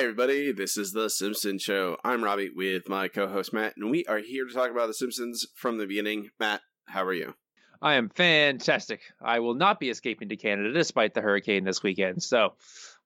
Hi, 0.00 0.04
everybody. 0.04 0.50
This 0.50 0.78
is 0.78 0.92
The 0.92 1.10
Simpsons 1.10 1.60
Show. 1.60 1.98
I'm 2.02 2.24
Robbie 2.24 2.48
with 2.48 2.88
my 2.88 3.08
co 3.08 3.28
host 3.28 3.52
Matt, 3.52 3.76
and 3.76 3.90
we 3.90 4.06
are 4.06 4.16
here 4.16 4.46
to 4.46 4.54
talk 4.54 4.70
about 4.70 4.86
The 4.86 4.94
Simpsons 4.94 5.46
from 5.54 5.76
the 5.76 5.86
beginning. 5.86 6.30
Matt, 6.40 6.62
how 6.86 7.04
are 7.04 7.12
you? 7.12 7.34
I 7.82 7.96
am 7.96 8.08
fantastic. 8.08 9.02
I 9.20 9.40
will 9.40 9.52
not 9.52 9.78
be 9.78 9.90
escaping 9.90 10.30
to 10.30 10.38
Canada 10.38 10.72
despite 10.72 11.12
the 11.12 11.20
hurricane 11.20 11.64
this 11.64 11.82
weekend. 11.82 12.22
So 12.22 12.54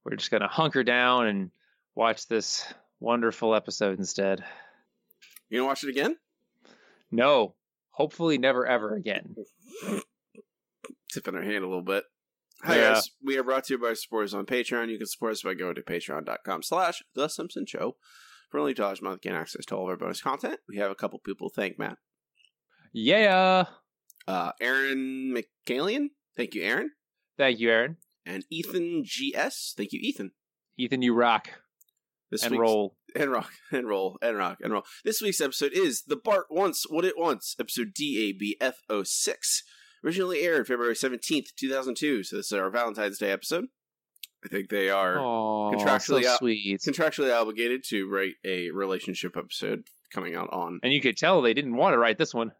we're 0.04 0.14
just 0.14 0.30
going 0.30 0.42
to 0.42 0.46
hunker 0.46 0.84
down 0.84 1.26
and 1.26 1.50
watch 1.96 2.28
this 2.28 2.72
wonderful 3.00 3.56
episode 3.56 3.98
instead. 3.98 4.44
You 5.48 5.58
gonna 5.58 5.66
watch 5.66 5.82
it 5.82 5.90
again? 5.90 6.16
No, 7.10 7.56
hopefully 7.90 8.38
never 8.38 8.64
ever 8.68 8.94
again. 8.94 9.34
Tipping 11.12 11.34
our 11.34 11.42
hand 11.42 11.64
a 11.64 11.66
little 11.66 11.82
bit. 11.82 12.04
Hi 12.64 12.76
Yeah. 12.76 12.94
guys, 12.94 13.10
we 13.22 13.36
are 13.36 13.42
brought 13.44 13.64
to 13.64 13.74
you 13.74 13.78
by 13.78 13.92
supporters 13.94 14.32
on 14.34 14.46
Patreon. 14.46 14.88
You 14.90 14.96
can 14.98 15.06
support 15.06 15.32
us 15.32 15.42
by 15.42 15.54
going 15.54 15.74
to 15.74 15.82
patreon.com 15.82 16.62
slash 16.62 17.02
The 17.14 17.28
Simpson 17.28 17.66
Show. 17.66 17.96
For 18.50 18.58
only 18.58 18.74
$2 18.74 19.00
a 19.00 19.04
month, 19.04 19.20
gain 19.20 19.34
access 19.34 19.66
to 19.66 19.74
all 19.76 19.84
of 19.84 19.90
our 19.90 19.96
bonus 19.96 20.22
content. 20.22 20.60
We 20.68 20.76
have 20.78 20.90
a 20.90 20.94
couple 20.94 21.18
people 21.18 21.50
to 21.50 21.54
thank 21.54 21.78
Matt. 21.78 21.98
Yeah. 22.92 23.66
Uh, 24.26 24.52
Aaron 24.60 25.34
McCallion. 25.36 26.08
Thank 26.36 26.54
you, 26.54 26.62
Aaron. 26.62 26.92
Thank 27.36 27.58
you, 27.58 27.70
Aaron. 27.70 27.96
And 28.24 28.44
Ethan 28.50 29.02
GS. 29.04 29.74
Thank 29.76 29.92
you, 29.92 30.00
Ethan. 30.02 30.30
Ethan, 30.78 31.02
you 31.02 31.12
rock 31.14 31.50
This 32.30 32.44
and 32.44 32.58
roll. 32.58 32.96
and 33.14 33.30
rock 33.30 33.52
and 33.72 33.86
roll 33.88 34.18
and 34.22 34.36
rock 34.38 34.58
and 34.62 34.72
roll. 34.72 34.84
This 35.04 35.20
week's 35.20 35.40
episode 35.40 35.72
is 35.74 36.04
The 36.06 36.16
Bart 36.16 36.46
Wants 36.48 36.86
What 36.88 37.04
It 37.04 37.18
Wants, 37.18 37.54
episode 37.60 37.92
DABF06. 37.94 39.62
Originally 40.04 40.40
aired 40.42 40.66
February 40.66 40.94
17th, 40.94 41.54
2002. 41.56 42.24
So 42.24 42.36
this 42.36 42.46
is 42.46 42.52
our 42.52 42.70
Valentine's 42.70 43.18
Day 43.18 43.30
episode. 43.30 43.66
I 44.44 44.48
think 44.48 44.68
they 44.68 44.90
are 44.90 45.18
Oh, 45.18 45.72
contractually 45.74 46.24
so 46.24 46.90
contractually 46.92 47.34
obligated 47.34 47.82
to 47.88 48.06
write 48.08 48.34
a 48.44 48.70
relationship 48.70 49.36
episode 49.38 49.84
coming 50.12 50.34
out 50.34 50.50
on. 50.52 50.80
And 50.82 50.92
you 50.92 51.00
could 51.00 51.16
tell 51.16 51.40
they 51.40 51.54
didn't 51.54 51.76
want 51.76 51.94
to 51.94 51.98
write 51.98 52.18
this 52.18 52.34
one. 52.34 52.52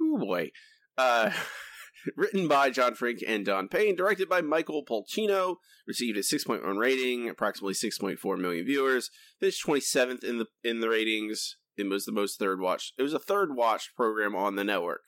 Oh 0.00 0.16
boy. 0.18 0.50
Uh, 0.96 1.30
written 2.16 2.48
by 2.48 2.70
John 2.70 2.94
Frink 2.94 3.22
and 3.26 3.44
Don 3.44 3.68
Payne, 3.68 3.94
directed 3.94 4.28
by 4.28 4.40
Michael 4.40 4.84
Polcino, 4.84 5.56
received 5.86 6.16
a 6.16 6.22
6.1 6.22 6.78
rating, 6.78 7.28
approximately 7.28 7.74
6.4 7.74 8.38
million 8.38 8.64
viewers, 8.64 9.10
finished 9.38 9.66
27th 9.66 10.24
in 10.24 10.38
the 10.38 10.46
in 10.64 10.80
the 10.80 10.88
ratings. 10.88 11.56
It 11.76 11.88
was 11.90 12.06
the 12.06 12.12
most 12.12 12.38
third 12.38 12.58
watched. 12.60 12.94
It 12.96 13.02
was 13.02 13.12
a 13.12 13.18
third 13.18 13.54
watched 13.54 13.94
program 13.94 14.34
on 14.34 14.56
the 14.56 14.64
network. 14.64 15.02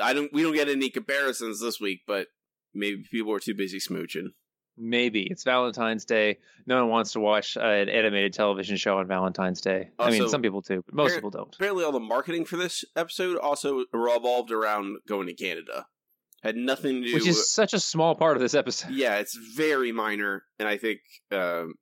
I 0.00 0.12
don't 0.12 0.32
we 0.32 0.42
don't 0.42 0.54
get 0.54 0.68
any 0.68 0.90
comparisons 0.90 1.60
this 1.60 1.80
week, 1.80 2.00
but 2.06 2.28
maybe 2.74 3.04
people 3.10 3.32
were 3.32 3.40
too 3.40 3.54
busy 3.54 3.78
smooching. 3.78 4.28
Maybe 4.76 5.26
it's 5.30 5.44
Valentine's 5.44 6.04
Day. 6.04 6.38
No 6.66 6.76
one 6.82 6.88
wants 6.88 7.12
to 7.12 7.20
watch 7.20 7.56
uh, 7.56 7.60
an 7.60 7.88
animated 7.90 8.32
television 8.32 8.76
show 8.76 8.98
on 8.98 9.06
Valentine's 9.06 9.60
Day. 9.60 9.90
I 9.98 10.10
mean, 10.10 10.28
some 10.28 10.40
people 10.40 10.62
do, 10.62 10.82
but 10.86 10.94
most 10.94 11.14
people 11.14 11.30
don't. 11.30 11.54
Apparently 11.54 11.84
all 11.84 11.92
the 11.92 12.00
marketing 12.00 12.46
for 12.46 12.56
this 12.56 12.84
episode 12.96 13.36
also 13.36 13.84
revolved 13.92 14.50
around 14.50 14.96
going 15.06 15.26
to 15.26 15.34
Canada. 15.34 15.86
Had 16.42 16.56
nothing 16.56 17.02
to 17.02 17.08
do 17.08 17.14
Which 17.14 17.26
is 17.26 17.52
such 17.52 17.74
a 17.74 17.80
small 17.80 18.14
part 18.14 18.36
of 18.36 18.42
this 18.42 18.54
episode. 18.54 18.92
yeah, 18.92 19.16
it's 19.16 19.36
very 19.54 19.92
minor, 19.92 20.44
and 20.58 20.66
I 20.66 20.78
think 20.78 21.00
um, 21.30 21.74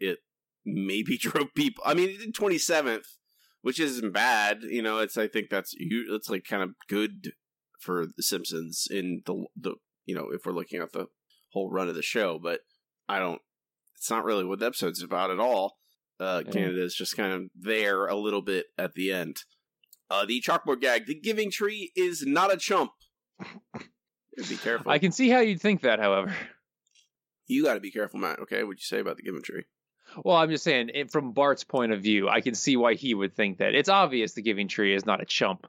it 0.00 0.18
maybe 0.64 1.18
drove 1.20 1.52
people. 1.54 1.84
I 1.86 1.92
mean, 1.92 2.08
it 2.08 2.18
did 2.20 2.34
twenty 2.34 2.56
seventh, 2.56 3.06
which 3.60 3.78
isn't 3.78 4.12
bad. 4.14 4.60
You 4.62 4.80
know, 4.80 4.98
it's 4.98 5.18
I 5.18 5.28
think 5.28 5.50
that's. 5.50 5.74
That's 6.10 6.30
like 6.30 6.44
kind 6.48 6.62
of 6.62 6.70
good 6.88 7.32
for 7.80 8.06
the 8.16 8.22
Simpsons 8.22 8.86
in 8.90 9.22
the 9.26 9.44
the 9.56 9.74
you 10.04 10.14
know 10.14 10.28
if 10.32 10.44
we're 10.44 10.52
looking 10.52 10.80
at 10.80 10.92
the 10.92 11.06
whole 11.52 11.70
run 11.70 11.88
of 11.88 11.94
the 11.94 12.02
show. 12.02 12.38
But 12.42 12.60
I 13.08 13.18
don't. 13.18 13.40
It's 13.96 14.10
not 14.10 14.24
really 14.24 14.44
what 14.44 14.58
the 14.58 14.66
episode's 14.66 15.02
about 15.02 15.30
at 15.30 15.40
all. 15.40 15.78
Uh. 16.18 16.42
Canada 16.50 16.82
is 16.82 16.94
just 16.94 17.16
kind 17.16 17.32
of 17.32 17.42
there 17.54 18.06
a 18.06 18.16
little 18.16 18.42
bit 18.42 18.66
at 18.78 18.94
the 18.94 19.12
end. 19.12 19.36
Uh, 20.10 20.24
the 20.24 20.42
chalkboard 20.46 20.80
gag: 20.80 21.06
the 21.06 21.18
Giving 21.18 21.50
Tree 21.50 21.92
is 21.96 22.24
not 22.24 22.52
a 22.52 22.56
chump. 22.56 22.92
Be 24.36 24.56
careful. 24.56 24.90
I 24.90 24.98
can 24.98 25.12
see 25.12 25.30
how 25.30 25.40
you'd 25.40 25.60
think 25.60 25.82
that, 25.82 25.98
however. 25.98 26.34
You 27.46 27.64
got 27.64 27.74
to 27.74 27.80
be 27.80 27.90
careful, 27.90 28.20
Matt. 28.20 28.40
Okay, 28.40 28.62
what'd 28.62 28.78
you 28.78 28.84
say 28.84 29.00
about 29.00 29.16
the 29.16 29.22
Giving 29.22 29.42
Tree? 29.42 29.64
Well, 30.24 30.36
I'm 30.36 30.50
just 30.50 30.64
saying, 30.64 30.90
from 31.10 31.32
Bart's 31.32 31.64
point 31.64 31.92
of 31.92 32.02
view, 32.02 32.28
I 32.28 32.40
can 32.40 32.54
see 32.54 32.76
why 32.76 32.94
he 32.94 33.14
would 33.14 33.34
think 33.34 33.58
that. 33.58 33.74
It's 33.74 33.88
obvious 33.88 34.32
the 34.32 34.42
Giving 34.42 34.68
Tree 34.68 34.94
is 34.94 35.06
not 35.06 35.22
a 35.22 35.24
chump. 35.24 35.66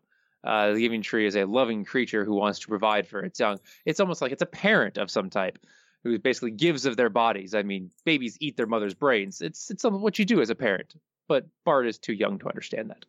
Uh, 0.47 0.73
the 0.73 0.79
Giving 0.79 1.01
Tree 1.01 1.27
is 1.27 1.35
a 1.35 1.45
loving 1.45 1.83
creature 1.83 2.23
who 2.23 2.33
wants 2.33 2.59
to 2.59 2.67
provide 2.67 3.07
for 3.07 3.19
its 3.19 3.39
young. 3.39 3.59
It's 3.85 3.99
almost 3.99 4.21
like 4.21 4.31
it's 4.31 4.41
a 4.41 4.47
parent 4.47 4.97
of 4.97 5.11
some 5.11 5.29
type 5.29 5.59
who 6.03 6.17
basically 6.17 6.51
gives 6.51 6.85
of 6.85 6.95
their 6.95 7.09
bodies. 7.09 7.53
I 7.53 7.63
mean, 7.63 7.91
babies 8.05 8.37
eat 8.39 8.55
their 8.55 8.65
mother's 8.65 8.93
brains. 8.93 9.41
It's 9.41 9.69
it's 9.69 9.83
what 9.83 10.17
you 10.17 10.25
do 10.25 10.41
as 10.41 10.49
a 10.49 10.55
parent. 10.55 10.95
But 11.27 11.45
Bart 11.65 11.87
is 11.87 11.97
too 11.97 12.13
young 12.13 12.39
to 12.39 12.47
understand 12.47 12.89
that. 12.89 13.05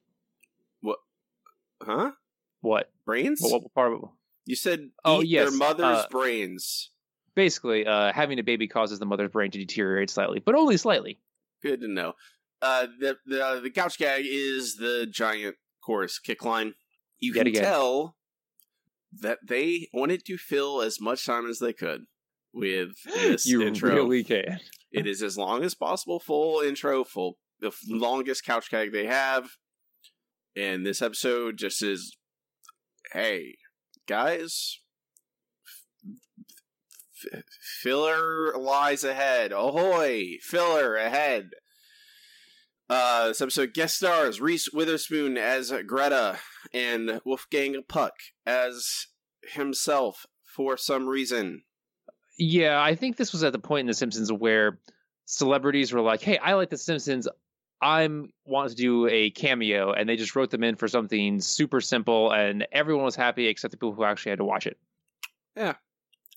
What? 0.80 0.98
Huh? 1.80 2.10
What? 2.60 2.90
Brains? 3.06 3.38
What, 3.40 3.62
what 3.62 3.74
part 3.74 3.92
of 3.92 4.02
it? 4.02 4.08
you 4.48 4.56
said 4.56 4.90
Oh, 5.04 5.20
yes, 5.20 5.50
their 5.50 5.58
mother's 5.58 6.04
uh, 6.04 6.06
brains. 6.10 6.90
Basically, 7.34 7.86
uh, 7.86 8.12
having 8.12 8.40
a 8.40 8.42
baby 8.42 8.66
causes 8.66 8.98
the 8.98 9.06
mother's 9.06 9.30
brain 9.30 9.50
to 9.52 9.58
deteriorate 9.58 10.10
slightly, 10.10 10.40
but 10.40 10.56
only 10.56 10.76
slightly. 10.76 11.18
Good 11.62 11.82
to 11.82 11.88
know. 11.88 12.14
Uh, 12.60 12.86
the 12.98 13.16
the 13.26 13.60
the 13.62 13.70
couch 13.70 13.98
gag 13.98 14.24
is 14.26 14.76
the 14.76 15.06
giant 15.08 15.56
chorus 15.80 16.18
kick 16.18 16.44
line. 16.44 16.74
You 17.20 17.32
Yet 17.34 17.40
can 17.40 17.46
again. 17.48 17.62
tell 17.64 18.16
that 19.20 19.38
they 19.46 19.88
wanted 19.92 20.24
to 20.26 20.36
fill 20.36 20.82
as 20.82 21.00
much 21.00 21.24
time 21.26 21.48
as 21.48 21.58
they 21.58 21.72
could 21.72 22.02
with 22.52 22.90
this 23.04 23.46
you 23.46 23.62
intro. 23.62 23.94
really 23.94 24.22
can. 24.24 24.60
It 24.92 25.06
is 25.06 25.22
as 25.22 25.36
long 25.36 25.64
as 25.64 25.74
possible, 25.74 26.20
full 26.20 26.60
intro, 26.60 27.04
full 27.04 27.36
the 27.60 27.72
longest 27.88 28.44
couch 28.44 28.70
gag 28.70 28.92
they 28.92 29.06
have. 29.06 29.50
And 30.56 30.84
this 30.86 31.02
episode 31.02 31.56
just 31.58 31.82
is, 31.82 32.16
hey 33.12 33.56
guys, 34.06 34.78
f- 36.06 37.34
f- 37.34 37.42
filler 37.82 38.54
lies 38.56 39.04
ahead. 39.04 39.52
Ahoy, 39.52 40.36
filler 40.40 40.94
ahead. 40.96 41.50
Uh, 42.90 43.28
this 43.28 43.42
episode 43.42 43.74
guest 43.74 43.96
stars 43.96 44.40
Reese 44.40 44.72
Witherspoon 44.72 45.36
as 45.36 45.72
Greta 45.86 46.38
and 46.72 47.20
Wolfgang 47.24 47.82
Puck 47.86 48.14
as 48.46 49.08
himself 49.42 50.24
for 50.44 50.76
some 50.78 51.06
reason. 51.06 51.62
Yeah, 52.38 52.80
I 52.80 52.94
think 52.94 53.16
this 53.16 53.32
was 53.32 53.44
at 53.44 53.52
the 53.52 53.58
point 53.58 53.80
in 53.80 53.86
The 53.88 53.94
Simpsons 53.94 54.32
where 54.32 54.78
celebrities 55.26 55.92
were 55.92 56.00
like, 56.00 56.22
"Hey, 56.22 56.38
I 56.38 56.54
like 56.54 56.70
The 56.70 56.78
Simpsons. 56.78 57.28
I'm 57.82 58.32
want 58.46 58.70
to 58.70 58.76
do 58.76 59.06
a 59.06 59.30
cameo," 59.30 59.92
and 59.92 60.08
they 60.08 60.16
just 60.16 60.34
wrote 60.34 60.50
them 60.50 60.64
in 60.64 60.76
for 60.76 60.88
something 60.88 61.40
super 61.40 61.80
simple, 61.82 62.32
and 62.32 62.66
everyone 62.72 63.04
was 63.04 63.16
happy 63.16 63.48
except 63.48 63.72
the 63.72 63.76
people 63.76 63.92
who 63.92 64.04
actually 64.04 64.30
had 64.30 64.38
to 64.38 64.44
watch 64.44 64.66
it. 64.66 64.78
Yeah, 65.56 65.74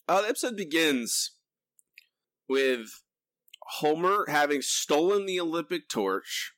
uh, 0.06 0.20
the 0.20 0.28
episode 0.28 0.56
begins 0.56 1.30
with 2.48 3.02
Homer 3.78 4.26
having 4.28 4.60
stolen 4.60 5.26
the 5.26 5.40
Olympic 5.40 5.88
torch 5.88 6.52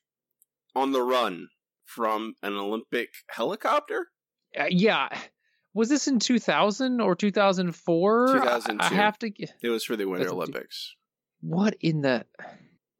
on 0.75 0.91
the 0.91 1.01
run 1.01 1.47
from 1.85 2.35
an 2.43 2.53
Olympic 2.53 3.09
helicopter. 3.29 4.07
Uh, 4.59 4.65
yeah, 4.69 5.07
was 5.73 5.87
this 5.89 6.07
in 6.07 6.19
2000 6.19 6.99
or 6.99 7.15
2004? 7.15 8.27
2002. 8.33 8.83
I, 8.83 8.87
I 8.87 8.93
have 8.93 9.17
to. 9.19 9.31
It 9.61 9.69
was 9.69 9.85
for 9.85 9.95
the 9.95 10.05
Winter 10.05 10.29
Olympics. 10.29 10.95
What 11.41 11.75
in 11.79 12.01
the? 12.01 12.25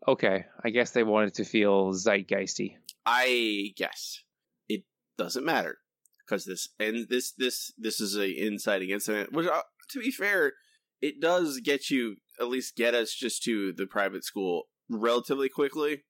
Okay, 0.07 0.45
I 0.63 0.69
guess 0.69 0.91
they 0.91 1.03
wanted 1.03 1.35
to 1.35 1.45
feel 1.45 1.91
zeitgeisty. 1.91 2.75
I 3.05 3.73
guess 3.75 4.21
it 4.69 4.83
doesn't 5.17 5.45
matter 5.45 5.79
because 6.25 6.45
this 6.45 6.69
and 6.79 7.07
this 7.09 7.31
this 7.31 7.73
this 7.77 7.99
is 7.99 8.15
a 8.17 8.29
inciting 8.29 8.91
incident. 8.91 9.33
Which, 9.33 9.47
uh, 9.47 9.61
to 9.89 9.99
be 9.99 10.11
fair, 10.11 10.53
it 11.01 11.19
does 11.19 11.59
get 11.59 11.89
you 11.89 12.15
at 12.39 12.47
least 12.47 12.75
get 12.75 12.93
us 12.95 13.13
just 13.13 13.43
to 13.43 13.73
the 13.73 13.85
private 13.87 14.23
school 14.23 14.63
relatively 14.89 15.49
quickly. 15.49 16.03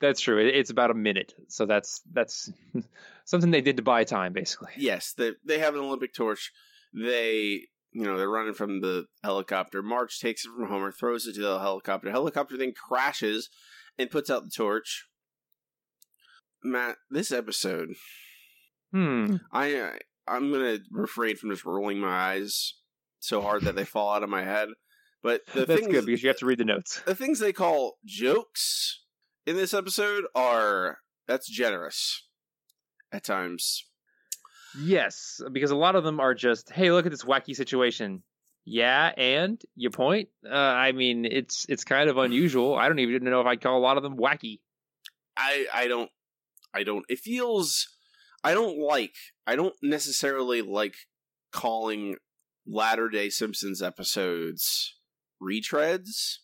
That's 0.00 0.20
true. 0.20 0.38
It's 0.38 0.70
about 0.70 0.90
a 0.90 0.94
minute, 0.94 1.34
so 1.48 1.66
that's 1.66 2.00
that's 2.12 2.50
something 3.24 3.50
they 3.50 3.60
did 3.60 3.76
to 3.76 3.82
buy 3.82 4.04
time, 4.04 4.32
basically. 4.32 4.70
yes, 4.76 5.12
they 5.16 5.32
they 5.44 5.58
have 5.58 5.74
an 5.74 5.80
Olympic 5.80 6.14
torch. 6.14 6.50
They 6.94 7.66
you 7.92 8.02
know 8.04 8.16
they're 8.16 8.28
running 8.28 8.54
from 8.54 8.80
the 8.80 9.06
helicopter. 9.22 9.82
Marge 9.82 10.18
takes 10.18 10.44
it 10.44 10.50
from 10.56 10.68
Homer, 10.68 10.92
throws 10.92 11.26
it 11.26 11.34
to 11.34 11.40
the 11.42 11.58
helicopter. 11.60 12.10
helicopter 12.10 12.56
then 12.56 12.72
crashes 12.72 13.48
and 13.98 14.10
puts 14.10 14.30
out 14.30 14.44
the 14.44 14.50
torch. 14.50 15.06
Matt, 16.64 16.96
this 17.10 17.32
episode, 17.32 17.90
Hmm. 18.92 19.36
I 19.52 19.74
uh, 19.74 19.92
I'm 20.28 20.52
gonna 20.52 20.78
refrain 20.90 21.36
from 21.36 21.50
just 21.50 21.64
rolling 21.64 21.98
my 21.98 22.08
eyes 22.34 22.74
so 23.18 23.40
hard 23.40 23.62
that 23.62 23.74
they 23.76 23.84
fall 23.84 24.12
out 24.14 24.22
of 24.22 24.28
my 24.30 24.42
head. 24.44 24.68
But 25.22 25.42
the 25.54 25.64
That's 25.64 25.80
things, 25.80 25.92
good 25.92 26.06
because 26.06 26.22
you 26.22 26.28
have 26.28 26.38
to 26.38 26.46
read 26.46 26.58
the 26.58 26.64
notes. 26.64 27.00
the 27.06 27.14
things 27.14 27.38
they 27.38 27.52
call 27.52 27.98
jokes 28.04 29.04
in 29.46 29.56
this 29.56 29.72
episode 29.72 30.24
are 30.34 30.98
that's 31.28 31.48
generous 31.48 32.26
at 33.12 33.22
times. 33.24 33.84
Yes, 34.78 35.40
because 35.52 35.70
a 35.70 35.76
lot 35.76 35.96
of 35.96 36.02
them 36.04 36.18
are 36.18 36.34
just, 36.34 36.70
hey, 36.70 36.90
look 36.90 37.04
at 37.06 37.12
this 37.12 37.24
wacky 37.24 37.54
situation. 37.54 38.22
Yeah, 38.64 39.12
and 39.16 39.60
your 39.76 39.90
point. 39.90 40.28
Uh, 40.48 40.54
I 40.54 40.92
mean, 40.92 41.24
it's 41.24 41.66
it's 41.68 41.84
kind 41.84 42.08
of 42.08 42.16
unusual. 42.16 42.74
I 42.74 42.88
don't 42.88 42.98
even 43.00 43.24
know 43.24 43.40
if 43.40 43.46
I'd 43.46 43.60
call 43.60 43.78
a 43.78 43.80
lot 43.80 43.96
of 43.96 44.02
them 44.02 44.16
wacky. 44.16 44.60
I 45.36 45.66
I 45.72 45.88
don't 45.88 46.10
I 46.72 46.84
don't. 46.84 47.04
It 47.08 47.18
feels. 47.18 47.88
I 48.44 48.54
don't 48.54 48.78
like. 48.78 49.14
I 49.46 49.56
don't 49.56 49.74
necessarily 49.82 50.62
like 50.62 50.94
calling 51.52 52.16
latter 52.66 53.08
day 53.08 53.28
Simpsons 53.28 53.82
episodes 53.82 54.94
retreads 55.42 56.38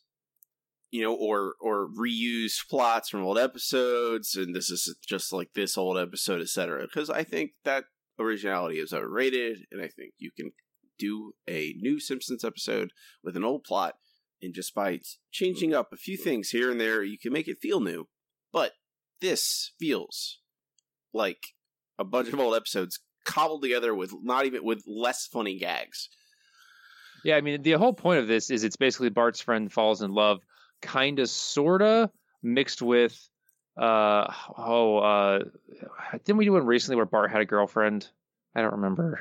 you 0.91 1.03
know, 1.03 1.15
or 1.15 1.55
or 1.61 1.89
reuse 1.89 2.67
plots 2.69 3.09
from 3.09 3.23
old 3.23 3.39
episodes, 3.39 4.35
and 4.35 4.55
this 4.55 4.71
is 4.71 4.95
just 5.07 5.33
like 5.33 5.53
this 5.55 5.77
old 5.77 5.99
episode, 5.99 6.41
etc. 6.41 6.83
Because 6.83 7.11
I 7.11 7.25
think 7.25 7.53
that 7.65 7.85
originality 8.19 8.79
is 8.79 8.93
overrated, 8.93 9.59
and 9.71 9.83
I 9.83 9.89
think 9.89 10.15
you 10.19 10.31
can 10.35 10.53
do 10.99 11.33
a 11.49 11.75
new 11.79 12.01
Simpsons 12.01 12.45
episode 12.45 12.93
with 13.23 13.37
an 13.37 13.45
old 13.45 13.65
plot, 13.65 13.97
and 14.41 14.55
just 14.55 14.75
by 14.75 15.01
changing 15.31 15.75
up 15.75 15.93
a 15.93 15.97
few 15.97 16.17
things 16.17 16.51
here 16.51 16.71
and 16.71 16.81
there, 16.81 17.03
you 17.03 17.19
can 17.19 17.33
make 17.33 17.49
it 17.49 17.61
feel 17.61 17.81
new. 17.81 18.09
But 18.53 18.73
this 19.21 19.73
feels 19.79 20.41
like 21.13 21.49
a 21.99 22.05
bunch 22.05 22.29
of 22.29 22.41
old 22.41 22.55
episodes 22.55 23.01
cobbled 23.27 23.63
together 23.63 23.95
with 23.95 24.13
not 24.23 24.47
even 24.47 24.65
with 24.65 24.85
less 24.87 25.27
funny 25.27 25.59
gags. 25.59 26.09
Yeah, 27.25 27.37
I 27.37 27.41
mean, 27.41 27.63
the 27.63 27.73
whole 27.73 27.93
point 27.93 28.21
of 28.21 28.29
this 28.29 28.51
is 28.51 28.65
it's 28.65 28.77
basically 28.77 29.09
Bart's 29.11 29.41
friend 29.41 29.73
falls 29.73 30.03
in 30.03 30.13
love 30.13 30.41
kind 30.81 31.19
of 31.19 31.29
sorta 31.29 32.11
mixed 32.43 32.81
with 32.83 33.17
uh 33.77 34.33
oh 34.57 34.99
uh 34.99 35.39
didn't 36.25 36.37
we 36.37 36.45
do 36.45 36.53
one 36.53 36.67
recently 36.67 36.97
where 36.97 37.05
Bart 37.07 37.31
had 37.31 37.41
a 37.41 37.45
girlfriend? 37.45 38.09
I 38.55 38.63
don't 38.63 38.73
remember. 38.75 39.21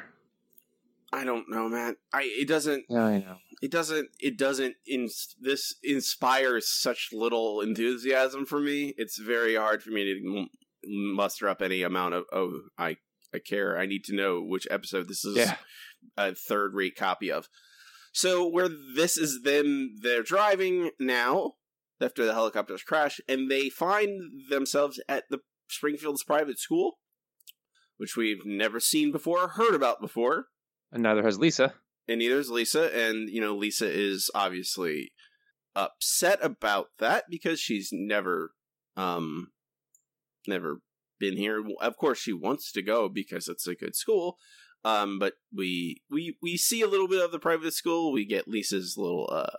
I 1.14 1.24
don't 1.24 1.50
know, 1.50 1.70
man. 1.70 1.96
I 2.14 2.24
it 2.24 2.48
doesn't. 2.48 2.86
Yeah, 2.90 3.06
I 3.06 3.18
know. 3.20 3.38
It 3.62 3.72
doesn't. 3.72 4.10
It 4.20 4.38
doesn't. 4.38 4.76
In 4.86 5.10
this 5.40 5.76
inspires 5.84 6.68
such 6.70 7.10
little 7.14 7.62
enthusiasm 7.62 8.46
for 8.46 8.60
me. 8.60 8.94
It's 8.98 9.18
very 9.18 9.56
hard 9.56 9.82
for 9.82 9.90
me 9.92 10.04
to 10.04 10.46
muster 10.86 11.48
up 11.50 11.62
any 11.62 11.82
amount 11.82 12.14
of 12.14 12.26
oh 12.32 12.62
I 12.78 12.98
I 13.34 13.40
care. 13.40 13.78
I 13.80 13.86
need 13.86 14.04
to 14.06 14.16
know 14.16 14.42
which 14.42 14.68
episode 14.70 15.08
this 15.08 15.24
is 15.26 15.38
Yeah. 15.38 15.56
a 16.18 16.36
third 16.36 16.74
rate 16.74 16.96
copy 16.96 17.32
of. 17.32 17.48
So 18.18 18.48
where 18.48 18.68
this 18.68 19.16
is 19.16 19.44
them, 19.44 19.98
they're 20.02 20.24
driving 20.24 20.90
now 21.00 21.52
after 22.02 22.26
the 22.26 22.34
helicopters 22.34 22.82
crash, 22.82 23.22
and 23.30 23.52
they 23.52 23.70
find 23.70 24.50
themselves 24.50 25.00
at 25.08 25.26
the 25.30 25.38
Springfield's 25.70 26.24
private 26.24 26.58
school, 26.58 26.98
which 27.98 28.18
we've 28.18 28.44
never 28.44 28.80
seen 28.80 29.12
before, 29.12 29.44
or 29.44 29.48
heard 29.50 29.76
about 29.76 30.02
before, 30.02 30.46
And 30.92 31.04
neither 31.04 31.22
has 31.22 31.38
Lisa. 31.38 31.76
and 32.08 32.18
neither 32.18 32.40
is 32.40 32.50
Lisa. 32.50 32.90
And 32.92 33.30
you 33.30 33.40
know, 33.40 33.56
Lisa 33.56 33.88
is 33.88 34.32
obviously 34.34 35.12
upset 35.76 36.40
about 36.42 36.88
that 36.98 37.26
because 37.30 37.60
she's 37.60 37.90
never, 37.92 38.50
um, 38.96 39.50
never 40.48 40.82
been 41.20 41.38
here. 41.38 41.64
Of 41.82 41.98
course, 41.98 42.18
she 42.18 42.34
wants 42.34 42.72
to 42.72 42.82
go 42.82 43.10
because 43.10 43.48
it's 43.48 43.68
a 43.68 43.76
good 43.76 43.96
school. 43.96 44.38
Um, 44.88 45.20
but 45.20 45.34
we 45.54 46.02
we 46.10 46.38
we 46.42 46.56
see 46.56 46.82
a 46.82 46.88
little 46.88 47.08
bit 47.08 47.24
of 47.24 47.32
the 47.32 47.40
private 47.40 47.74
school. 47.74 48.12
We 48.12 48.26
get 48.26 48.48
Lisa's 48.48 48.96
little 48.98 49.30
uh 49.32 49.58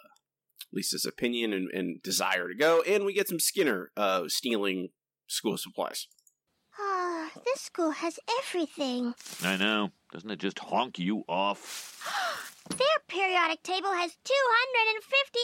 Lisa's 0.72 1.04
opinion 1.04 1.52
and, 1.52 1.70
and 1.72 2.02
desire 2.02 2.48
to 2.48 2.54
go, 2.54 2.82
and 2.82 3.04
we 3.04 3.12
get 3.12 3.28
some 3.28 3.40
Skinner 3.40 3.90
uh 3.96 4.24
stealing 4.28 4.88
school 5.26 5.58
supplies. 5.58 6.08
Ah, 6.78 7.30
this 7.44 7.62
school 7.62 7.90
has 7.90 8.18
everything. 8.40 9.14
I 9.42 9.56
know. 9.56 9.90
Doesn't 10.12 10.30
it 10.30 10.38
just 10.38 10.58
honk 10.60 10.98
you 10.98 11.24
off? 11.28 12.02
Their 12.70 12.86
periodic 13.08 13.62
table 13.62 13.92
has 13.92 14.16
250 14.24 15.38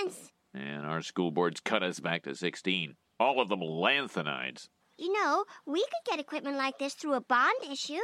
elements. 0.00 0.30
And 0.52 0.86
our 0.86 1.02
school 1.02 1.30
board's 1.30 1.60
cut 1.60 1.82
us 1.82 2.00
back 2.00 2.24
to 2.24 2.34
16. 2.34 2.96
All 3.18 3.40
of 3.40 3.48
them 3.48 3.60
lanthanides. 3.60 4.68
You 4.98 5.12
know, 5.12 5.44
we 5.66 5.80
could 5.80 6.10
get 6.10 6.20
equipment 6.20 6.56
like 6.56 6.78
this 6.78 6.94
through 6.94 7.14
a 7.14 7.20
bond 7.20 7.56
issue. 7.70 8.02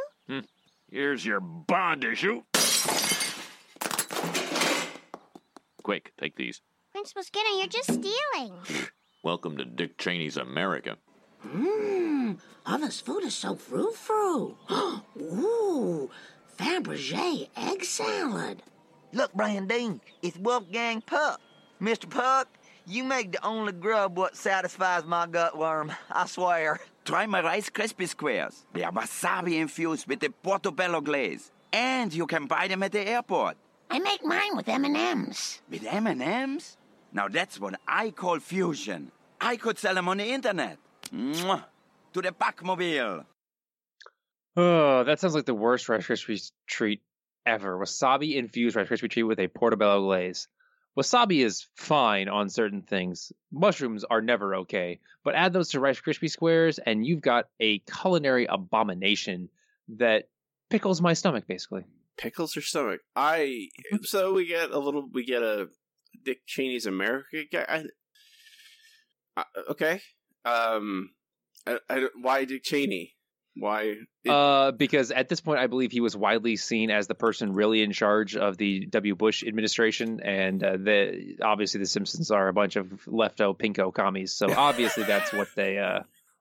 Here's 0.91 1.25
your 1.25 1.39
bond 1.39 2.03
issue. 2.03 2.43
Quick, 5.85 6.13
take 6.21 6.35
these. 6.35 6.61
Principal 6.91 7.23
Skinner, 7.23 7.59
you're 7.59 7.69
just 7.69 7.93
stealing. 7.93 8.55
Welcome 9.23 9.57
to 9.59 9.65
Dick 9.65 9.99
Cheney's 9.99 10.37
America. 10.37 10.97
Mmm, 11.47 12.39
Others' 12.67 13.01
food 13.01 13.23
is 13.23 13.37
so 13.37 13.55
frou 13.55 13.93
frou. 13.93 14.57
Ooh, 15.21 16.11
Fabergé 16.59 17.49
egg 17.57 17.85
salad. 17.85 18.65
Look, 19.13 19.33
Brandine, 19.33 20.01
it's 20.23 20.39
Wolfgang 20.39 21.03
Puck. 21.03 21.41
Mr. 21.81 22.11
Puck, 22.11 22.49
you 22.85 23.05
make 23.05 23.31
the 23.31 23.47
only 23.47 23.73
grub 23.73 24.19
what 24.19 24.37
satisfies 24.37 25.05
my 25.05 25.29
gut 25.29 25.57
worm, 25.57 25.93
I 26.11 26.27
swear. 26.27 26.81
Try 27.05 27.27
my 27.27 27.43
Rice 27.43 27.71
Krispie 27.71 28.09
Squares. 28.09 28.67
They 28.73 28.85
are 28.85 28.93
wasabi 28.93 29.61
infused 29.61 30.07
with 30.07 30.21
the 30.21 30.31
portobello 30.31 31.01
glaze. 31.01 31.51
And 31.73 32.13
you 32.13 32.27
can 32.27 32.47
buy 32.47 32.69
them 32.69 32.83
at 32.83 32.93
the 32.93 33.07
airport. 33.07 33.57
I 33.91 33.99
make 33.99 34.25
mine 34.25 34.57
with 34.57 34.69
M&Ms. 34.69 35.61
With 35.71 35.85
M&Ms? 35.85 36.77
Now 37.13 37.29
that's 37.29 37.59
what 37.59 37.75
I 37.89 38.11
call 38.11 38.39
fusion. 38.39 39.11
I 39.41 39.57
could 39.57 39.79
sell 39.79 39.95
them 39.95 40.09
on 40.09 40.19
the 40.19 40.27
internet. 40.27 40.79
Mwah. 41.13 41.65
To 42.13 42.23
the 42.23 42.33
Puckmobile. 42.33 43.25
Oh, 44.57 45.05
that 45.05 45.21
sounds 45.21 45.35
like 45.35 45.47
the 45.47 45.55
worst 45.55 45.89
Rice 45.89 46.07
Krispies 46.07 46.53
treat 46.67 47.01
ever. 47.47 47.79
Wasabi 47.79 48.37
infused 48.37 48.77
Rice 48.77 48.89
Krispie 48.89 49.11
treat 49.11 49.23
with 49.23 49.41
a 49.41 49.49
portobello 49.49 50.03
glaze. 50.03 50.49
Wasabi 50.99 51.45
is 51.45 51.67
fine 51.77 52.29
on 52.29 52.49
certain 52.49 52.83
things. 52.83 53.33
Mushrooms 53.53 54.05
are 54.05 54.21
never 54.21 54.57
okay, 54.57 55.01
but 55.25 55.35
add 55.35 55.53
those 55.53 55.71
to 55.71 55.81
Rice 55.81 56.01
Krispie 56.01 56.31
squares, 56.31 56.79
and 56.79 57.07
you've 57.07 57.21
got 57.21 57.47
a 57.61 57.79
culinary 57.81 58.47
abomination 58.47 59.49
that 59.97 60.29
pickles 60.69 61.01
my 61.01 61.13
stomach, 61.13 61.45
basically. 61.47 61.85
Pickles 62.17 62.55
your 62.55 62.63
stomach. 62.63 63.01
I 63.15 63.69
so 64.03 64.33
we 64.35 64.47
get 64.47 64.71
a 64.71 64.79
little. 64.79 65.09
We 65.13 65.25
get 65.25 65.43
a 65.43 65.69
Dick 66.25 66.41
Cheney's 66.47 66.87
America 66.87 67.45
guy. 67.51 67.65
I, 69.37 69.41
uh, 69.41 69.63
okay. 69.71 70.01
Um. 70.45 71.11
I, 71.67 71.79
I, 71.89 72.09
why 72.21 72.45
Dick 72.45 72.63
Cheney? 72.65 73.15
Why? 73.57 73.97
it- 74.25 74.31
Uh, 74.31 74.73
because 74.73 75.11
at 75.11 75.29
this 75.29 75.41
point, 75.41 75.59
I 75.59 75.67
believe 75.67 75.93
he 75.93 76.01
was 76.01 76.17
widely 76.17 76.57
seen 76.57 76.91
as 76.91 77.07
the 77.07 77.15
person 77.15 77.53
really 77.53 77.83
in 77.83 77.93
charge 77.93 78.37
of 78.37 78.57
the 78.57 78.87
W. 78.87 79.15
Bush 79.17 79.43
administration, 79.45 80.21
and 80.21 80.63
uh, 80.63 80.77
the 80.77 81.37
obviously 81.43 81.81
the 81.81 81.87
Simpsons 81.87 82.31
are 82.31 82.49
a 82.49 82.53
bunch 82.53 82.77
of 82.77 82.87
lefto 83.07 83.57
pinko 83.59 83.93
commies, 83.93 84.35
so 84.35 84.47
obviously 84.57 85.05
that's 85.05 85.33
what 85.33 85.49
they 85.57 85.79
uh, 85.79 86.01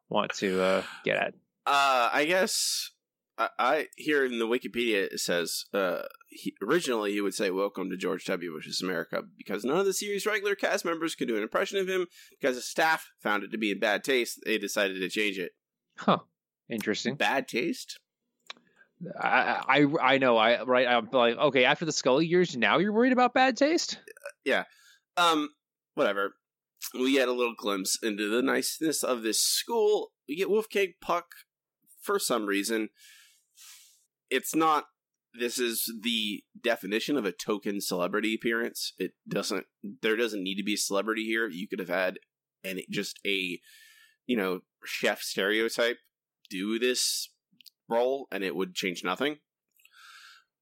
want 0.10 0.34
to 0.36 0.62
uh, 0.62 0.84
get 1.03 1.17
at. 1.17 1.34
Uh, 1.65 2.10
I 2.13 2.25
guess 2.25 2.91
I, 3.38 3.50
I 3.57 3.88
here 3.95 4.25
in 4.25 4.38
the 4.39 4.48
Wikipedia 4.48 5.05
it 5.12 5.19
says 5.19 5.65
uh, 5.74 6.01
he, 6.29 6.55
originally 6.62 7.12
he 7.13 7.22
would 7.22 7.34
say 7.34 7.50
"Welcome 7.51 7.89
to 7.89 7.98
George 7.98 8.25
W. 8.25 8.53
Bush's 8.53 8.81
America" 8.81 9.24
because 9.38 9.63
none 9.63 9.77
of 9.79 9.86
the 9.86 9.93
series' 9.93 10.25
regular 10.25 10.55
cast 10.55 10.84
members 10.86 11.15
could 11.15 11.27
do 11.27 11.38
an 11.38 11.43
impression 11.43 11.77
of 11.79 11.88
him 11.88 12.07
because 12.39 12.55
the 12.55 12.62
staff 12.62 13.10
found 13.22 13.43
it 13.43 13.51
to 13.51 13.57
be 13.57 13.72
in 13.72 13.79
bad 13.79 14.03
taste. 14.03 14.39
They 14.45 14.57
decided 14.57 15.00
to 15.00 15.10
change 15.10 15.38
it. 15.39 15.51
Huh? 15.98 16.19
Interesting. 16.69 17.15
Bad 17.15 17.47
taste? 17.47 17.99
I 19.19 19.63
I, 19.67 20.13
I 20.13 20.17
know. 20.17 20.38
I 20.38 20.63
right. 20.63 20.88
I'm 20.88 21.09
like 21.11 21.38
okay. 21.38 21.65
After 21.65 21.85
the 21.85 21.91
Scully 21.91 22.25
years, 22.25 22.55
now 22.55 22.77
you're 22.77 22.93
worried 22.93 23.13
about 23.13 23.33
bad 23.33 23.57
taste. 23.57 23.99
Yeah 24.45 24.63
um, 25.19 25.49
whatever. 25.95 26.35
We 26.93 27.13
get 27.13 27.27
a 27.27 27.33
little 27.33 27.55
glimpse 27.57 27.97
into 28.01 28.29
the 28.29 28.41
niceness 28.41 29.03
of 29.03 29.21
this 29.21 29.39
school. 29.39 30.11
We 30.27 30.38
get 30.38 30.49
Wolfgang 30.49 30.93
Puck 31.01 31.25
for 32.01 32.17
some 32.17 32.45
reason. 32.45 32.89
It's 34.29 34.55
not. 34.55 34.85
This 35.38 35.59
is 35.59 35.93
the 36.01 36.43
definition 36.59 37.15
of 37.15 37.25
a 37.25 37.31
token 37.31 37.81
celebrity 37.81 38.33
appearance. 38.33 38.93
It 38.97 39.11
doesn't. 39.27 39.65
There 40.01 40.15
doesn't 40.15 40.43
need 40.43 40.55
to 40.55 40.63
be 40.63 40.73
a 40.75 40.77
celebrity 40.77 41.25
here. 41.25 41.47
You 41.47 41.67
could 41.67 41.79
have 41.79 41.89
had 41.89 42.17
and 42.63 42.81
just 42.89 43.19
a, 43.25 43.59
you 44.25 44.35
know, 44.35 44.61
chef 44.83 45.21
stereotype 45.21 45.97
do 46.50 46.79
this 46.79 47.29
role, 47.88 48.27
and 48.32 48.44
it 48.44 48.56
would 48.56 48.75
change 48.75 49.03
nothing. 49.03 49.38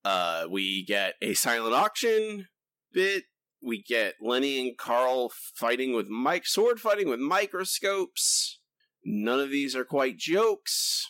Uh, 0.05 0.45
we 0.49 0.85
get 0.85 1.15
a 1.21 1.33
silent 1.33 1.73
auction 1.73 2.47
bit 2.93 3.25
we 3.61 3.81
get 3.81 4.15
Lenny 4.21 4.59
and 4.59 4.77
Carl 4.77 5.31
fighting 5.55 5.93
with 5.93 6.09
Mike, 6.09 6.45
sword 6.45 6.79
fighting 6.79 7.09
with 7.09 7.19
microscopes. 7.19 8.59
None 9.03 9.39
of 9.39 9.49
these 9.49 9.75
are 9.75 9.85
quite 9.85 10.17
jokes. 10.17 11.07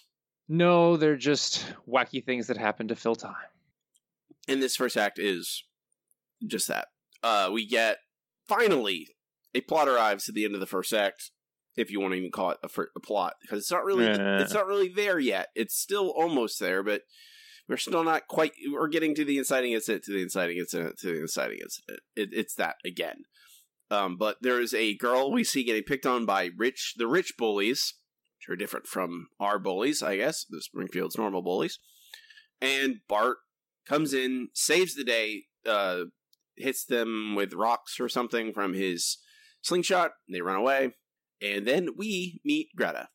No, 0.47 0.97
they're 0.97 1.17
just 1.17 1.65
wacky 1.87 2.23
things 2.23 2.47
that 2.47 2.57
happen 2.57 2.87
to 2.87 2.95
fill 2.95 3.15
time. 3.15 3.35
And 4.47 4.61
this 4.61 4.75
first 4.75 4.95
act 4.95 5.19
is 5.19 5.63
just 6.45 6.67
that. 6.69 6.87
Uh, 7.21 7.49
we 7.51 7.67
get 7.67 7.97
finally 8.47 9.09
a 9.53 9.61
plot 9.61 9.89
arrives 9.89 10.29
at 10.29 10.35
the 10.35 10.45
end 10.45 10.53
of 10.53 10.61
the 10.61 10.65
first 10.65 10.93
act, 10.93 11.31
if 11.77 11.91
you 11.91 11.99
want 12.01 12.13
to 12.13 12.17
even 12.17 12.31
call 12.31 12.51
it 12.51 12.57
a, 12.63 12.67
fir- 12.67 12.89
a 12.95 12.99
plot, 12.99 13.33
because 13.41 13.59
it's 13.59 13.71
not 13.71 13.85
really 13.85 14.05
it's 14.05 14.53
not 14.53 14.67
really 14.67 14.89
there 14.89 15.19
yet. 15.19 15.49
It's 15.55 15.79
still 15.79 16.09
almost 16.09 16.59
there, 16.59 16.83
but 16.83 17.01
we're 17.69 17.77
still 17.77 18.03
not 18.03 18.27
quite. 18.27 18.53
We're 18.71 18.87
getting 18.87 19.15
to 19.15 19.25
the 19.25 19.37
inciting 19.37 19.73
incident, 19.73 20.03
to 20.05 20.13
the 20.13 20.21
inciting 20.21 20.57
incident, 20.57 20.97
to 20.99 21.07
the 21.07 21.21
inciting 21.21 21.59
incident. 21.61 21.99
It, 22.15 22.29
it's 22.31 22.55
that 22.55 22.75
again. 22.85 23.23
Um, 23.89 24.17
but 24.17 24.37
there 24.41 24.59
is 24.59 24.73
a 24.73 24.97
girl 24.97 25.31
we 25.31 25.43
see 25.43 25.63
getting 25.63 25.83
picked 25.83 26.05
on 26.05 26.25
by 26.25 26.49
rich, 26.57 26.95
the 26.97 27.07
rich 27.07 27.33
bullies, 27.37 27.93
which 28.39 28.53
are 28.53 28.57
different 28.57 28.85
from 28.85 29.27
our 29.39 29.59
bullies, 29.59 30.03
I 30.03 30.17
guess, 30.17 30.45
the 30.49 30.61
Springfield's 30.61 31.17
normal 31.17 31.41
bullies. 31.41 31.79
And 32.59 32.97
Bart 33.07 33.37
comes 33.87 34.13
in, 34.13 34.49
saves 34.53 34.95
the 34.95 35.03
day, 35.03 35.43
uh, 35.65 36.05
hits 36.57 36.83
them 36.83 37.35
with 37.35 37.53
rocks 37.53 37.99
or 37.99 38.09
something 38.09 38.51
from 38.51 38.73
his 38.73 39.19
slingshot. 39.61 40.11
They 40.29 40.41
run 40.41 40.57
away, 40.57 40.93
and 41.41 41.65
then 41.65 41.89
we 41.97 42.39
meet 42.43 42.69
Greta. 42.75 43.09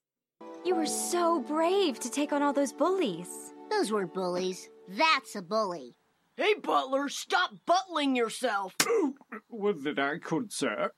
You 0.64 0.76
were 0.76 0.86
so 0.86 1.40
brave 1.40 1.98
to 2.00 2.10
take 2.10 2.32
on 2.32 2.42
all 2.42 2.52
those 2.52 2.72
bullies. 2.72 3.28
Those 3.70 3.92
weren't 3.92 4.14
bullies. 4.14 4.68
That's 4.88 5.34
a 5.34 5.42
bully. 5.42 5.96
Hey, 6.36 6.54
Butler, 6.54 7.08
stop 7.08 7.50
buttling 7.66 8.16
yourself. 8.16 8.74
Was 9.50 9.84
it 9.84 9.98
I 9.98 10.18
could, 10.18 10.52
sir? 10.52 10.90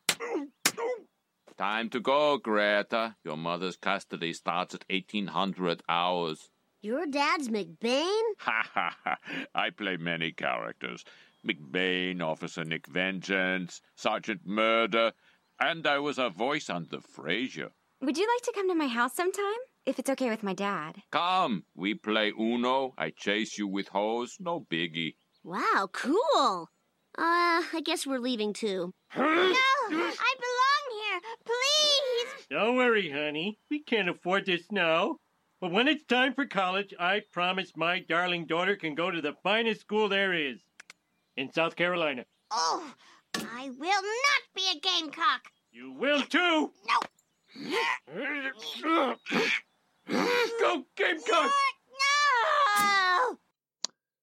Time 1.57 1.89
to 1.91 2.01
go, 2.01 2.39
Greta. 2.39 3.17
Your 3.25 3.37
mother's 3.37 3.77
custody 3.77 4.33
starts 4.33 4.75
at 4.75 4.85
1800 4.91 5.83
hours. 5.89 6.51
Your 6.83 7.07
dad's 7.07 7.49
McBain? 7.49 8.21
Ha 8.41 8.69
ha 8.75 8.97
ha. 9.05 9.17
I 9.55 9.71
play 9.71 9.97
many 9.97 10.33
characters 10.33 11.05
McBain, 11.47 12.21
Officer 12.23 12.65
Nick 12.65 12.87
Vengeance, 12.87 13.81
Sergeant 13.97 14.47
Murder, 14.47 15.13
and 15.61 15.87
I 15.87 15.99
was 15.99 16.19
a 16.19 16.31
voice 16.31 16.69
on 16.71 16.87
The 16.91 16.99
Frasier. 16.99 17.71
Would 18.01 18.19
you 18.19 18.27
like 18.27 18.43
to 18.45 18.53
come 18.55 18.69
to 18.69 18.75
my 18.75 18.89
house 18.89 19.15
sometime? 19.15 19.61
If 19.87 19.99
it's 19.99 20.11
okay 20.11 20.31
with 20.31 20.43
my 20.43 20.55
dad. 20.55 21.03
Come, 21.11 21.65
we 21.75 21.95
play 21.95 22.33
Uno. 22.39 22.95
I 22.97 23.11
chase 23.11 23.59
you 23.59 23.67
with 23.69 23.89
hose. 23.89 24.37
No 24.41 24.67
biggie. 24.71 25.15
Wow, 25.43 25.89
cool. 25.93 26.71
Uh, 27.17 27.63
I 27.73 27.83
guess 27.85 28.07
we're 28.07 28.19
leaving 28.19 28.53
too. 28.53 28.93
no, 29.17 29.23
I 29.23 30.35
belong 30.41 31.01
here. 31.01 31.21
Please. 31.45 32.47
Don't 32.51 32.77
worry, 32.77 33.11
honey. 33.11 33.59
We 33.71 33.81
can't 33.83 34.09
afford 34.09 34.47
this 34.47 34.65
now. 34.73 35.19
But 35.61 35.71
when 35.71 35.87
it's 35.87 36.05
time 36.05 36.35
for 36.35 36.47
college, 36.47 36.93
I 36.99 37.23
promise 37.33 37.73
my 37.77 38.01
darling 38.01 38.47
daughter 38.47 38.77
can 38.77 38.95
go 38.95 39.11
to 39.11 39.21
the 39.21 39.35
finest 39.43 39.83
school 39.83 40.09
there 40.09 40.33
is 40.33 40.61
in 41.37 41.53
South 41.53 41.77
Carolina. 41.77 42.25
Oh, 42.51 42.93
I 43.37 43.71
will 43.79 44.03
not 44.03 44.43
be 44.55 44.63
a 44.75 44.81
gamecock. 44.81 45.51
You 45.73 45.93
will 45.93 46.23
too. 46.23 46.71
No. 46.87 47.01
Go, 50.07 50.85
Gamecock! 50.97 51.51
No. 52.81 53.39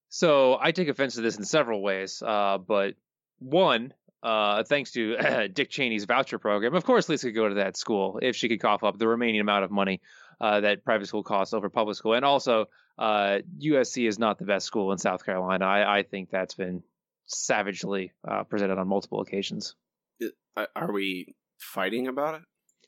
So 0.10 0.58
I 0.60 0.72
take 0.72 0.88
offense 0.88 1.16
to 1.16 1.22
this 1.22 1.38
in 1.38 1.46
several 1.46 1.82
ways. 1.82 2.22
Uh, 2.26 2.58
but 2.58 2.96
one, 3.40 3.94
uh, 4.22 4.64
thanks 4.64 4.92
to 4.92 5.48
Dick 5.54 5.70
Cheney's 5.70 6.06
voucher 6.06 6.40
program, 6.40 6.76
of 6.76 6.84
course 6.84 7.10
Lisa 7.10 7.28
could 7.28 7.36
go 7.36 7.50
to 7.50 7.56
that 7.56 7.78
school 7.78 8.20
if 8.22 8.36
she 8.36 8.50
could 8.50 8.62
cough 8.62 8.84
up 8.84 8.98
the 8.98 9.08
remaining 9.08 9.42
amount 9.42 9.64
of 9.64 9.72
money 9.72 10.02
uh, 10.40 10.62
that 10.62 10.84
private 10.84 11.08
school 11.08 11.24
costs 11.24 11.54
over 11.54 11.70
public 11.70 11.98
school. 11.98 12.14
And 12.14 12.26
also, 12.26 12.68
uh, 12.98 13.40
USC 13.60 14.08
is 14.08 14.20
not 14.20 14.38
the 14.38 14.46
best 14.46 14.66
school 14.68 14.92
in 14.92 14.98
South 14.98 15.26
Carolina. 15.26 15.66
I, 15.66 16.00
I 16.00 16.04
think 16.04 16.30
that's 16.30 16.56
been 16.56 16.84
savagely 17.32 18.12
uh, 18.28 18.44
presented 18.44 18.78
on 18.78 18.88
multiple 18.88 19.22
occasions. 19.22 19.76
Are 20.76 20.92
we 20.92 21.36
fighting 21.58 22.08
about 22.08 22.36
it? 22.36 22.42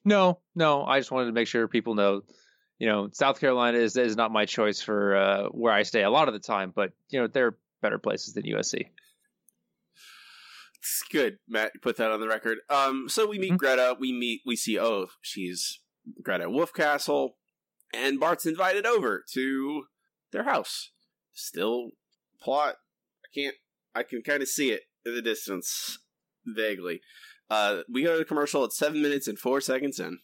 No, 0.05 0.39
no. 0.53 0.83
I 0.83 0.99
just 0.99 1.11
wanted 1.11 1.27
to 1.27 1.31
make 1.31 1.47
sure 1.47 1.67
people 1.67 1.95
know, 1.95 2.21
you 2.77 2.87
know, 2.87 3.09
South 3.13 3.39
Carolina 3.39 3.77
is 3.77 3.95
is 3.95 4.17
not 4.17 4.31
my 4.31 4.45
choice 4.45 4.81
for 4.81 5.15
uh, 5.15 5.43
where 5.49 5.71
I 5.73 5.83
stay 5.83 6.03
a 6.03 6.09
lot 6.09 6.27
of 6.27 6.33
the 6.33 6.39
time, 6.41 6.73
but 6.75 6.91
you 7.09 7.19
know, 7.21 7.27
there 7.27 7.47
are 7.47 7.57
better 7.81 7.97
places 7.99 8.33
than 8.33 8.43
USC. 8.43 8.87
It's 10.79 11.03
good, 11.09 11.37
Matt. 11.47 11.71
Put 11.81 11.97
that 11.97 12.11
on 12.11 12.19
the 12.19 12.27
record. 12.27 12.57
Um, 12.69 13.07
so 13.07 13.25
we 13.25 13.39
meet 13.39 13.53
Mhm. 13.53 13.57
Greta. 13.57 13.95
We 13.97 14.11
meet. 14.11 14.41
We 14.45 14.55
see. 14.57 14.77
Oh, 14.77 15.07
she's 15.21 15.79
Greta 16.21 16.49
Wolfcastle, 16.49 17.35
and 17.93 18.19
Bart's 18.19 18.45
invited 18.45 18.85
over 18.85 19.23
to 19.31 19.85
their 20.33 20.43
house. 20.43 20.91
Still 21.31 21.91
plot. 22.41 22.75
I 23.23 23.27
can't. 23.33 23.55
I 23.95 24.03
can 24.03 24.21
kind 24.21 24.41
of 24.41 24.47
see 24.49 24.71
it 24.71 24.81
in 25.05 25.13
the 25.15 25.21
distance, 25.21 25.99
vaguely. 26.45 27.01
Uh, 27.49 27.81
we 27.91 28.03
go 28.03 28.13
to 28.13 28.19
the 28.19 28.25
commercial 28.25 28.63
at 28.63 28.71
seven 28.73 29.01
minutes 29.01 29.27
and 29.27 29.37
four 29.37 29.61
seconds 29.61 29.99
in. 29.99 30.19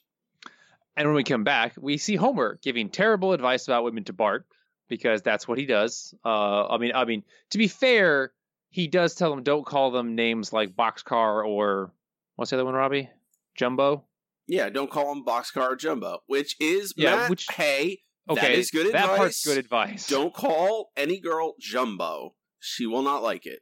And 0.97 1.07
when 1.07 1.15
we 1.15 1.23
come 1.23 1.43
back, 1.43 1.73
we 1.79 1.97
see 1.97 2.15
Homer 2.15 2.59
giving 2.61 2.89
terrible 2.89 3.33
advice 3.33 3.67
about 3.67 3.83
women 3.83 4.03
to 4.05 4.13
Bart 4.13 4.45
because 4.89 5.21
that's 5.21 5.47
what 5.47 5.57
he 5.57 5.65
does. 5.65 6.13
Uh, 6.25 6.67
I 6.67 6.77
mean, 6.77 6.91
I 6.95 7.05
mean, 7.05 7.23
to 7.51 7.57
be 7.57 7.67
fair, 7.67 8.33
he 8.69 8.88
does 8.88 9.15
tell 9.15 9.29
them 9.29 9.43
don't 9.43 9.65
call 9.65 9.91
them 9.91 10.15
names 10.15 10.51
like 10.51 10.75
Boxcar 10.75 11.45
or 11.47 11.93
what's 12.35 12.51
the 12.51 12.57
other 12.57 12.65
one, 12.65 12.73
Robbie? 12.73 13.09
Jumbo. 13.55 14.05
Yeah, 14.47 14.69
don't 14.69 14.89
call 14.89 15.11
him 15.11 15.23
Boxcar 15.23 15.77
Jumbo, 15.77 16.19
which 16.27 16.55
is 16.59 16.93
Yeah, 16.97 17.15
Matt, 17.15 17.29
which- 17.29 17.45
hey, 17.51 18.01
Okay, 18.29 18.59
is 18.59 18.69
good 18.69 18.88
that 18.93 19.03
advice. 19.05 19.17
part's 19.17 19.45
good 19.45 19.57
advice. 19.57 20.07
Don't 20.07 20.33
call 20.33 20.91
any 20.95 21.19
girl 21.19 21.55
Jumbo. 21.59 22.35
She 22.59 22.85
will 22.85 23.01
not 23.03 23.23
like 23.23 23.45
it. 23.45 23.59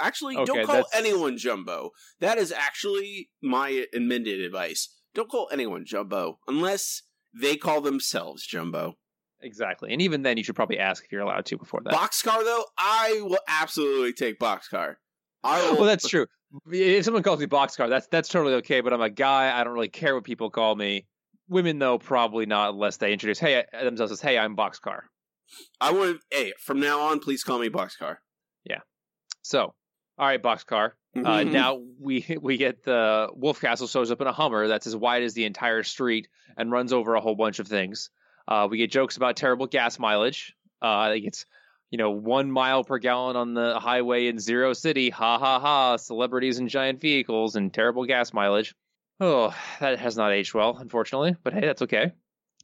Actually, 0.00 0.36
Okay, 0.36 0.44
don't 0.44 0.66
call 0.66 0.74
that's- 0.76 0.94
anyone 0.94 1.36
Jumbo. 1.36 1.90
That 2.20 2.38
is 2.38 2.52
actually 2.52 3.30
my 3.42 3.86
amended 3.94 4.40
advice. 4.40 4.88
Don't 5.14 5.28
call 5.28 5.48
anyone 5.52 5.84
Jumbo 5.84 6.38
unless 6.46 7.02
they 7.34 7.56
call 7.56 7.80
themselves 7.80 8.46
Jumbo. 8.46 8.94
exactly. 9.42 9.92
And 9.92 10.00
even 10.02 10.22
then, 10.22 10.36
you 10.36 10.44
should 10.44 10.54
probably 10.54 10.78
ask 10.78 11.04
if 11.04 11.10
you're 11.10 11.22
allowed 11.22 11.46
to 11.46 11.56
before 11.58 11.80
that. 11.84 11.92
Boxcar, 11.94 12.44
though, 12.44 12.64
I 12.78 13.20
will 13.22 13.38
absolutely 13.48 14.12
take 14.12 14.38
Boxcar. 14.38 14.96
I 15.42 15.62
will, 15.70 15.76
well, 15.78 15.84
that's 15.86 16.06
true. 16.06 16.26
If 16.70 17.04
someone 17.04 17.22
calls 17.22 17.40
me 17.40 17.46
Boxcar, 17.46 17.88
that's 17.88 18.06
that's 18.08 18.28
totally 18.28 18.54
okay. 18.56 18.80
But 18.82 18.92
I'm 18.92 19.00
a 19.00 19.08
guy. 19.10 19.58
I 19.58 19.64
don't 19.64 19.72
really 19.72 19.88
care 19.88 20.14
what 20.14 20.24
people 20.24 20.50
call 20.50 20.76
me. 20.76 21.06
Women, 21.48 21.78
though, 21.78 21.98
probably 21.98 22.44
not 22.46 22.74
unless 22.74 22.98
they 22.98 23.12
introduce 23.12 23.38
hey 23.38 23.64
themselves 23.72 24.12
as 24.12 24.20
hey, 24.20 24.36
I'm 24.38 24.54
Boxcar. 24.56 25.00
I 25.80 25.90
would. 25.92 26.18
Hey, 26.30 26.52
from 26.60 26.78
now 26.78 27.00
on, 27.00 27.18
please 27.20 27.42
call 27.42 27.58
me 27.58 27.68
Boxcar. 27.70 28.16
So, 29.42 29.74
all 30.18 30.26
right, 30.26 30.40
Boxcar. 30.42 30.92
Uh, 31.16 31.18
Mhm. 31.40 31.50
now 31.52 31.82
we 31.98 32.24
we 32.40 32.56
get 32.56 32.84
the 32.84 33.28
Wolfcastle 33.36 33.90
shows 33.90 34.10
up 34.10 34.20
in 34.20 34.26
a 34.26 34.32
Hummer 34.32 34.68
that's 34.68 34.86
as 34.86 34.94
wide 34.94 35.22
as 35.22 35.34
the 35.34 35.44
entire 35.44 35.82
street 35.82 36.28
and 36.56 36.70
runs 36.70 36.92
over 36.92 37.14
a 37.14 37.20
whole 37.20 37.34
bunch 37.34 37.58
of 37.58 37.66
things. 37.66 38.10
Uh, 38.46 38.68
we 38.70 38.78
get 38.78 38.90
jokes 38.92 39.16
about 39.16 39.36
terrible 39.36 39.66
gas 39.66 39.98
mileage. 39.98 40.54
Uh, 40.82 40.86
I 40.98 41.12
think 41.12 41.26
it's 41.26 41.46
you 41.90 41.98
know 41.98 42.10
one 42.10 42.50
mile 42.52 42.84
per 42.84 42.98
gallon 42.98 43.34
on 43.36 43.54
the 43.54 43.80
highway 43.80 44.26
in 44.28 44.38
Zero 44.38 44.72
City. 44.74 45.10
Ha 45.10 45.38
ha 45.38 45.58
ha! 45.58 45.96
Celebrities 45.96 46.58
and 46.58 46.68
giant 46.68 47.00
vehicles 47.00 47.56
and 47.56 47.72
terrible 47.72 48.04
gas 48.04 48.32
mileage. 48.32 48.74
Oh, 49.20 49.54
that 49.80 49.98
has 49.98 50.16
not 50.16 50.32
aged 50.32 50.54
well, 50.54 50.76
unfortunately. 50.78 51.34
But 51.42 51.54
hey, 51.54 51.62
that's 51.62 51.82
okay. 51.82 52.12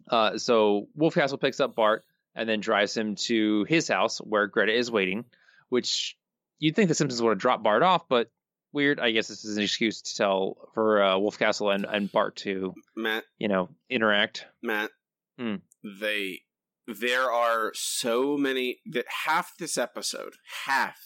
Uh, 0.09 0.39
so 0.39 0.89
Wolfcastle 0.97 1.41
picks 1.41 1.59
up 1.59 1.75
Bart 1.75 2.05
and 2.35 2.49
then 2.49 2.61
drives 2.61 2.97
him 2.97 3.17
to 3.17 3.65
his 3.65 3.89
house 3.89 4.19
where 4.19 4.47
Greta 4.47 4.73
is 4.73 4.91
waiting, 4.91 5.25
which 5.69 6.17
you'd 6.59 6.75
think 6.77 6.89
the 6.89 6.95
Simpsons 6.95 7.23
would 7.23 7.31
have 7.31 7.39
dropped 7.39 7.63
Bart 7.63 7.83
off, 7.83 8.09
but 8.09 8.31
weird. 8.73 9.01
I 9.01 9.11
guess 9.11 9.29
this 9.29 9.45
is 9.45 9.57
an 9.57 9.63
excuse 9.63 10.03
to 10.03 10.15
tell 10.17 10.69
for 10.75 11.03
uh, 11.03 11.15
Wolfcastle 11.15 11.75
and, 11.75 11.85
and 11.85 12.11
Bart 12.11 12.37
to, 12.37 12.75
Matt, 12.97 13.25
you 13.39 13.49
know, 13.49 13.69
interact. 13.91 14.47
Matt, 14.63 14.91
Hmm. 15.39 15.57
they 16.01 16.41
there 16.87 17.31
are 17.31 17.73
so 17.75 18.37
many 18.39 18.79
that 18.87 19.07
half 19.27 19.53
this 19.59 19.77
episode, 19.77 20.35
half 20.67 20.99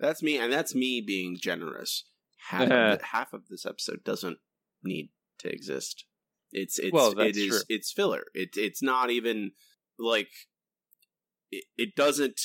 that's 0.00 0.22
me, 0.22 0.38
and 0.38 0.52
that's 0.52 0.74
me 0.74 1.00
being 1.00 1.38
generous. 1.40 2.04
Half 2.48 2.62
of 2.62 2.68
the, 2.68 3.00
half 3.12 3.32
of 3.32 3.48
this 3.48 3.66
episode 3.66 4.04
doesn't 4.04 4.38
need 4.82 5.10
to 5.40 5.48
exist. 5.52 6.04
It's 6.52 6.78
it's 6.78 6.92
Well, 6.92 7.18
it 7.18 7.36
is 7.36 7.64
it's 7.68 7.92
filler. 7.92 8.24
It 8.34 8.50
it's 8.56 8.82
not 8.82 9.10
even 9.10 9.52
like 9.98 10.30
it, 11.50 11.64
it 11.76 11.94
doesn't. 11.96 12.40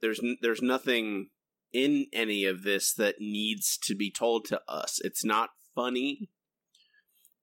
There's 0.00 0.20
n- 0.22 0.38
there's 0.40 0.62
nothing 0.62 1.28
in 1.72 2.06
any 2.12 2.44
of 2.44 2.62
this 2.62 2.92
that 2.94 3.16
needs 3.20 3.78
to 3.82 3.94
be 3.94 4.10
told 4.10 4.44
to 4.46 4.60
us. 4.68 4.98
It's 5.02 5.24
not 5.24 5.50
funny. 5.74 6.30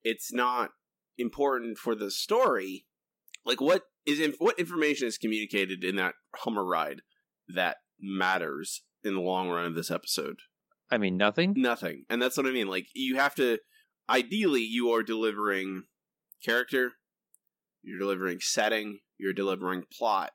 It's 0.03 0.33
not 0.33 0.71
important 1.17 1.77
for 1.77 1.95
the 1.95 2.11
story. 2.11 2.85
Like 3.45 3.61
what 3.61 3.83
is 4.05 4.19
in, 4.19 4.33
what 4.39 4.59
information 4.59 5.07
is 5.07 5.17
communicated 5.17 5.83
in 5.83 5.95
that 5.97 6.15
Hummer 6.37 6.65
ride 6.65 7.01
that 7.47 7.77
matters 7.99 8.83
in 9.03 9.15
the 9.15 9.21
long 9.21 9.49
run 9.49 9.65
of 9.65 9.75
this 9.75 9.91
episode? 9.91 10.39
I 10.89 10.97
mean, 10.97 11.17
nothing. 11.17 11.53
Nothing. 11.55 12.05
And 12.09 12.21
that's 12.21 12.37
what 12.37 12.45
I 12.45 12.51
mean. 12.51 12.67
Like 12.67 12.87
you 12.93 13.17
have 13.17 13.35
to 13.35 13.59
ideally 14.09 14.61
you 14.61 14.91
are 14.91 15.03
delivering 15.03 15.83
character, 16.43 16.93
you're 17.81 17.99
delivering 17.99 18.39
setting, 18.41 18.99
you're 19.17 19.33
delivering 19.33 19.83
plot 19.91 20.31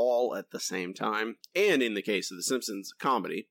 all 0.00 0.34
at 0.34 0.50
the 0.50 0.60
same 0.60 0.94
time. 0.94 1.36
And 1.54 1.82
in 1.82 1.94
the 1.94 2.02
case 2.02 2.30
of 2.30 2.36
The 2.36 2.42
Simpsons, 2.42 2.92
comedy. 2.98 3.48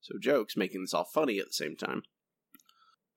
So 0.00 0.14
jokes 0.20 0.56
making 0.56 0.82
this 0.82 0.94
all 0.94 1.04
funny 1.04 1.38
at 1.38 1.46
the 1.46 1.52
same 1.52 1.76
time. 1.76 2.02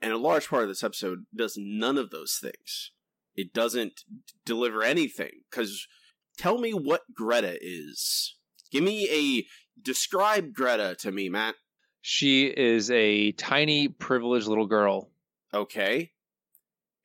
And 0.02 0.12
a 0.14 0.18
large 0.18 0.48
part 0.48 0.64
of 0.64 0.70
this 0.70 0.84
episode 0.84 1.26
does 1.36 1.56
none 1.58 1.98
of 1.98 2.10
those 2.10 2.40
things. 2.42 2.92
It 3.36 3.54
doesn't 3.54 3.96
d- 4.08 4.34
deliver 4.46 4.82
anything. 4.82 5.42
Because 5.50 5.88
tell 6.38 6.58
me 6.58 6.72
what 6.74 7.02
Greta 7.14 7.58
is. 7.62 8.36
Give 8.72 8.84
me 8.84 9.10
a 9.12 9.46
describe 9.82 10.54
Greta 10.54 10.96
to 11.00 11.12
me, 11.12 11.30
Matt. 11.30 11.56
She 12.02 12.46
is 12.48 12.90
a 12.92 13.34
tiny, 13.34 13.90
privileged 13.90 14.48
little 14.48 14.68
girl. 14.68 15.12
Okay. 15.54 16.12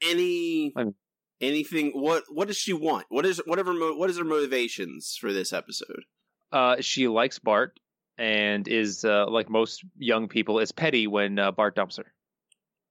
Any 0.03 0.73
I'm- 0.77 0.95
anything? 1.41 1.93
What 1.95 2.25
what 2.29 2.49
does 2.49 2.57
she 2.57 2.73
want? 2.73 3.07
What 3.09 3.27
is 3.27 3.41
whatever? 3.47 3.73
What 3.75 4.11
is 4.11 4.19
her 4.19 4.25
motivations 4.25 5.17
for 5.21 5.33
this 5.33 5.53
episode? 5.53 6.05
Uh, 6.53 6.77
she 6.81 7.09
likes 7.09 7.39
Bart 7.39 7.79
and 8.19 8.69
is 8.69 9.05
uh, 9.05 9.27
like 9.29 9.51
most 9.51 9.85
young 9.97 10.29
people, 10.29 10.59
is 10.61 10.73
petty 10.73 11.07
when 11.07 11.39
uh, 11.39 11.51
Bart 11.53 11.75
dumps 11.75 11.97
her. 11.97 12.07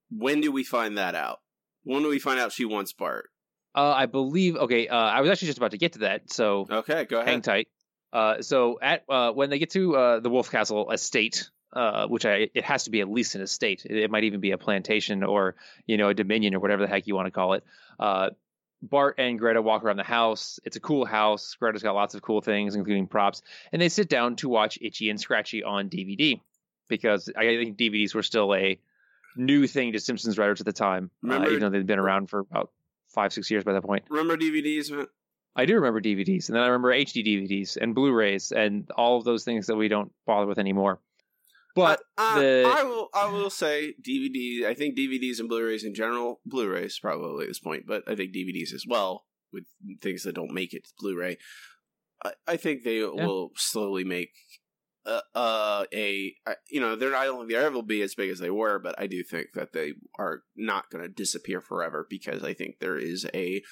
When 0.09 0.41
do 0.41 0.51
we 0.51 0.63
find 0.63 0.97
that 0.97 1.15
out? 1.15 1.39
When 1.83 2.03
do 2.03 2.09
we 2.09 2.19
find 2.19 2.39
out 2.39 2.51
she 2.51 2.65
wants 2.65 2.93
Bart? 2.93 3.29
Uh, 3.75 3.91
I 3.91 4.05
believe. 4.05 4.55
Okay, 4.55 4.87
uh, 4.87 4.95
I 4.95 5.21
was 5.21 5.29
actually 5.29 5.47
just 5.47 5.57
about 5.57 5.71
to 5.71 5.77
get 5.77 5.93
to 5.93 5.99
that, 5.99 6.31
so 6.31 6.67
Okay, 6.69 7.05
go 7.05 7.17
ahead 7.17 7.29
hang 7.29 7.41
tight. 7.41 7.67
Uh, 8.11 8.41
so 8.41 8.77
at 8.81 9.03
uh, 9.09 9.31
when 9.31 9.49
they 9.49 9.57
get 9.57 9.71
to 9.71 9.95
uh, 9.95 10.19
the 10.19 10.29
Wolfcastle 10.29 10.93
estate, 10.93 11.49
uh, 11.73 12.07
which 12.07 12.25
I 12.25 12.49
it 12.53 12.63
has 12.63 12.85
to 12.85 12.91
be 12.91 13.01
at 13.01 13.09
least 13.09 13.35
an 13.35 13.41
estate. 13.41 13.85
It, 13.85 13.97
it 13.97 14.11
might 14.11 14.23
even 14.23 14.39
be 14.39 14.51
a 14.51 14.57
plantation 14.57 15.23
or 15.23 15.55
you 15.85 15.97
know 15.97 16.09
a 16.09 16.13
dominion 16.13 16.55
or 16.55 16.59
whatever 16.59 16.81
the 16.83 16.87
heck 16.87 17.07
you 17.07 17.15
want 17.15 17.27
to 17.27 17.31
call 17.31 17.53
it. 17.53 17.63
Uh, 17.99 18.29
Bart 18.81 19.15
and 19.17 19.39
Greta 19.39 19.61
walk 19.61 19.83
around 19.83 19.95
the 19.97 20.03
house. 20.03 20.59
It's 20.65 20.75
a 20.75 20.81
cool 20.81 21.05
house. 21.05 21.55
Greta's 21.59 21.83
got 21.83 21.95
lots 21.95 22.15
of 22.15 22.21
cool 22.21 22.41
things, 22.41 22.75
including 22.75 23.07
props, 23.07 23.41
and 23.71 23.81
they 23.81 23.89
sit 23.89 24.09
down 24.09 24.35
to 24.37 24.49
watch 24.49 24.77
Itchy 24.81 25.09
and 25.09 25.19
Scratchy 25.19 25.63
on 25.63 25.89
DVD 25.89 26.41
because 26.89 27.29
I 27.35 27.43
think 27.43 27.77
DVDs 27.77 28.13
were 28.13 28.23
still 28.23 28.53
a 28.53 28.77
new 29.37 29.67
thing 29.67 29.93
to 29.93 29.99
Simpsons 29.99 30.37
writers 30.37 30.59
at 30.59 30.65
the 30.65 30.73
time, 30.73 31.09
uh, 31.23 31.27
Remember- 31.27 31.47
even 31.49 31.59
though 31.61 31.69
they'd 31.69 31.87
been 31.87 31.99
around 31.99 32.29
for 32.29 32.39
about 32.39 32.71
five 33.07 33.31
six 33.31 33.49
years 33.49 33.63
by 33.63 33.73
that 33.73 33.83
point. 33.83 34.03
Remember 34.09 34.35
DVDs? 34.37 35.07
I 35.55 35.65
do 35.65 35.75
remember 35.75 36.01
DVDs, 36.01 36.49
and 36.49 36.55
then 36.55 36.63
I 36.63 36.67
remember 36.67 36.91
HD 36.91 37.23
DVDs 37.23 37.77
and 37.79 37.93
Blu-rays 37.93 38.51
and 38.51 38.89
all 38.91 39.17
of 39.17 39.23
those 39.23 39.43
things 39.43 39.67
that 39.67 39.75
we 39.75 39.87
don't 39.87 40.11
bother 40.25 40.47
with 40.47 40.57
anymore. 40.57 40.99
But 41.75 42.01
Uh, 42.17 42.21
uh, 42.21 42.39
the 42.39 42.63
I 42.67 42.83
will 42.83 43.09
I 43.13 43.31
will 43.31 43.49
say 43.49 43.95
DVD. 44.01 44.65
I 44.65 44.73
think 44.75 44.95
DVDs 44.97 45.39
and 45.39 45.49
Blu-rays 45.49 45.83
in 45.83 45.95
general, 45.95 46.39
Blu-rays 46.45 46.99
probably 46.99 47.45
at 47.45 47.49
this 47.49 47.59
point, 47.59 47.85
but 47.87 48.03
I 48.07 48.15
think 48.15 48.31
DVDs 48.33 48.73
as 48.73 48.85
well 48.87 49.25
with 49.51 49.65
things 50.01 50.23
that 50.23 50.35
don't 50.35 50.53
make 50.53 50.73
it 50.73 50.83
to 50.85 50.93
Blu-ray. 50.99 51.37
I, 52.23 52.33
I 52.47 52.57
think 52.57 52.83
they 52.83 52.99
will 53.01 53.51
slowly 53.55 54.03
make 54.03 54.29
uh, 55.05 55.21
uh, 55.35 55.85
a 55.93 56.35
I- 56.45 56.55
you 56.69 56.79
know 56.79 56.95
they're 56.95 57.09
don't 57.11 57.27
only 57.27 57.47
they 57.47 57.55
ever 57.59 57.71
will 57.75 57.81
be 57.81 58.01
as 58.03 58.15
big 58.15 58.29
as 58.29 58.39
they 58.39 58.51
were, 58.51 58.77
but 58.79 58.95
I 58.99 59.07
do 59.07 59.23
think 59.23 59.47
that 59.55 59.73
they 59.73 59.93
are 60.19 60.43
not 60.55 60.89
going 60.91 61.03
to 61.03 61.09
disappear 61.09 61.59
forever 61.59 62.05
because 62.09 62.43
I 62.43 62.53
think 62.53 62.75
there 62.79 62.97
is 62.97 63.25
a 63.33 63.63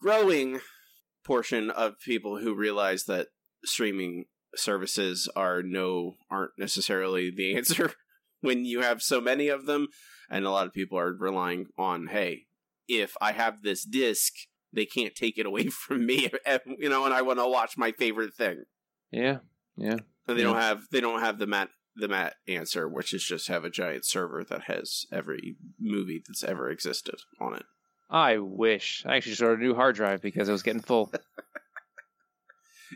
growing 0.00 0.60
portion 1.24 1.70
of 1.70 1.98
people 2.00 2.38
who 2.38 2.54
realize 2.54 3.04
that 3.04 3.28
streaming 3.64 4.24
services 4.56 5.28
are 5.36 5.62
no 5.62 6.16
aren't 6.30 6.52
necessarily 6.58 7.30
the 7.30 7.54
answer 7.56 7.92
when 8.40 8.64
you 8.64 8.80
have 8.80 9.02
so 9.02 9.20
many 9.20 9.48
of 9.48 9.66
them 9.66 9.88
and 10.30 10.44
a 10.44 10.50
lot 10.50 10.66
of 10.66 10.72
people 10.72 10.98
are 10.98 11.12
relying 11.14 11.66
on 11.78 12.08
hey 12.08 12.46
if 12.88 13.14
i 13.20 13.32
have 13.32 13.62
this 13.62 13.84
disc 13.84 14.32
they 14.72 14.84
can't 14.84 15.14
take 15.14 15.38
it 15.38 15.46
away 15.46 15.64
from 15.68 16.04
me 16.06 16.28
you 16.78 16.88
know 16.88 17.04
and 17.04 17.14
i 17.14 17.22
want 17.22 17.38
to 17.38 17.46
watch 17.48 17.76
my 17.76 17.92
favorite 17.92 18.34
thing 18.34 18.64
yeah, 19.10 19.38
yeah, 19.76 19.98
and 20.26 20.38
they 20.38 20.42
Yeah. 20.42 20.44
don't 20.44 20.56
have 20.60 20.82
they 20.90 21.00
don't 21.00 21.20
have 21.20 21.38
the 21.38 21.46
mat 21.46 21.68
the 21.96 22.08
mat 22.08 22.34
answer 22.48 22.88
which 22.88 23.12
is 23.12 23.22
just 23.22 23.48
have 23.48 23.64
a 23.64 23.70
giant 23.70 24.04
server 24.06 24.42
that 24.44 24.62
has 24.62 25.04
every 25.12 25.56
movie 25.78 26.22
that's 26.26 26.42
ever 26.44 26.70
existed 26.70 27.16
on 27.40 27.54
it 27.54 27.64
I 28.14 28.36
wish 28.36 29.04
I 29.06 29.16
actually 29.16 29.32
just 29.32 29.42
ordered 29.42 29.60
a 29.60 29.64
new 29.64 29.74
hard 29.74 29.96
drive 29.96 30.20
because 30.20 30.46
it 30.46 30.52
was 30.52 30.62
getting 30.62 30.82
full. 30.82 31.10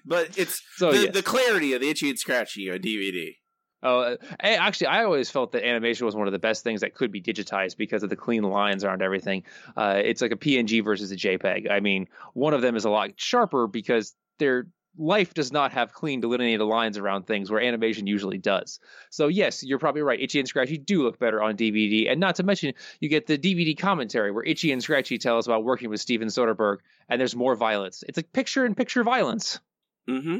but 0.04 0.36
it's 0.38 0.62
So 0.76 0.92
the, 0.92 1.04
yes. 1.04 1.14
the 1.14 1.22
clarity 1.22 1.72
of 1.72 1.80
the 1.80 1.88
itchy 1.88 2.10
and 2.10 2.18
scratchy 2.18 2.70
on 2.70 2.78
dvd 2.78 3.36
Oh, 3.82 4.00
uh, 4.00 4.16
actually, 4.40 4.88
I 4.88 5.04
always 5.04 5.30
felt 5.30 5.52
that 5.52 5.64
animation 5.64 6.06
was 6.06 6.16
one 6.16 6.26
of 6.26 6.32
the 6.32 6.38
best 6.38 6.64
things 6.64 6.80
that 6.80 6.94
could 6.94 7.12
be 7.12 7.20
digitized 7.20 7.76
because 7.76 8.02
of 8.02 8.10
the 8.10 8.16
clean 8.16 8.42
lines 8.42 8.84
around 8.84 9.02
everything. 9.02 9.44
Uh, 9.76 10.00
it's 10.02 10.22
like 10.22 10.32
a 10.32 10.36
PNG 10.36 10.82
versus 10.82 11.12
a 11.12 11.16
JPEG. 11.16 11.70
I 11.70 11.80
mean, 11.80 12.08
one 12.32 12.54
of 12.54 12.62
them 12.62 12.74
is 12.74 12.84
a 12.84 12.90
lot 12.90 13.10
sharper 13.16 13.66
because 13.68 14.14
their 14.38 14.66
life 14.98 15.34
does 15.34 15.52
not 15.52 15.72
have 15.72 15.92
clean 15.92 16.20
delineated 16.20 16.64
lines 16.64 16.98
around 16.98 17.26
things 17.26 17.50
where 17.50 17.60
animation 17.60 18.06
usually 18.06 18.38
does. 18.38 18.80
So 19.10 19.28
yes, 19.28 19.62
you're 19.62 19.78
probably 19.78 20.02
right. 20.02 20.20
Itchy 20.20 20.38
and 20.38 20.48
Scratchy 20.48 20.78
do 20.78 21.02
look 21.02 21.18
better 21.18 21.42
on 21.42 21.56
DVD, 21.56 22.10
and 22.10 22.18
not 22.18 22.36
to 22.36 22.42
mention 22.42 22.74
you 23.00 23.08
get 23.08 23.26
the 23.26 23.38
DVD 23.38 23.76
commentary 23.76 24.30
where 24.30 24.44
Itchy 24.44 24.72
and 24.72 24.82
Scratchy 24.82 25.18
tell 25.18 25.38
us 25.38 25.46
about 25.46 25.64
working 25.64 25.90
with 25.90 26.00
Steven 26.00 26.28
Soderbergh, 26.28 26.78
and 27.08 27.20
there's 27.20 27.36
more 27.36 27.54
violence. 27.54 28.02
It's 28.08 28.16
like 28.16 28.32
picture-in-picture 28.32 29.04
violence. 29.04 29.60
Mm-hmm 30.08 30.38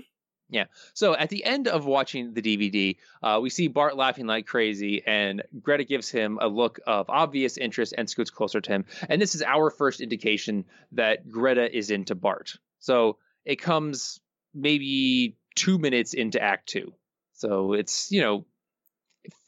Yeah. 0.48 0.66
So 0.94 1.14
at 1.14 1.28
the 1.28 1.44
end 1.44 1.66
of 1.68 1.86
watching 1.86 2.34
the 2.34 2.42
DVD, 2.42 2.96
uh, 3.22 3.40
we 3.42 3.50
see 3.50 3.68
Bart 3.68 3.96
laughing 3.96 4.26
like 4.26 4.46
crazy, 4.46 5.02
and 5.06 5.42
Greta 5.60 5.84
gives 5.84 6.08
him 6.08 6.38
a 6.40 6.48
look 6.48 6.78
of 6.86 7.10
obvious 7.10 7.56
interest 7.56 7.94
and 7.98 8.08
scoots 8.08 8.30
closer 8.30 8.60
to 8.60 8.72
him. 8.72 8.84
And 9.08 9.20
this 9.20 9.34
is 9.34 9.42
our 9.42 9.70
first 9.70 10.00
indication 10.00 10.64
that 10.92 11.30
Greta 11.30 11.76
is 11.76 11.90
into 11.90 12.14
Bart. 12.14 12.58
So 12.78 13.18
it 13.44 13.56
comes 13.56 14.20
maybe 14.54 15.36
two 15.56 15.78
minutes 15.78 16.14
into 16.14 16.40
Act 16.40 16.68
Two. 16.68 16.92
So 17.32 17.72
it's, 17.72 18.10
you 18.10 18.20
know, 18.22 18.46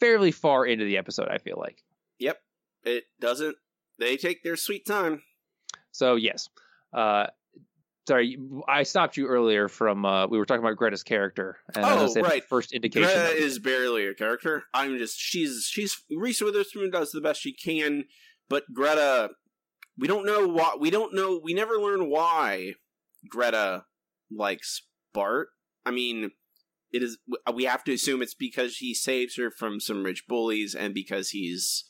fairly 0.01 0.33
far 0.33 0.67
into 0.67 0.85
the 0.85 0.99
episode, 0.99 1.29
I 1.29 1.39
feel 1.39 1.57
like. 1.59 1.83
Yep. 2.19 2.39
It 2.85 3.05
doesn't. 3.21 3.57
They 3.99 4.17
take 4.17 4.43
their 4.43 4.57
sweet 4.57 4.85
time. 4.87 5.23
So, 5.93 6.17
yes. 6.17 6.49
Uh, 6.93 7.27
sorry, 8.09 8.37
I 8.67 8.83
stopped 8.83 9.17
you 9.17 9.27
earlier 9.29 9.69
from, 9.69 10.05
uh, 10.05 10.27
we 10.27 10.39
were 10.39 10.45
talking 10.47 10.65
about 10.65 10.77
Greta's 10.77 11.03
character. 11.05 11.59
And 11.75 11.85
Oh, 11.85 11.89
gonna 11.97 12.09
say 12.09 12.23
the 12.23 12.29
right. 12.29 12.45
First 12.45 12.73
indication. 12.73 13.09
Greta 13.09 13.31
of- 13.33 13.37
is 13.39 13.59
barely 13.61 14.07
a 14.07 14.15
character. 14.15 14.65
I'm 14.75 14.99
just 14.99 15.19
she's 15.19 15.69
she's 15.71 16.03
Reese 16.11 16.41
Witherspoon 16.41 16.91
does 16.91 17.13
the 17.13 17.21
best 17.21 17.41
she 17.41 17.53
can, 17.53 18.05
but 18.49 18.65
Greta, 18.75 19.31
we 19.97 20.09
don't 20.09 20.27
know 20.27 20.49
why. 20.49 20.75
We 20.79 20.91
don't 20.91 21.15
know. 21.15 21.41
We 21.43 21.55
never 21.55 21.75
learn 21.79 22.11
why 22.11 22.75
Greta 23.29 23.85
likes 24.31 24.83
Bart. 25.13 25.49
I 25.87 25.91
mean, 25.91 26.33
it 26.93 27.03
is. 27.03 27.19
We 27.55 27.65
have 27.65 27.85
to 27.85 27.93
assume 27.93 28.23
it's 28.23 28.35
because 28.35 28.79
he 28.79 28.95
saves 28.95 29.37
her 29.37 29.51
from 29.51 29.81
some 29.81 30.03
rich 30.05 30.25
bullies 30.29 30.75
and 30.75 30.93
because 30.95 31.31
he's 31.31 31.85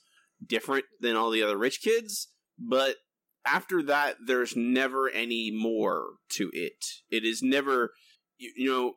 different 0.44 0.84
than 1.00 1.16
all 1.16 1.30
the 1.30 1.42
other 1.42 1.56
rich 1.58 1.80
kids. 1.82 2.28
But 2.58 2.96
after 3.46 3.82
that, 3.84 4.16
there's 4.26 4.56
never 4.56 5.08
any 5.08 5.50
more 5.50 6.14
to 6.30 6.50
it. 6.52 6.84
It 7.10 7.24
is 7.24 7.42
never, 7.42 7.92
you, 8.36 8.52
you 8.56 8.70
know, 8.70 8.92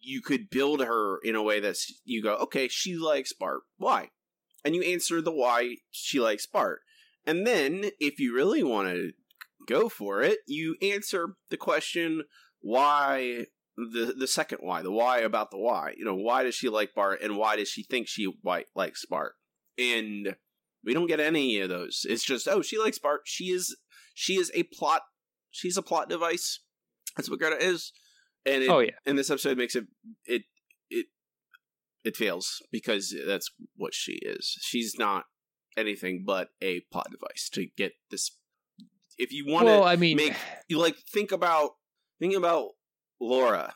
you 0.00 0.20
could 0.20 0.50
build 0.50 0.80
her 0.80 1.18
in 1.22 1.34
a 1.34 1.42
way 1.42 1.60
that's 1.60 1.92
you 2.04 2.22
go, 2.22 2.36
okay, 2.36 2.68
she 2.68 2.96
likes 2.96 3.32
Bart. 3.32 3.62
Why? 3.76 4.10
And 4.64 4.74
you 4.74 4.82
answer 4.82 5.20
the 5.20 5.32
why 5.32 5.76
she 5.90 6.20
likes 6.20 6.46
Bart. 6.46 6.80
And 7.26 7.46
then, 7.46 7.90
if 7.98 8.20
you 8.20 8.34
really 8.34 8.62
want 8.62 8.88
to 8.88 9.12
go 9.66 9.88
for 9.88 10.22
it, 10.22 10.38
you 10.46 10.76
answer 10.80 11.34
the 11.50 11.56
question 11.56 12.22
why 12.60 13.46
the 13.76 14.14
the 14.16 14.26
second 14.26 14.58
why, 14.60 14.82
the 14.82 14.92
why 14.92 15.18
about 15.18 15.50
the 15.50 15.58
why. 15.58 15.94
You 15.96 16.04
know, 16.04 16.14
why 16.14 16.44
does 16.44 16.54
she 16.54 16.68
like 16.68 16.94
Bart 16.94 17.20
and 17.22 17.36
why 17.36 17.56
does 17.56 17.68
she 17.68 17.82
think 17.82 18.06
she 18.08 18.32
likes 18.74 19.04
Bart? 19.04 19.34
And 19.78 20.36
we 20.86 20.94
don't 20.94 21.06
get 21.08 21.20
any 21.20 21.58
of 21.60 21.68
those. 21.68 22.06
It's 22.08 22.24
just, 22.24 22.48
oh, 22.48 22.62
she 22.62 22.78
likes 22.78 22.98
Bart. 22.98 23.22
She 23.24 23.46
is 23.46 23.76
she 24.14 24.36
is 24.36 24.50
a 24.54 24.62
plot 24.62 25.02
she's 25.50 25.76
a 25.76 25.82
plot 25.82 26.08
device. 26.08 26.60
That's 27.16 27.28
what 27.28 27.38
Greta 27.38 27.62
is. 27.62 27.92
And 28.46 28.62
it, 28.62 28.70
Oh, 28.70 28.78
yeah. 28.78 28.92
and 29.04 29.18
this 29.18 29.30
episode 29.30 29.58
makes 29.58 29.74
it 29.74 29.84
it 30.24 30.42
it 30.90 31.06
it 32.04 32.16
fails 32.16 32.62
because 32.70 33.14
that's 33.26 33.50
what 33.76 33.92
she 33.94 34.12
is. 34.22 34.56
She's 34.62 34.94
not 34.98 35.24
anything 35.76 36.22
but 36.26 36.48
a 36.62 36.80
plot 36.92 37.08
device 37.10 37.50
to 37.54 37.66
get 37.76 37.92
this. 38.10 38.30
If 39.18 39.32
you 39.32 39.44
want 39.46 39.66
to, 39.66 39.72
Well, 39.72 39.84
I 39.84 39.96
mean- 39.96 40.16
make 40.16 40.34
you 40.68 40.78
like 40.78 40.96
think 41.12 41.32
about 41.32 41.70
think 42.20 42.34
about 42.34 42.70
Laura, 43.20 43.74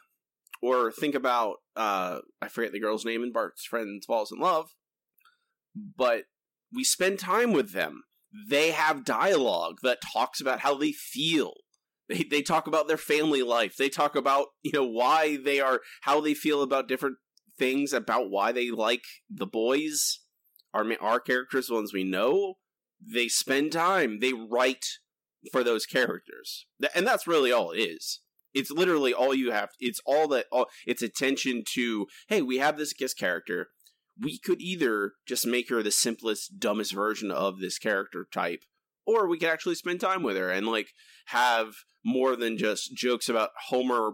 or 0.62 0.92
think 0.92 1.14
about 1.14 1.56
uh 1.76 2.18
I 2.42 2.48
forget 2.48 2.72
the 2.72 2.80
girl's 2.80 3.04
name 3.06 3.22
in 3.22 3.32
Bart's 3.32 3.64
Friends 3.64 4.04
Falls 4.06 4.30
in 4.32 4.38
Love, 4.38 4.70
but 5.74 6.24
we 6.72 6.84
spend 6.84 7.18
time 7.18 7.52
with 7.52 7.72
them. 7.72 8.02
They 8.48 8.70
have 8.70 9.04
dialogue 9.04 9.78
that 9.82 9.98
talks 10.12 10.40
about 10.40 10.60
how 10.60 10.76
they 10.76 10.92
feel. 10.92 11.54
They 12.08 12.24
they 12.24 12.42
talk 12.42 12.66
about 12.66 12.88
their 12.88 12.96
family 12.96 13.42
life. 13.42 13.76
They 13.76 13.88
talk 13.88 14.16
about 14.16 14.48
you 14.62 14.72
know 14.72 14.84
why 14.84 15.36
they 15.36 15.60
are 15.60 15.80
how 16.02 16.20
they 16.20 16.34
feel 16.34 16.60
about 16.62 16.88
different 16.88 17.18
things 17.56 17.92
about 17.92 18.30
why 18.30 18.50
they 18.50 18.70
like 18.70 19.04
the 19.30 19.46
boys. 19.46 20.20
Our 20.74 20.84
our 21.00 21.20
characters, 21.20 21.68
the 21.68 21.74
ones 21.74 21.92
we 21.92 22.04
know, 22.04 22.54
they 23.00 23.28
spend 23.28 23.72
time. 23.72 24.18
They 24.20 24.32
write 24.32 24.84
for 25.52 25.62
those 25.62 25.86
characters, 25.86 26.66
and 26.94 27.06
that's 27.06 27.26
really 27.26 27.52
all 27.52 27.70
it 27.70 27.78
is. 27.78 28.20
It's 28.52 28.70
literally 28.70 29.14
all 29.14 29.34
you 29.34 29.52
have. 29.52 29.70
It's 29.78 30.00
all 30.04 30.26
that. 30.28 30.46
All 30.50 30.66
it's 30.86 31.02
attention 31.02 31.62
to. 31.74 32.06
Hey, 32.28 32.42
we 32.42 32.58
have 32.58 32.76
this 32.76 32.92
guest 32.92 33.18
character. 33.18 33.68
We 34.20 34.38
could 34.38 34.60
either 34.60 35.12
just 35.26 35.46
make 35.46 35.70
her 35.70 35.82
the 35.82 35.90
simplest, 35.90 36.58
dumbest 36.58 36.92
version 36.92 37.30
of 37.30 37.60
this 37.60 37.78
character 37.78 38.26
type, 38.32 38.64
or 39.06 39.28
we 39.28 39.38
could 39.38 39.48
actually 39.48 39.76
spend 39.76 40.00
time 40.00 40.22
with 40.22 40.36
her 40.36 40.50
and 40.50 40.66
like 40.66 40.88
have 41.26 41.74
more 42.04 42.36
than 42.36 42.58
just 42.58 42.94
jokes 42.94 43.28
about 43.28 43.50
Homer. 43.68 44.12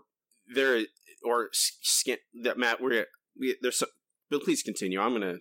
There, 0.55 0.85
or 1.25 1.49
skin 1.53 2.19
that 2.45 2.57
Matt. 2.57 2.81
We're 2.81 3.07
we, 3.39 3.57
there's 3.61 3.79
some. 3.79 3.89
But 4.31 4.43
please 4.43 4.63
continue. 4.63 5.01
I'm 5.01 5.13
gonna. 5.13 5.39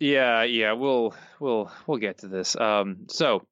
Yeah, 0.00 0.42
yeah, 0.42 0.72
we'll 0.72 1.14
we'll 1.40 1.70
we'll 1.86 1.98
get 1.98 2.18
to 2.18 2.28
this. 2.28 2.56
Um, 2.56 3.06
so 3.08 3.46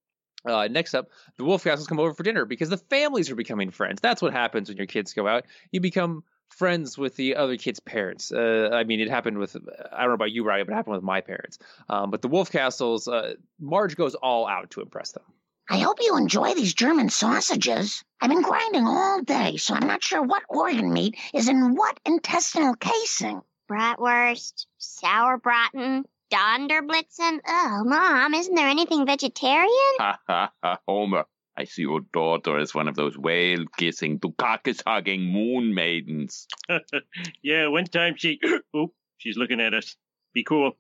uh, 0.47 0.69
next 0.69 0.95
up, 0.95 1.09
the 1.39 1.45
Wolfcastles 1.45 1.89
come 1.89 1.99
over 1.99 2.15
for 2.15 2.23
dinner 2.23 2.45
because 2.45 2.69
the 2.69 2.77
families 2.77 3.31
are 3.31 3.35
becoming 3.35 3.71
friends. 3.71 4.01
That's 4.01 4.23
what 4.23 4.33
happens 4.33 4.69
when 4.69 4.77
your 4.77 4.87
kids 4.87 5.13
go 5.13 5.27
out. 5.27 5.45
You 5.73 5.81
become 5.81 6.23
friends 6.57 6.99
with 6.99 7.17
the 7.17 7.37
other 7.37 7.57
kids' 7.57 7.81
parents. 7.81 8.33
Uh, 8.33 8.71
I 8.73 8.85
mean, 8.85 9.01
it 9.01 9.09
happened 9.09 9.39
with 9.39 9.57
I 9.93 10.01
don't 10.01 10.09
know 10.09 10.15
about 10.15 10.33
you, 10.33 10.45
Ryan, 10.45 10.67
but 10.67 10.73
it 10.73 10.77
happened 10.77 10.97
with 10.97 11.05
my 11.05 11.21
parents. 11.21 11.59
Um, 11.89 12.11
but 12.11 12.23
the 12.23 12.29
Wolfcastles, 12.29 13.13
uh, 13.13 13.35
Marge 13.61 13.97
goes 13.97 14.15
all 14.15 14.47
out 14.49 14.71
to 14.71 14.81
impress 14.81 15.13
them. 15.13 15.23
I 15.69 15.79
hope 15.79 15.99
you 16.01 16.17
enjoy 16.17 16.55
these 16.55 16.75
German 16.75 17.11
sausages. 17.11 18.05
I've 18.21 18.31
been 18.31 18.43
grinding 18.43 18.87
all 18.87 19.23
day, 19.23 19.57
so 19.57 19.75
I'm 19.75 19.87
not 19.87 20.03
sure 20.03 20.23
what 20.23 20.45
organ 20.49 20.93
meat 20.93 21.17
is 21.35 21.49
in 21.49 21.75
what 21.75 21.99
intestinal 22.05 22.75
casing. 22.77 23.43
Bratwurst, 23.69 24.67
Sauerbraten, 24.79 26.05
Donderblitzen. 26.33 27.41
Oh, 27.47 27.83
Mom, 27.85 28.35
isn't 28.35 28.55
there 28.55 28.69
anything 28.69 29.07
vegetarian? 29.07 29.97
Ha 29.99 30.19
ha 30.29 30.53
ha, 30.63 30.79
Homer. 30.87 31.25
I 31.59 31.65
see 31.65 31.83
your 31.83 32.01
daughter 32.13 32.59
as 32.59 32.75
one 32.75 32.87
of 32.87 32.97
those 32.97 33.17
whale 33.17 33.65
kissing, 33.79 34.19
Dukakis 34.19 34.83
hugging 34.87 35.23
moon 35.23 35.73
maidens. 35.75 36.47
yeah, 37.43 37.69
one 37.69 37.87
time 37.87 38.15
she. 38.17 38.41
Oh, 38.75 38.93
she's 39.17 39.39
looking 39.39 39.61
at 39.61 39.73
us. 39.73 39.97
Be 40.35 40.45
cool. 40.45 40.77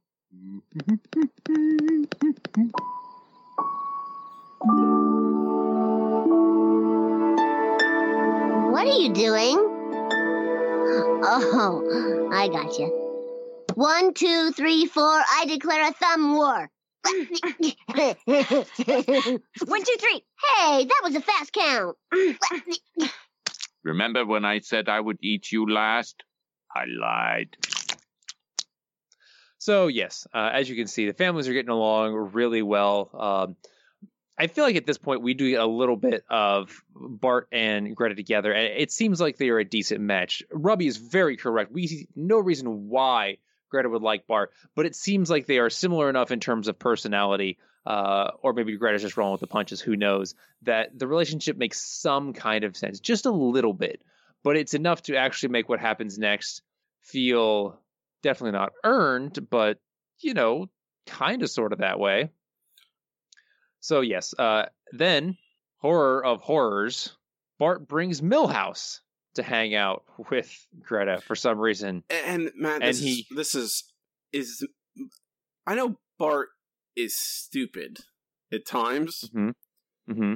What 8.70 8.86
are 8.86 8.98
you 8.98 9.12
doing? 9.14 9.56
Oh, 11.28 12.28
I 12.32 12.48
got 12.48 12.78
you. 12.78 12.88
One, 13.74 14.12
two, 14.12 14.52
three, 14.52 14.86
four. 14.86 15.04
I 15.04 15.46
declare 15.46 15.88
a 15.88 15.92
thumb 15.92 16.34
war. 16.34 16.70
One, 19.66 19.84
two, 19.84 19.96
three. 19.98 20.24
Hey, 20.58 20.84
that 20.84 21.00
was 21.02 21.14
a 21.14 21.20
fast 21.20 21.52
count. 21.52 21.96
Remember 23.84 24.26
when 24.26 24.44
I 24.44 24.58
said 24.58 24.88
I 24.88 24.98
would 25.00 25.18
eat 25.22 25.52
you 25.52 25.70
last? 25.70 26.24
I 26.74 26.84
lied. 26.86 27.56
So 29.58 29.86
yes, 29.86 30.26
uh, 30.34 30.50
as 30.52 30.68
you 30.68 30.76
can 30.76 30.86
see, 30.86 31.06
the 31.06 31.12
families 31.12 31.48
are 31.48 31.52
getting 31.52 31.70
along 31.70 32.30
really 32.32 32.62
well. 32.62 33.10
Um, 33.14 33.56
I 34.38 34.48
feel 34.48 34.64
like 34.64 34.76
at 34.76 34.86
this 34.86 34.98
point 34.98 35.22
we 35.22 35.34
do 35.34 35.50
get 35.50 35.60
a 35.60 35.66
little 35.66 35.96
bit 35.96 36.24
of 36.28 36.82
Bart 36.94 37.48
and 37.52 37.96
Greta 37.96 38.14
together, 38.14 38.52
and 38.52 38.80
it 38.80 38.92
seems 38.92 39.20
like 39.20 39.38
they 39.38 39.48
are 39.48 39.58
a 39.58 39.64
decent 39.64 40.00
match. 40.00 40.42
Robbie 40.52 40.86
is 40.86 40.98
very 40.98 41.36
correct. 41.36 41.72
We 41.72 41.86
see 41.86 42.08
no 42.14 42.38
reason 42.38 42.88
why 42.88 43.38
Greta 43.76 43.90
would 43.90 44.02
like 44.02 44.26
Bart, 44.26 44.52
but 44.74 44.86
it 44.86 44.96
seems 44.96 45.28
like 45.28 45.44
they 45.44 45.58
are 45.58 45.68
similar 45.68 46.08
enough 46.08 46.30
in 46.30 46.40
terms 46.40 46.66
of 46.66 46.78
personality, 46.78 47.58
uh, 47.84 48.30
or 48.42 48.54
maybe 48.54 48.76
Greta's 48.78 49.02
just 49.02 49.18
rolling 49.18 49.32
with 49.32 49.42
the 49.42 49.46
punches. 49.46 49.82
Who 49.82 49.96
knows? 49.96 50.34
That 50.62 50.98
the 50.98 51.06
relationship 51.06 51.58
makes 51.58 51.78
some 51.78 52.32
kind 52.32 52.64
of 52.64 52.74
sense, 52.74 53.00
just 53.00 53.26
a 53.26 53.30
little 53.30 53.74
bit, 53.74 54.00
but 54.42 54.56
it's 54.56 54.72
enough 54.72 55.02
to 55.02 55.16
actually 55.16 55.50
make 55.50 55.68
what 55.68 55.78
happens 55.78 56.18
next 56.18 56.62
feel 57.02 57.78
definitely 58.22 58.58
not 58.58 58.72
earned, 58.82 59.46
but 59.50 59.78
you 60.20 60.32
know, 60.32 60.70
kind 61.06 61.42
of 61.42 61.50
sort 61.50 61.74
of 61.74 61.80
that 61.80 61.98
way. 61.98 62.30
So 63.80 64.00
yes, 64.00 64.34
uh, 64.38 64.66
then 64.92 65.36
horror 65.78 66.24
of 66.24 66.40
horrors, 66.40 67.14
Bart 67.58 67.86
brings 67.86 68.22
Milhouse 68.22 69.00
to 69.36 69.42
hang 69.42 69.74
out 69.74 70.04
with 70.30 70.50
Greta 70.82 71.20
for 71.24 71.34
some 71.36 71.58
reason. 71.58 72.02
And 72.10 72.50
Matt, 72.56 72.82
And 72.82 72.90
this 72.90 73.00
he- 73.00 73.26
is, 73.30 73.36
this 73.36 73.54
is 73.54 73.84
is 74.32 74.66
I 75.66 75.74
know 75.74 75.98
Bart 76.18 76.48
is 76.96 77.16
stupid 77.18 77.98
at 78.52 78.66
times, 78.66 79.24
Mm-hmm. 80.08 80.34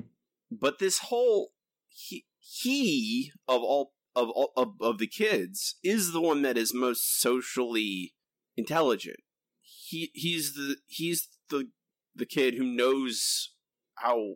but 0.51 0.79
this 0.79 0.99
whole 0.99 1.51
he 1.89 2.25
he 2.39 3.31
of 3.47 3.63
all 3.63 3.93
of 4.17 4.29
all 4.31 4.53
of, 4.57 4.69
of 4.81 4.99
the 4.99 5.07
kids 5.07 5.77
is 5.85 6.13
the 6.13 6.21
one 6.21 6.43
that 6.43 6.57
is 6.59 6.75
most 6.75 7.21
socially 7.21 8.15
intelligent. 8.57 9.19
He 9.63 10.11
he's 10.15 10.55
the 10.55 10.77
he's 10.87 11.29
the 11.51 11.69
the 12.17 12.27
kid 12.27 12.55
who 12.55 12.65
knows 12.65 13.53
how 13.97 14.35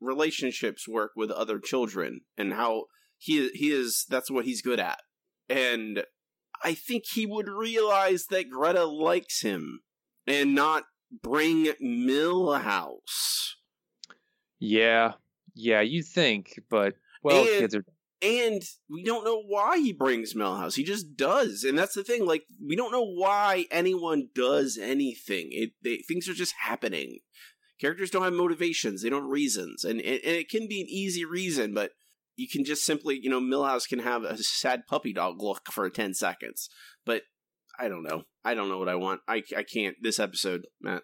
relationships 0.00 0.86
work 0.86 1.12
with 1.16 1.30
other 1.30 1.58
children 1.58 2.20
and 2.36 2.52
how 2.52 2.84
he 3.18 3.48
he 3.50 3.70
is 3.70 4.04
that's 4.08 4.30
what 4.30 4.44
he's 4.44 4.62
good 4.62 4.80
at. 4.80 5.00
And 5.48 6.04
I 6.62 6.74
think 6.74 7.04
he 7.06 7.26
would 7.26 7.48
realize 7.48 8.26
that 8.30 8.50
Greta 8.50 8.84
likes 8.84 9.42
him 9.42 9.80
and 10.26 10.54
not 10.54 10.84
bring 11.22 11.66
Milhouse. 11.82 13.54
Yeah, 14.58 15.12
yeah, 15.54 15.80
you 15.80 16.02
think, 16.02 16.60
but 16.70 16.94
well, 17.22 17.40
And- 17.40 17.48
kids 17.60 17.74
are. 17.74 17.84
And 18.22 18.62
we 18.88 19.04
don't 19.04 19.24
know 19.24 19.42
why 19.42 19.76
he 19.76 19.92
brings 19.92 20.32
Milhouse. 20.32 20.74
He 20.74 20.84
just 20.84 21.16
does, 21.16 21.64
and 21.64 21.78
that's 21.78 21.94
the 21.94 22.02
thing. 22.02 22.24
Like 22.24 22.44
we 22.66 22.74
don't 22.74 22.90
know 22.90 23.04
why 23.04 23.66
anyone 23.70 24.30
does 24.34 24.78
anything. 24.78 25.48
It 25.50 25.72
they, 25.84 25.98
things 25.98 26.26
are 26.26 26.34
just 26.34 26.54
happening. 26.62 27.18
Characters 27.78 28.10
don't 28.10 28.24
have 28.24 28.32
motivations; 28.32 29.02
they 29.02 29.10
don't 29.10 29.24
have 29.24 29.30
reasons, 29.30 29.84
and, 29.84 30.00
and 30.00 30.20
and 30.24 30.34
it 30.34 30.48
can 30.48 30.66
be 30.66 30.80
an 30.80 30.86
easy 30.88 31.26
reason, 31.26 31.74
but 31.74 31.90
you 32.36 32.48
can 32.48 32.64
just 32.64 32.84
simply, 32.84 33.18
you 33.20 33.30
know, 33.30 33.40
Milhouse 33.40 33.88
can 33.88 33.98
have 33.98 34.22
a 34.22 34.36
sad 34.38 34.86
puppy 34.86 35.12
dog 35.12 35.42
look 35.42 35.72
for 35.72 35.88
ten 35.90 36.14
seconds. 36.14 36.68
But 37.04 37.22
I 37.78 37.88
don't 37.88 38.02
know. 38.02 38.22
I 38.44 38.54
don't 38.54 38.68
know 38.68 38.78
what 38.78 38.88
I 38.88 38.94
want. 38.94 39.20
I 39.26 39.42
I 39.56 39.62
can't 39.62 39.96
this 40.00 40.20
episode, 40.20 40.66
Matt. 40.80 41.02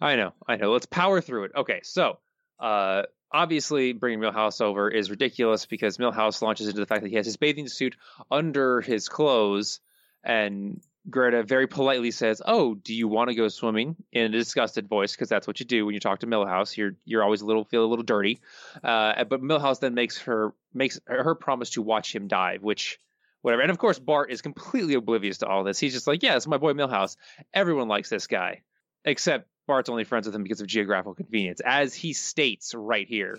I 0.00 0.16
know, 0.16 0.32
I 0.46 0.56
know. 0.56 0.72
Let's 0.72 0.86
power 0.86 1.20
through 1.20 1.44
it. 1.44 1.52
Okay, 1.56 1.80
so 1.82 2.18
uh, 2.58 3.02
obviously 3.32 3.92
bringing 3.92 4.20
Milhouse 4.20 4.60
over 4.60 4.90
is 4.90 5.10
ridiculous 5.10 5.66
because 5.66 5.98
Milhouse 5.98 6.40
launches 6.42 6.68
into 6.68 6.80
the 6.80 6.86
fact 6.86 7.02
that 7.02 7.10
he 7.10 7.16
has 7.16 7.26
his 7.26 7.36
bathing 7.36 7.68
suit 7.68 7.96
under 8.30 8.80
his 8.80 9.08
clothes, 9.08 9.80
and 10.24 10.80
Greta 11.08 11.42
very 11.42 11.66
politely 11.66 12.10
says, 12.10 12.42
"Oh, 12.44 12.74
do 12.74 12.94
you 12.94 13.08
want 13.08 13.30
to 13.30 13.34
go 13.34 13.48
swimming?" 13.48 13.96
in 14.12 14.24
a 14.24 14.28
disgusted 14.28 14.88
voice 14.88 15.12
because 15.12 15.28
that's 15.28 15.46
what 15.46 15.60
you 15.60 15.66
do 15.66 15.86
when 15.86 15.94
you 15.94 16.00
talk 16.00 16.20
to 16.20 16.26
Milhouse. 16.26 16.76
You're 16.76 16.96
you're 17.04 17.22
always 17.22 17.40
a 17.40 17.46
little 17.46 17.64
feel 17.64 17.84
a 17.84 17.86
little 17.86 18.04
dirty. 18.04 18.40
Uh, 18.84 19.24
but 19.24 19.40
Milhouse 19.42 19.80
then 19.80 19.94
makes 19.94 20.18
her 20.22 20.52
makes 20.74 21.00
her 21.06 21.34
promise 21.34 21.70
to 21.70 21.82
watch 21.82 22.14
him 22.14 22.28
dive, 22.28 22.62
which. 22.62 22.98
Whatever. 23.42 23.62
And 23.62 23.70
of 23.70 23.78
course, 23.78 23.98
Bart 23.98 24.30
is 24.30 24.42
completely 24.42 24.92
oblivious 24.92 25.38
to 25.38 25.46
all 25.46 25.64
this. 25.64 25.78
He's 25.78 25.94
just 25.94 26.06
like, 26.06 26.22
yeah, 26.22 26.36
it's 26.36 26.46
my 26.46 26.58
boy 26.58 26.74
Milhouse. 26.74 27.16
Everyone 27.54 27.88
likes 27.88 28.10
this 28.10 28.26
guy 28.26 28.60
except 29.04 29.48
Bart's 29.66 29.88
only 29.88 30.04
friends 30.04 30.26
with 30.26 30.34
him 30.34 30.42
because 30.42 30.60
of 30.60 30.66
geographical 30.66 31.14
convenience, 31.14 31.60
as 31.64 31.94
he 31.94 32.12
states 32.12 32.74
right 32.74 33.06
here. 33.06 33.38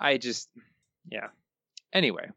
I 0.00 0.18
just, 0.18 0.48
yeah. 1.10 1.28
Anyway, 1.92 2.30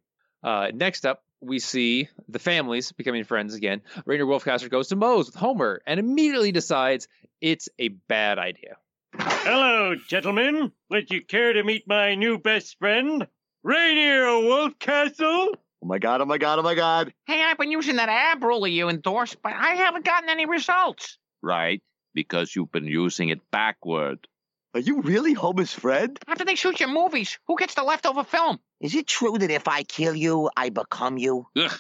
uh, 0.44 0.72
next 0.74 1.06
up, 1.06 1.24
we 1.42 1.60
see 1.60 2.10
the 2.28 2.40
families 2.40 2.92
becoming 2.92 3.24
friends 3.24 3.54
again. 3.56 3.82
Rainier 4.06 4.26
Wolfcastle 4.26 4.70
goes 4.70 4.90
to 4.90 4.96
Moe's 4.96 5.28
with 5.28 5.36
Homer 5.36 5.82
and 5.86 6.00
immediately 6.00 6.52
decides 6.52 7.08
it's 7.42 7.70
a 7.80 7.90
bad 7.90 8.40
idea. 8.40 8.78
Hello, 9.14 9.96
gentlemen. 10.08 10.72
Would 10.90 11.10
you 11.10 11.24
care 11.24 11.54
to 11.54 11.64
meet 11.64 11.88
my 11.88 12.16
new 12.16 12.38
best 12.38 12.78
friend, 12.80 13.28
Rainier 13.64 14.26
Wolfcastle? 14.26 15.48
Oh 15.82 15.88
my 15.88 15.98
god, 15.98 16.22
oh 16.22 16.26
my 16.26 16.38
god, 16.38 16.60
oh 16.60 16.64
my 16.64 16.76
god. 16.76 17.14
Hey, 17.26 17.42
I've 17.42 17.58
been 17.58 17.72
using 17.72 17.96
that 17.96 18.10
ab 18.10 18.44
roller 18.44 18.68
you 18.68 18.90
endorsed, 18.90 19.42
but 19.42 19.54
I 19.54 19.76
haven't 19.76 20.06
gotten 20.06 20.30
any 20.30 20.46
results. 20.46 21.18
Right? 21.42 21.82
Because 22.14 22.54
you've 22.56 22.72
been 22.72 22.86
using 22.86 23.30
it 23.30 23.40
backward. 23.50 24.28
Are 24.76 24.80
you 24.80 25.02
really 25.02 25.34
Homer's 25.34 25.74
friend? 25.74 26.20
After 26.28 26.46
they 26.46 26.54
shoot 26.54 26.80
your 26.80 26.90
movies, 26.90 27.40
who 27.48 27.58
gets 27.58 27.74
the 27.74 27.82
leftover 27.82 28.24
film? 28.24 28.60
Is 28.80 28.94
it 28.94 29.08
true 29.08 29.36
that 29.40 29.50
if 29.50 29.68
I 29.68 29.82
kill 29.82 30.14
you, 30.16 30.52
I 30.56 30.70
become 30.70 31.18
you? 31.18 31.48
Ugh, 31.58 31.80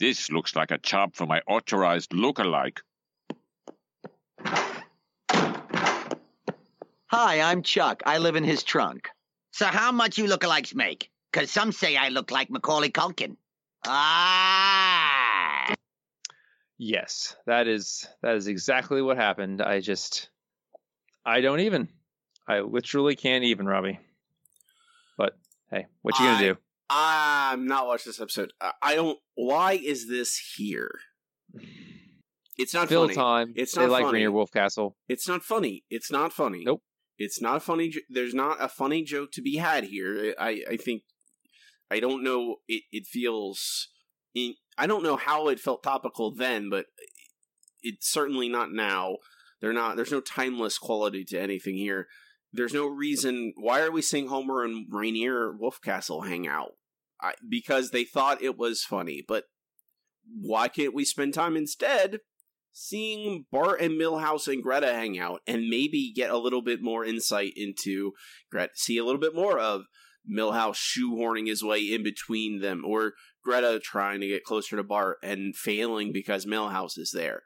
this 0.00 0.30
looks 0.30 0.56
like 0.56 0.70
a 0.70 0.78
job 0.78 1.14
for 1.14 1.26
my 1.26 1.42
authorized 1.46 2.12
lookalike. 2.12 2.78
Hi, 7.08 7.42
I'm 7.42 7.62
Chuck. 7.62 8.02
I 8.06 8.16
live 8.16 8.36
in 8.36 8.44
his 8.44 8.62
trunk. 8.62 9.10
So 9.50 9.66
how 9.66 9.92
much 9.92 10.16
you 10.16 10.24
lookalikes 10.24 10.74
make? 10.74 11.10
Cause 11.34 11.50
some 11.50 11.70
say 11.70 11.98
I 11.98 12.08
look 12.08 12.30
like 12.30 12.48
Macaulay 12.50 12.88
Culkin. 12.90 13.36
Ah! 13.86 15.74
Yes, 16.78 17.36
that 17.44 17.68
is 17.68 18.08
that 18.22 18.36
is 18.36 18.46
exactly 18.46 19.02
what 19.02 19.18
happened. 19.18 19.60
I 19.60 19.80
just 19.80 20.30
I 21.26 21.42
don't 21.42 21.60
even. 21.60 21.90
I 22.48 22.60
literally 22.60 23.16
can't 23.16 23.44
even, 23.44 23.66
Robbie. 23.66 24.00
But 25.16 25.38
hey, 25.70 25.86
what 26.02 26.18
you 26.18 26.26
gonna 26.26 26.38
do? 26.54 26.56
I'm 26.90 27.66
not 27.66 27.86
watching 27.86 28.10
this 28.10 28.20
episode. 28.20 28.52
I- 28.60 28.72
I 28.82 28.94
don't. 28.94 29.18
Why 29.34 29.72
is 29.74 30.08
this 30.08 30.36
here? 30.56 30.90
It's 32.58 32.74
not 32.74 32.88
Fill 32.88 33.04
funny. 33.04 33.14
time. 33.14 33.52
It's 33.56 33.74
they 33.74 33.82
not 33.82 33.90
like 33.90 34.04
funny. 34.04 34.14
Rainier 34.24 34.30
Wolfcastle. 34.30 34.94
It's 35.08 35.26
not 35.26 35.42
funny. 35.42 35.84
It's 35.90 36.10
not 36.10 36.32
funny. 36.32 36.62
Nope. 36.64 36.82
It's 37.18 37.40
not 37.40 37.56
a 37.56 37.60
funny. 37.60 37.92
There's 38.08 38.34
not 38.34 38.56
a 38.60 38.68
funny 38.68 39.02
joke 39.04 39.30
to 39.32 39.42
be 39.42 39.56
had 39.56 39.84
here. 39.84 40.34
I 40.38 40.62
I 40.70 40.76
think 40.76 41.02
I 41.90 42.00
don't 42.00 42.22
know. 42.22 42.56
It 42.68 42.82
it 42.92 43.06
feels 43.06 43.88
in 44.34 44.54
I 44.76 44.86
don't 44.86 45.02
know 45.02 45.16
how 45.16 45.48
it 45.48 45.60
felt 45.60 45.82
topical 45.82 46.34
then, 46.34 46.68
but 46.68 46.86
it's 47.82 48.10
certainly 48.10 48.48
not 48.48 48.72
now. 48.72 49.16
They're 49.60 49.72
not. 49.72 49.96
There's 49.96 50.10
no 50.12 50.20
timeless 50.20 50.78
quality 50.78 51.24
to 51.26 51.40
anything 51.40 51.76
here. 51.76 52.08
There's 52.52 52.74
no 52.74 52.86
reason. 52.86 53.54
Why 53.56 53.80
are 53.80 53.90
we 53.90 54.02
seeing 54.02 54.28
Homer 54.28 54.62
and 54.62 54.86
Rainier 54.90 55.52
Wolfcastle 55.52 56.26
hang 56.26 56.46
out? 56.46 56.72
I, 57.20 57.34
because 57.48 57.90
they 57.90 58.04
thought 58.04 58.42
it 58.42 58.58
was 58.58 58.82
funny, 58.82 59.24
but 59.26 59.44
why 60.26 60.68
can't 60.68 60.94
we 60.94 61.04
spend 61.04 61.34
time 61.34 61.56
instead 61.56 62.18
seeing 62.72 63.44
Bart 63.52 63.80
and 63.80 64.00
Milhouse 64.00 64.50
and 64.50 64.62
Greta 64.62 64.92
hang 64.92 65.18
out 65.18 65.40
and 65.46 65.68
maybe 65.68 66.12
get 66.14 66.30
a 66.30 66.38
little 66.38 66.62
bit 66.62 66.82
more 66.82 67.04
insight 67.04 67.52
into 67.54 68.12
Greta, 68.50 68.72
see 68.74 68.98
a 68.98 69.04
little 69.04 69.20
bit 69.20 69.34
more 69.34 69.58
of 69.58 69.82
Milhouse 70.30 70.76
shoehorning 70.76 71.48
his 71.48 71.62
way 71.62 71.80
in 71.80 72.02
between 72.02 72.60
them, 72.60 72.82
or 72.86 73.12
Greta 73.44 73.80
trying 73.82 74.20
to 74.20 74.28
get 74.28 74.44
closer 74.44 74.76
to 74.76 74.82
Bart 74.82 75.18
and 75.22 75.54
failing 75.54 76.12
because 76.12 76.46
Milhouse 76.46 76.96
is 76.98 77.10
there. 77.12 77.42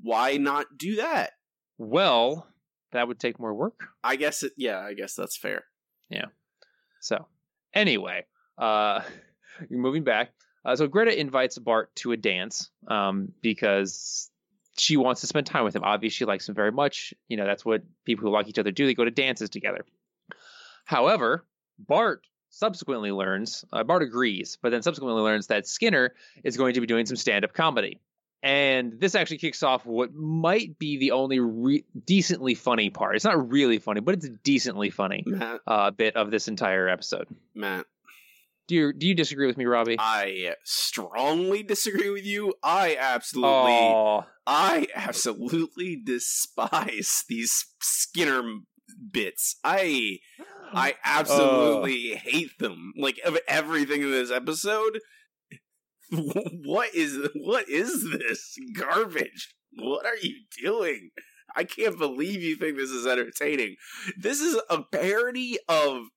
Why 0.00 0.36
not 0.36 0.78
do 0.78 0.96
that? 0.96 1.32
Well, 1.76 2.48
that 2.92 3.08
would 3.08 3.18
take 3.18 3.38
more 3.38 3.54
work. 3.54 3.80
I 4.02 4.16
guess 4.16 4.42
it. 4.42 4.52
Yeah, 4.56 4.80
I 4.80 4.94
guess 4.94 5.14
that's 5.14 5.36
fair. 5.36 5.64
Yeah. 6.08 6.26
So, 7.00 7.26
anyway, 7.74 8.26
uh, 8.58 9.02
moving 9.70 10.04
back. 10.04 10.32
Uh, 10.64 10.76
so 10.76 10.86
Greta 10.86 11.18
invites 11.18 11.58
Bart 11.58 11.94
to 11.96 12.12
a 12.12 12.16
dance 12.16 12.70
um, 12.86 13.32
because 13.40 14.30
she 14.76 14.96
wants 14.96 15.20
to 15.22 15.26
spend 15.26 15.46
time 15.46 15.64
with 15.64 15.74
him. 15.74 15.82
Obviously, 15.84 16.14
she 16.14 16.24
likes 16.24 16.48
him 16.48 16.54
very 16.54 16.72
much. 16.72 17.12
You 17.28 17.36
know, 17.36 17.46
that's 17.46 17.64
what 17.64 17.82
people 18.04 18.24
who 18.28 18.32
like 18.32 18.48
each 18.48 18.58
other 18.58 18.70
do. 18.70 18.86
They 18.86 18.94
go 18.94 19.04
to 19.04 19.10
dances 19.10 19.50
together. 19.50 19.84
However, 20.84 21.44
Bart 21.78 22.24
subsequently 22.50 23.10
learns, 23.10 23.64
uh, 23.72 23.82
Bart 23.82 24.02
agrees, 24.02 24.58
but 24.62 24.70
then 24.70 24.82
subsequently 24.82 25.22
learns 25.22 25.48
that 25.48 25.66
Skinner 25.66 26.14
is 26.44 26.56
going 26.56 26.74
to 26.74 26.80
be 26.80 26.86
doing 26.86 27.06
some 27.06 27.16
stand 27.16 27.44
up 27.44 27.52
comedy. 27.52 28.00
And 28.42 28.98
this 28.98 29.14
actually 29.14 29.38
kicks 29.38 29.62
off 29.62 29.86
what 29.86 30.12
might 30.14 30.78
be 30.78 30.98
the 30.98 31.12
only 31.12 31.38
re- 31.38 31.84
decently 32.04 32.54
funny 32.54 32.90
part. 32.90 33.14
It's 33.14 33.24
not 33.24 33.50
really 33.50 33.78
funny, 33.78 34.00
but 34.00 34.14
it's 34.14 34.26
a 34.26 34.30
decently 34.30 34.90
funny 34.90 35.22
Matt, 35.26 35.60
uh, 35.66 35.90
bit 35.92 36.16
of 36.16 36.30
this 36.32 36.48
entire 36.48 36.88
episode. 36.88 37.28
Matt, 37.54 37.86
Do 38.66 38.74
you 38.74 38.92
do 38.92 39.06
you 39.06 39.14
disagree 39.14 39.46
with 39.46 39.56
me, 39.56 39.64
Robbie? 39.66 39.96
I 39.98 40.54
strongly 40.64 41.62
disagree 41.62 42.10
with 42.10 42.24
you. 42.24 42.54
I 42.64 42.96
absolutely, 42.98 43.50
Oh, 43.50 44.24
I 44.44 44.88
absolutely 44.94 46.02
despise 46.04 47.22
these 47.28 47.66
Skinner 47.80 48.42
bits. 49.12 49.56
I, 49.62 50.18
I 50.72 50.94
absolutely 51.04 52.14
hate 52.16 52.58
them. 52.58 52.92
Like 52.96 53.20
of 53.24 53.38
everything 53.46 54.02
in 54.02 54.10
this 54.10 54.30
episode. 54.32 54.98
What 56.64 56.94
is 56.94 57.28
what 57.34 57.68
is 57.68 58.10
this 58.10 58.56
garbage? 58.74 59.54
What 59.78 60.04
are 60.04 60.16
you 60.20 60.36
doing? 60.62 61.10
I 61.56 61.64
can't 61.64 61.98
believe 61.98 62.42
you 62.42 62.56
think 62.56 62.76
this 62.76 62.90
is 62.90 63.06
entertaining. 63.06 63.76
This 64.16 64.40
is 64.40 64.60
a 64.68 64.82
parody 64.82 65.58
of 65.68 66.08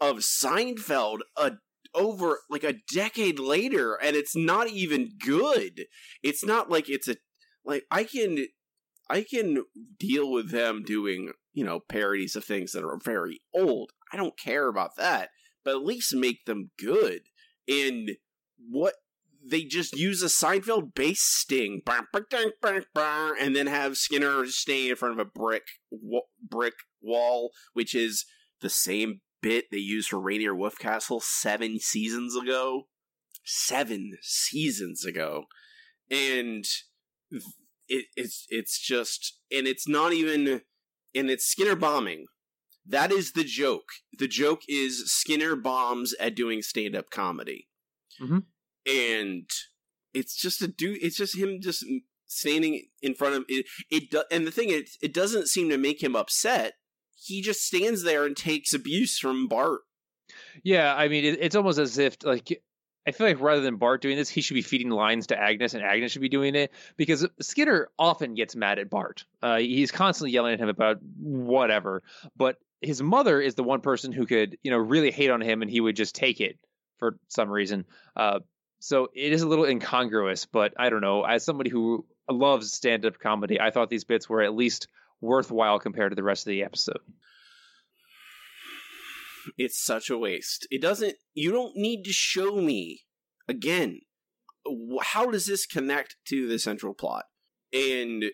of 0.00 0.18
Seinfeld 0.18 1.20
a 1.36 1.52
over 1.94 2.40
like 2.50 2.64
a 2.64 2.76
decade 2.92 3.38
later 3.38 3.94
and 3.94 4.14
it's 4.14 4.36
not 4.36 4.68
even 4.68 5.12
good. 5.24 5.86
It's 6.22 6.44
not 6.44 6.70
like 6.70 6.88
it's 6.88 7.08
a 7.08 7.16
like 7.64 7.84
I 7.90 8.04
can 8.04 8.46
I 9.08 9.22
can 9.22 9.64
deal 9.98 10.30
with 10.30 10.50
them 10.50 10.82
doing, 10.84 11.32
you 11.52 11.64
know, 11.64 11.80
parodies 11.80 12.36
of 12.36 12.44
things 12.44 12.72
that 12.72 12.84
are 12.84 12.98
very 13.02 13.40
old. 13.54 13.90
I 14.12 14.16
don't 14.16 14.38
care 14.38 14.68
about 14.68 14.96
that. 14.96 15.30
But 15.64 15.76
at 15.76 15.84
least 15.84 16.14
make 16.14 16.44
them 16.44 16.70
good. 16.78 17.22
And 17.68 18.10
what 18.68 18.94
they 19.48 19.64
just 19.64 19.96
use 19.96 20.22
a 20.22 20.26
Seinfeld 20.26 20.94
bass 20.94 21.20
sting, 21.22 21.82
and 23.40 23.56
then 23.56 23.66
have 23.66 23.96
Skinner 23.96 24.46
stay 24.46 24.90
in 24.90 24.96
front 24.96 25.18
of 25.18 25.26
a 25.26 25.30
brick 25.30 25.64
brick 26.42 26.74
wall, 27.00 27.50
which 27.72 27.94
is 27.94 28.24
the 28.60 28.70
same 28.70 29.20
bit 29.42 29.66
they 29.70 29.78
used 29.78 30.08
for 30.08 30.20
Rainier 30.20 30.54
Wolfcastle 30.54 31.22
seven 31.22 31.78
seasons 31.78 32.34
ago. 32.36 32.88
Seven 33.48 34.18
seasons 34.22 35.04
ago, 35.04 35.44
and 36.10 36.64
it, 37.88 38.06
it's 38.16 38.44
it's 38.48 38.80
just, 38.80 39.38
and 39.52 39.68
it's 39.68 39.86
not 39.86 40.12
even, 40.12 40.62
and 41.14 41.30
it's 41.30 41.44
Skinner 41.44 41.76
bombing. 41.76 42.26
That 42.84 43.12
is 43.12 43.32
the 43.32 43.44
joke. 43.44 43.88
The 44.18 44.26
joke 44.26 44.62
is 44.68 45.12
Skinner 45.12 45.54
bombs 45.54 46.12
at 46.18 46.34
doing 46.34 46.60
stand 46.60 46.96
up 46.96 47.10
comedy 47.10 47.68
Mhm. 48.20 48.46
And 48.86 49.48
it's 50.14 50.36
just 50.36 50.62
a 50.62 50.68
dude. 50.68 50.98
It's 51.02 51.16
just 51.16 51.36
him 51.36 51.60
just 51.60 51.84
standing 52.26 52.86
in 53.02 53.14
front 53.14 53.34
of 53.34 53.44
it. 53.48 53.66
It 53.90 54.10
do, 54.10 54.22
and 54.30 54.46
the 54.46 54.50
thing 54.50 54.70
it 54.70 54.90
it 55.02 55.12
doesn't 55.14 55.48
seem 55.48 55.68
to 55.70 55.78
make 55.78 56.02
him 56.02 56.16
upset. 56.16 56.74
He 57.14 57.42
just 57.42 57.60
stands 57.62 58.02
there 58.02 58.24
and 58.24 58.36
takes 58.36 58.74
abuse 58.74 59.18
from 59.18 59.48
Bart. 59.48 59.80
yeah. 60.62 60.94
I 60.94 61.08
mean, 61.08 61.24
it, 61.24 61.38
it's 61.40 61.56
almost 61.56 61.78
as 61.78 61.98
if 61.98 62.16
like 62.22 62.62
I 63.06 63.12
feel 63.12 63.26
like 63.28 63.40
rather 63.40 63.60
than 63.60 63.76
Bart 63.76 64.02
doing 64.02 64.16
this, 64.16 64.28
he 64.28 64.40
should 64.40 64.54
be 64.54 64.62
feeding 64.62 64.90
lines 64.90 65.28
to 65.28 65.38
Agnes, 65.38 65.74
and 65.74 65.82
Agnes 65.82 66.12
should 66.12 66.22
be 66.22 66.28
doing 66.28 66.54
it 66.54 66.72
because 66.96 67.26
Skinner 67.40 67.88
often 67.98 68.34
gets 68.34 68.56
mad 68.56 68.78
at 68.78 68.90
Bart. 68.90 69.24
Uh, 69.42 69.58
he's 69.58 69.92
constantly 69.92 70.32
yelling 70.32 70.54
at 70.54 70.60
him 70.60 70.68
about 70.68 70.98
whatever, 71.18 72.02
but 72.36 72.58
his 72.80 73.00
mother 73.02 73.40
is 73.40 73.54
the 73.54 73.62
one 73.62 73.80
person 73.80 74.12
who 74.12 74.26
could, 74.26 74.58
you 74.62 74.70
know, 74.70 74.76
really 74.76 75.12
hate 75.12 75.30
on 75.30 75.40
him, 75.40 75.62
and 75.62 75.70
he 75.70 75.80
would 75.80 75.96
just 75.96 76.16
take 76.16 76.40
it 76.40 76.58
for 76.98 77.16
some 77.28 77.48
reason. 77.48 77.84
Uh, 78.16 78.40
so 78.78 79.08
it 79.14 79.32
is 79.32 79.42
a 79.42 79.48
little 79.48 79.64
incongruous, 79.64 80.46
but 80.46 80.74
I 80.78 80.90
don't 80.90 81.00
know. 81.00 81.22
As 81.22 81.44
somebody 81.44 81.70
who 81.70 82.06
loves 82.30 82.72
stand-up 82.72 83.18
comedy, 83.18 83.60
I 83.60 83.70
thought 83.70 83.90
these 83.90 84.04
bits 84.04 84.28
were 84.28 84.42
at 84.42 84.54
least 84.54 84.88
worthwhile 85.20 85.78
compared 85.78 86.12
to 86.12 86.16
the 86.16 86.22
rest 86.22 86.46
of 86.46 86.50
the 86.50 86.62
episode. 86.62 87.00
It's 89.56 89.82
such 89.82 90.10
a 90.10 90.18
waste. 90.18 90.66
It 90.70 90.82
doesn't. 90.82 91.16
You 91.34 91.52
don't 91.52 91.76
need 91.76 92.04
to 92.04 92.12
show 92.12 92.56
me 92.56 93.02
again. 93.48 94.00
How 95.02 95.30
does 95.30 95.46
this 95.46 95.66
connect 95.66 96.16
to 96.26 96.48
the 96.48 96.58
central 96.58 96.94
plot? 96.94 97.26
And 97.72 98.24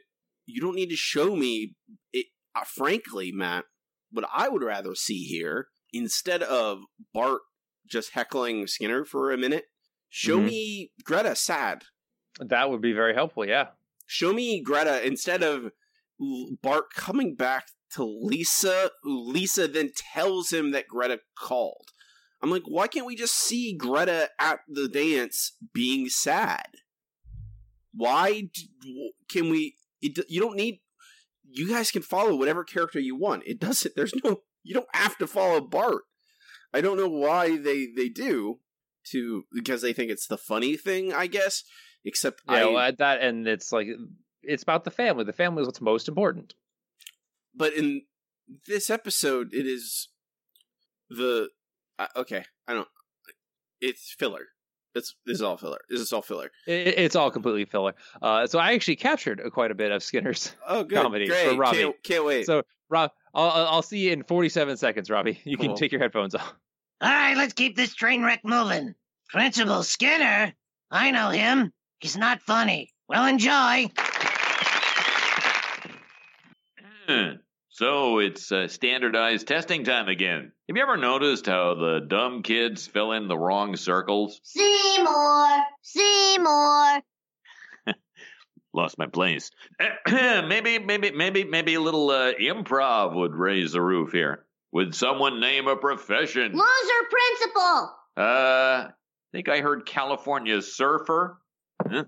you 0.47 0.61
don't 0.61 0.75
need 0.75 0.89
to 0.89 0.97
show 0.97 1.37
me 1.37 1.75
it. 2.13 2.27
Uh, 2.55 2.65
frankly, 2.65 3.31
Matt, 3.33 3.65
what 4.11 4.29
I 4.35 4.49
would 4.49 4.63
rather 4.63 4.95
see 4.95 5.25
here 5.25 5.69
instead 5.93 6.43
of 6.43 6.81
Bart 7.13 7.41
just 7.87 8.13
heckling 8.13 8.67
Skinner 8.67 9.05
for 9.05 9.31
a 9.31 9.39
minute, 9.39 9.67
show 10.15 10.39
Mhm. 10.39 10.45
me 10.45 10.93
Greta 11.05 11.35
sad. 11.35 11.85
That 12.39 12.69
would 12.71 12.83
be 12.83 12.93
very 12.93 13.15
helpful. 13.15 13.47
Yeah. 13.47 13.71
show 14.07 14.33
me 14.35 14.61
Greta 14.61 15.03
instead 15.07 15.43
of 15.43 15.73
Bart 16.61 16.93
coming 16.95 17.35
back 17.35 17.69
to 17.95 18.05
Lisa. 18.05 18.91
Lisa 19.03 19.67
then 19.67 19.91
tells 19.97 20.53
him 20.53 20.71
that 20.73 20.87
Greta 20.87 21.21
called. 21.35 21.89
I'm 22.43 22.51
like, 22.51 22.65
why 22.67 22.89
can't 22.89 23.07
we 23.07 23.17
just 23.17 23.35
see 23.35 23.73
Greta 23.75 24.29
at 24.39 24.61
the 24.69 24.87
dance 24.87 25.57
being 25.73 26.11
sad? 26.11 26.67
Why 27.95 28.51
can 29.31 29.49
we? 29.49 29.77
It, 30.03 30.19
you 30.29 30.41
don't 30.41 30.57
need. 30.57 30.81
You 31.49 31.69
guys 31.69 31.91
can 31.91 32.03
follow 32.03 32.35
whatever 32.37 32.65
character 32.65 32.99
you 33.01 33.17
want. 33.17 33.45
It 33.47 33.61
doesn't. 33.61 33.95
There's 33.97 34.15
no. 34.25 34.43
You 34.63 34.75
don't 34.75 34.95
have 34.95 35.17
to 35.19 35.27
follow 35.27 35.61
Bart. 35.61 36.03
I 36.75 36.81
don't 36.83 36.97
know 36.99 37.09
why 37.09 37.57
they 37.57 37.87
they 37.97 38.09
do 38.09 38.61
to 39.11 39.45
because 39.53 39.83
they 39.83 39.93
think 39.93 40.11
it's 40.11 40.27
the 40.27 40.39
funny 40.39 40.77
thing. 40.77 41.13
I 41.13 41.27
guess. 41.27 41.65
Except 42.05 42.43
Yeah. 42.49 42.55
I, 42.55 42.65
well, 42.67 42.79
at 42.79 42.99
that 42.99 43.21
and 43.21 43.47
it's 43.47 43.71
like 43.73 43.87
it's 44.43 44.63
about 44.63 44.85
the 44.85 44.91
family. 44.91 45.25
The 45.25 45.33
family 45.33 45.63
is 45.63 45.67
what's 45.69 45.81
most 45.81 46.09
important. 46.09 46.55
but 47.55 47.73
in 47.75 48.03
this 48.67 48.91
episode 48.91 49.49
it 49.53 49.67
is 49.67 50.09
the 51.09 51.49
uh, 51.99 52.07
okay 52.17 52.45
i 52.67 52.73
don't 52.75 52.89
it's 53.81 54.15
filler 54.19 54.47
it's 54.95 55.15
this 55.27 55.37
is 55.37 55.43
all 55.43 55.57
filler 55.57 55.79
this 55.89 56.01
is 56.01 56.13
all 56.13 56.23
filler 56.23 56.51
It, 56.67 56.99
it's 56.99 57.17
all 57.17 57.31
completely 57.31 57.65
filler. 57.65 57.95
Uh, 58.21 58.47
so 58.47 58.59
I 58.59 58.73
actually 58.75 58.97
captured 58.97 59.41
quite 59.53 59.71
a 59.71 59.75
bit 59.75 59.91
of 59.93 60.03
Skinner's 60.03 60.55
oh 60.69 60.85
good 60.85 61.01
comedy 61.01 61.29
great 61.29 61.51
for 61.51 61.57
Robbie. 61.57 61.79
can't, 61.79 62.03
can't 62.03 62.25
wait 62.25 62.47
So 62.47 62.63
Rob, 62.91 63.11
I'll, 63.35 63.67
I'll 63.69 63.83
see 63.83 64.01
you 64.01 64.13
in 64.13 64.23
47 64.23 64.77
seconds, 64.77 65.09
Robbie. 65.09 65.41
You 65.45 65.57
can 65.57 65.75
take 65.77 65.93
your 65.93 66.01
headphones 66.01 66.35
off. 66.35 66.53
All 67.03 67.09
right, 67.11 67.37
let's 67.37 67.53
keep 67.53 67.75
this 67.75 67.95
train 67.95 68.23
wreck 68.23 68.43
moving. 68.45 68.95
Principal 69.29 69.83
Skinner. 69.83 70.53
I 70.89 71.11
know 71.11 71.31
him. 71.31 71.73
He's 71.99 72.17
not 72.17 72.43
funny. 72.43 72.93
Well, 73.09 73.27
enjoy. 73.27 73.91
Hmm. 77.09 77.31
So 77.71 78.19
it's 78.21 78.53
uh, 78.53 78.69
standardized 78.69 79.49
testing 79.49 79.83
time 79.83 80.07
again. 80.07 80.53
Have 80.69 80.77
you 80.77 80.83
ever 80.83 80.97
noticed 80.97 81.47
how 81.47 81.75
the 81.75 82.07
dumb 82.07 82.45
kids 82.45 82.87
fill 82.87 83.11
in 83.11 83.27
the 83.27 83.37
wrong 83.37 83.75
circles? 83.75 84.41
Seymour! 84.45 85.49
Seymour! 85.83 87.01
Lost 88.73 88.97
my 88.97 89.07
place. 89.07 89.51
maybe, 90.09 90.79
maybe, 90.79 91.11
maybe, 91.11 91.43
maybe 91.43 91.75
a 91.75 91.81
little 91.81 92.11
uh, 92.11 92.35
improv 92.35 93.17
would 93.17 93.35
raise 93.35 93.73
the 93.73 93.81
roof 93.81 94.13
here. 94.13 94.45
Would 94.73 94.95
someone 94.95 95.41
name 95.41 95.69
a 95.69 95.77
profession? 95.77 96.53
Loser 96.53 97.09
principal! 97.11 97.91
Uh, 98.17 98.89
Think 99.33 99.49
I 99.49 99.61
heard 99.61 99.87
California 99.87 100.61
surfer? 100.61 101.39
Huh? 101.87 102.05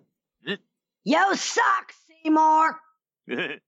You 1.05 1.35
suck, 1.37 1.92
Seymour. 2.22 2.79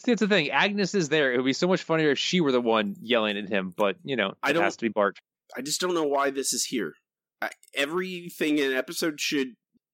See, 0.00 0.12
that's 0.12 0.20
the 0.20 0.28
thing. 0.28 0.50
Agnes 0.50 0.94
is 0.94 1.08
there. 1.08 1.32
It 1.32 1.36
would 1.38 1.44
be 1.44 1.52
so 1.52 1.66
much 1.66 1.82
funnier 1.82 2.10
if 2.12 2.18
she 2.18 2.40
were 2.40 2.52
the 2.52 2.60
one 2.60 2.94
yelling 3.02 3.36
at 3.36 3.48
him, 3.48 3.74
but 3.76 3.96
you 4.04 4.16
know, 4.16 4.34
I 4.42 4.50
it 4.50 4.52
don't- 4.54 4.62
has 4.62 4.76
to 4.76 4.84
be 4.84 4.88
Bart. 4.88 5.18
I 5.56 5.62
just 5.62 5.80
don't 5.80 5.94
know 5.94 6.04
why 6.04 6.30
this 6.30 6.52
is 6.52 6.64
here. 6.64 6.92
I, 7.40 7.50
everything 7.74 8.58
in 8.58 8.70
an 8.72 8.76
episode 8.76 9.20
should. 9.20 9.48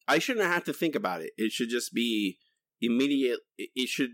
I 0.06 0.18
shouldn't 0.18 0.44
have 0.46 0.64
to 0.64 0.72
think 0.72 0.94
about 0.94 1.22
it. 1.22 1.30
It 1.38 1.52
should 1.52 1.70
just 1.70 1.94
be 1.94 2.38
immediate. 2.86 3.40
It, 3.58 3.88
should. 3.88 4.10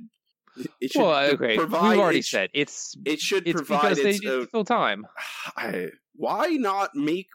It 0.80 0.92
should 0.92 1.00
Well, 1.02 1.30
okay, 1.34 1.56
provide. 1.56 1.90
we've 1.90 1.98
already 2.00 2.18
it 2.20 2.24
said 2.24 2.50
it's 2.52 2.96
It 3.04 3.20
should 3.20 3.46
it's 3.46 3.56
provide 3.56 3.96
because 3.96 3.98
its 3.98 4.20
to 4.20 4.40
own. 4.40 4.46
fill 4.48 4.64
time. 4.64 5.06
I, 5.56 5.86
why 6.14 6.48
not 6.48 6.94
make 6.94 7.28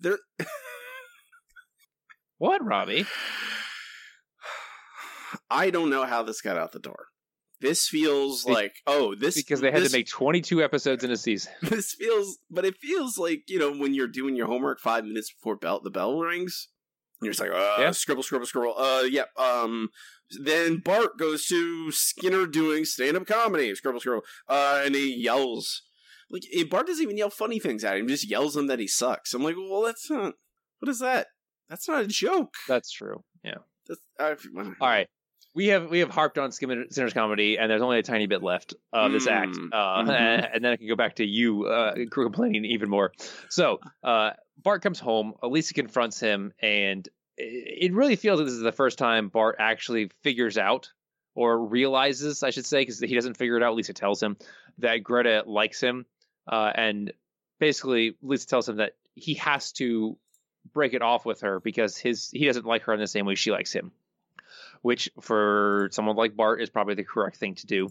there? 0.00 0.18
What, 2.38 2.62
Robbie? 2.64 3.06
I 5.50 5.70
don't 5.70 5.90
know 5.90 6.04
how 6.04 6.22
this 6.22 6.40
got 6.40 6.56
out 6.58 6.72
the 6.72 6.78
door. 6.78 7.06
This 7.60 7.88
feels 7.88 8.44
like 8.44 8.74
oh 8.86 9.14
this 9.14 9.34
Because 9.34 9.62
they 9.62 9.70
had 9.70 9.80
this, 9.82 9.92
to 9.92 9.96
make 9.98 10.08
22 10.08 10.62
episodes 10.62 11.02
in 11.02 11.10
a 11.10 11.16
season. 11.16 11.52
this 11.62 11.94
feels 11.94 12.36
but 12.50 12.66
it 12.66 12.76
feels 12.76 13.16
like 13.16 13.44
you 13.48 13.58
know 13.58 13.72
when 13.72 13.94
you're 13.94 14.06
doing 14.08 14.36
your 14.36 14.46
homework 14.46 14.78
five 14.80 15.04
minutes 15.06 15.32
before 15.32 15.56
bell 15.56 15.80
the 15.82 15.88
bell 15.90 16.18
rings 16.18 16.68
you're 17.22 17.32
just 17.32 17.40
like 17.40 17.50
uh 17.50 17.76
Yeah. 17.80 17.90
scribble 17.92 18.22
scribble 18.22 18.46
scribble 18.46 18.74
uh 18.78 19.02
yep 19.02 19.28
um 19.38 19.88
then 20.42 20.78
bart 20.78 21.18
goes 21.18 21.46
to 21.46 21.90
skinner 21.92 22.46
doing 22.46 22.84
stand-up 22.84 23.26
comedy 23.26 23.74
scribble 23.74 24.00
scribble 24.00 24.24
uh 24.48 24.82
and 24.84 24.94
he 24.94 25.14
yells 25.14 25.82
like 26.30 26.42
eh, 26.52 26.64
bart 26.64 26.86
doesn't 26.88 27.02
even 27.02 27.16
yell 27.16 27.30
funny 27.30 27.58
things 27.60 27.84
at 27.84 27.96
him 27.96 28.08
just 28.08 28.28
yells 28.28 28.56
him 28.56 28.66
that 28.66 28.78
he 28.80 28.86
sucks 28.88 29.32
i'm 29.34 29.42
like 29.44 29.56
well 29.56 29.82
that's 29.82 30.10
not 30.10 30.34
what 30.80 30.88
is 30.88 30.98
that 30.98 31.28
that's 31.68 31.88
not 31.88 32.02
a 32.04 32.06
joke 32.06 32.54
That's 32.68 32.90
true. 32.92 33.24
Yeah. 33.42 33.58
that's, 33.88 34.00
I, 34.20 34.30
All 34.80 34.88
right. 34.88 35.08
We 35.56 35.68
have 35.68 35.88
we 35.90 36.00
have 36.00 36.10
harped 36.10 36.36
on 36.36 36.52
Skinner's 36.52 37.14
comedy, 37.14 37.56
and 37.56 37.70
there's 37.70 37.80
only 37.80 37.98
a 37.98 38.02
tiny 38.02 38.26
bit 38.26 38.42
left 38.42 38.74
of 38.92 39.10
this 39.10 39.26
act, 39.26 39.56
Mm, 39.56 39.70
uh, 39.72 40.02
mhm. 40.04 40.10
and, 40.10 40.48
and 40.52 40.64
then 40.64 40.72
I 40.72 40.76
can 40.76 40.86
go 40.86 40.96
back 40.96 41.16
to 41.16 41.24
you 41.24 41.64
uh, 41.64 41.94
complaining 42.10 42.66
even 42.66 42.90
more. 42.90 43.12
So 43.48 43.80
uh, 44.04 44.32
Bart 44.62 44.82
comes 44.82 45.00
home. 45.00 45.32
Elisa 45.42 45.72
confronts 45.72 46.20
him, 46.20 46.52
and 46.60 47.08
it 47.38 47.90
it 47.90 47.94
really 47.94 48.16
feels 48.16 48.38
like 48.38 48.46
this 48.46 48.54
is 48.54 48.60
the 48.60 48.70
first 48.70 48.98
time 48.98 49.28
Bart 49.28 49.56
actually 49.58 50.10
figures 50.22 50.58
out 50.58 50.92
or 51.34 51.58
realizes, 51.66 52.42
I 52.42 52.50
should 52.50 52.66
say, 52.66 52.82
because 52.82 53.00
he 53.00 53.14
doesn't 53.14 53.38
figure 53.38 53.56
it 53.56 53.62
out. 53.62 53.76
Lisa 53.76 53.94
tells 53.94 54.22
him 54.22 54.36
that 54.78 54.98
Greta 54.98 55.42
likes 55.46 55.80
him, 55.80 56.04
uh, 56.46 56.70
and 56.74 57.14
basically 57.58 58.18
Lisa 58.20 58.46
tells 58.46 58.68
him 58.68 58.76
that 58.76 58.92
he 59.14 59.34
has 59.34 59.72
to 59.72 60.18
break 60.74 60.92
it 60.92 61.00
off 61.00 61.24
with 61.24 61.40
her 61.40 61.60
because 61.60 61.96
his 61.96 62.28
he 62.30 62.44
doesn't 62.44 62.66
like 62.66 62.82
her 62.82 62.92
in 62.92 63.00
the 63.00 63.06
same 63.06 63.24
way 63.24 63.36
she 63.36 63.52
likes 63.52 63.72
him 63.72 63.92
which 64.86 65.10
for 65.20 65.88
someone 65.90 66.14
like 66.14 66.36
Bart 66.36 66.62
is 66.62 66.70
probably 66.70 66.94
the 66.94 67.02
correct 67.02 67.38
thing 67.38 67.56
to 67.56 67.66
do. 67.66 67.88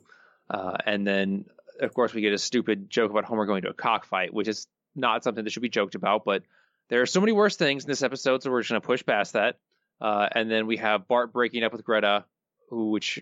Uh, 0.50 0.78
and 0.86 1.06
then, 1.06 1.44
of 1.82 1.94
course, 1.94 2.14
we 2.14 2.22
get 2.22 2.32
a 2.32 2.38
stupid 2.38 2.90
joke 2.90 3.12
about 3.12 3.26
Homer 3.26 3.46
going 3.46 3.64
to 3.64 3.68
a 3.68 3.74
cockfight, 3.74 4.34
which 4.34 4.48
is 4.48 4.66
not 4.96 5.22
something 5.22 5.44
that 5.44 5.50
should 5.50 5.62
be 5.62 5.68
joked 5.68 5.96
about. 5.96 6.24
But 6.24 6.44
there 6.88 7.02
are 7.02 7.06
so 7.06 7.20
many 7.20 7.34
worse 7.34 7.58
things 7.58 7.84
in 7.84 7.90
this 7.90 8.02
episode, 8.02 8.42
so 8.42 8.50
we're 8.50 8.62
just 8.62 8.72
going 8.72 8.82
to 8.82 8.88
push 8.88 9.06
past 9.06 9.34
that. 9.34 9.60
Uh, 10.00 10.30
and 10.32 10.50
then 10.50 10.68
we 10.68 10.78
have 10.78 11.06
Bart 11.06 11.34
breaking 11.34 11.66
up 11.66 11.74
with 11.74 11.84
Greta, 11.84 12.24
who, 12.70 12.92
which 12.92 13.22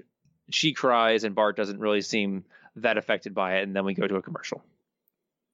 she 0.51 0.73
cries, 0.73 1.23
and 1.23 1.33
Bart 1.33 1.57
doesn't 1.57 1.79
really 1.79 2.01
seem 2.01 2.45
that 2.75 2.99
affected 2.99 3.33
by 3.33 3.55
it. 3.55 3.63
And 3.63 3.75
then 3.75 3.85
we 3.85 3.95
go 3.95 4.05
to 4.05 4.17
a 4.17 4.21
commercial. 4.21 4.63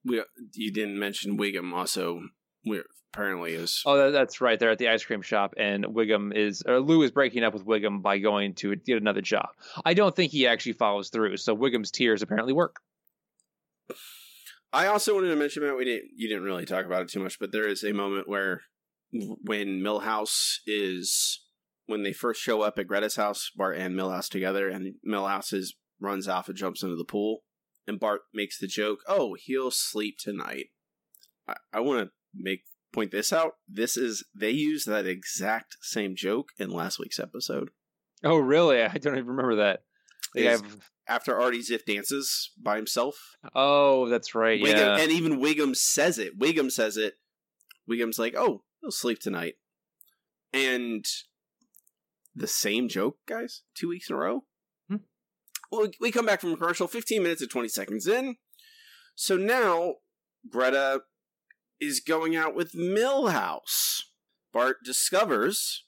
we, 0.04 0.22
you 0.52 0.72
didn't 0.72 0.98
mention 0.98 1.38
wiggum 1.38 1.72
also 1.72 2.20
we 2.64 2.82
apparently 3.12 3.54
is 3.54 3.82
Oh, 3.86 3.96
that, 3.96 4.10
that's 4.12 4.40
right. 4.40 4.58
They're 4.58 4.70
at 4.70 4.78
the 4.78 4.88
ice 4.88 5.04
cream 5.04 5.22
shop, 5.22 5.54
and 5.56 5.84
Wiggum 5.84 6.34
is, 6.34 6.62
or 6.66 6.80
Lou 6.80 7.02
is 7.02 7.10
breaking 7.10 7.44
up 7.44 7.54
with 7.54 7.66
Wiggum 7.66 8.02
by 8.02 8.18
going 8.18 8.54
to 8.56 8.74
get 8.76 8.98
another 8.98 9.22
job. 9.22 9.48
I 9.84 9.94
don't 9.94 10.14
think 10.14 10.32
he 10.32 10.46
actually 10.46 10.74
follows 10.74 11.10
through, 11.10 11.36
so 11.38 11.56
Wiggum's 11.56 11.90
tears 11.90 12.22
apparently 12.22 12.52
work. 12.52 12.80
I 14.72 14.86
also 14.86 15.14
wanted 15.14 15.28
to 15.28 15.36
mention 15.36 15.64
that 15.64 15.76
we 15.76 15.84
didn't 15.84 16.10
you 16.14 16.28
didn't 16.28 16.44
really 16.44 16.64
talk 16.64 16.86
about 16.86 17.02
it 17.02 17.08
too 17.08 17.20
much, 17.20 17.38
but 17.38 17.52
there 17.52 17.66
is 17.66 17.82
a 17.82 17.92
moment 17.92 18.28
where 18.28 18.62
when 19.10 19.80
Milhouse 19.80 20.58
is 20.66 21.44
when 21.86 22.04
they 22.04 22.12
first 22.12 22.40
show 22.40 22.62
up 22.62 22.78
at 22.78 22.86
Greta's 22.86 23.16
house, 23.16 23.50
Bart 23.54 23.76
and 23.76 23.98
Milhouse 23.98 24.28
together, 24.28 24.68
and 24.68 24.94
Milhouse 25.06 25.52
is 25.52 25.74
runs 26.00 26.28
off 26.28 26.48
and 26.48 26.56
jumps 26.56 26.82
into 26.82 26.96
the 26.96 27.04
pool, 27.04 27.40
and 27.86 27.98
Bart 27.98 28.22
makes 28.32 28.58
the 28.58 28.68
joke, 28.68 29.00
"Oh, 29.08 29.34
he'll 29.34 29.72
sleep 29.72 30.18
tonight." 30.18 30.66
I, 31.48 31.56
I 31.72 31.80
want 31.80 32.06
to 32.06 32.12
make 32.34 32.64
point 32.92 33.10
this 33.12 33.32
out. 33.32 33.54
This 33.68 33.96
is 33.96 34.24
they 34.34 34.50
use 34.50 34.84
that 34.84 35.06
exact 35.06 35.76
same 35.80 36.14
joke 36.16 36.48
in 36.58 36.70
last 36.70 36.98
week's 36.98 37.18
episode. 37.20 37.70
Oh, 38.24 38.36
really? 38.38 38.82
I 38.82 38.88
don't 38.98 39.14
even 39.16 39.28
remember 39.28 39.56
that. 39.56 39.84
They 40.34 40.44
have- 40.44 40.80
after 41.08 41.40
Artie 41.40 41.58
Ziff 41.58 41.84
dances 41.84 42.52
by 42.60 42.76
himself, 42.76 43.16
oh, 43.54 44.08
that's 44.08 44.32
right. 44.34 44.60
Wiggum, 44.62 44.76
Yeah. 44.76 44.96
and 44.98 45.10
even 45.10 45.40
Wiggum 45.40 45.74
says 45.74 46.18
it. 46.18 46.38
Wiggum 46.38 46.70
says 46.70 46.96
it. 46.96 47.14
Wiggum's 47.90 48.18
like, 48.18 48.34
"Oh, 48.36 48.62
he'll 48.80 48.92
sleep 48.92 49.18
tonight," 49.18 49.54
and 50.52 51.04
the 52.34 52.46
same 52.46 52.88
joke, 52.88 53.18
guys, 53.26 53.62
two 53.74 53.88
weeks 53.88 54.08
in 54.08 54.14
a 54.14 54.18
row. 54.20 54.44
Hmm. 54.88 54.96
Well, 55.72 55.88
we 56.00 56.12
come 56.12 56.26
back 56.26 56.40
from 56.42 56.54
commercial, 56.56 56.86
fifteen 56.86 57.24
minutes 57.24 57.42
and 57.42 57.50
twenty 57.50 57.68
seconds 57.68 58.06
in. 58.06 58.36
So 59.16 59.36
now 59.36 59.96
Greta 60.48 61.02
is 61.80 62.00
going 62.00 62.36
out 62.36 62.54
with 62.54 62.72
Milhouse. 62.72 64.02
Bart 64.52 64.78
discovers 64.84 65.84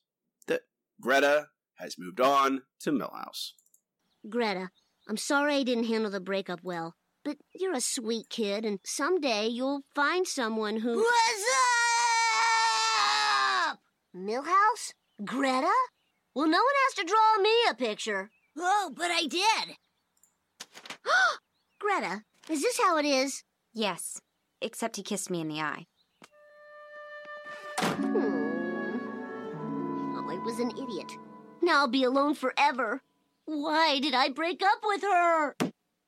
that 0.47 0.63
Greta 1.01 1.49
has 1.77 1.97
moved 1.99 2.21
on 2.21 2.63
to 2.81 2.91
Milhouse. 2.91 3.51
Greta, 4.29 4.71
I'm 5.09 5.17
sorry 5.17 5.57
I 5.57 5.63
didn't 5.65 5.85
handle 5.85 6.11
the 6.11 6.21
breakup 6.21 6.61
well, 6.63 6.95
but 7.25 7.39
you're 7.53 7.75
a 7.75 7.81
sweet 7.81 8.29
kid, 8.31 8.65
and 8.65 8.79
someday 8.85 9.49
you'll 9.49 9.83
find 9.95 10.27
someone 10.27 10.81
who. 10.81 10.97
What's 10.97 11.45
up? 13.69 13.81
Milhouse? 14.17 14.93
Greta? 15.25 15.73
Well, 16.35 16.47
no 16.47 16.59
one 16.59 16.75
has 16.87 16.95
to 16.95 17.05
draw 17.05 17.43
me 17.43 17.51
a 17.69 17.75
picture. 17.75 18.31
Oh, 18.57 18.93
but 18.95 19.11
I 19.11 19.27
did. 19.27 19.77
Greta, 21.79 22.23
is 22.49 22.63
this 22.63 22.81
how 22.81 22.97
it 22.99 23.05
is? 23.05 23.45
Yes, 23.75 24.21
except 24.65 24.97
he 24.97 25.03
kissed 25.03 25.31
me 25.31 25.41
in 25.41 25.49
the 25.49 25.61
eye. 25.61 25.87
Hmm. 27.79 28.99
Oh, 30.17 30.31
I 30.31 30.39
was 30.45 30.59
an 30.59 30.71
idiot. 30.71 31.11
Now 31.61 31.81
I'll 31.81 31.89
be 31.89 32.05
alone 32.05 32.35
forever. 32.35 33.03
Why 33.45 33.99
did 34.01 34.15
I 34.15 34.29
break 34.31 34.63
up 34.63 34.79
with 34.85 35.03
her? 35.03 35.57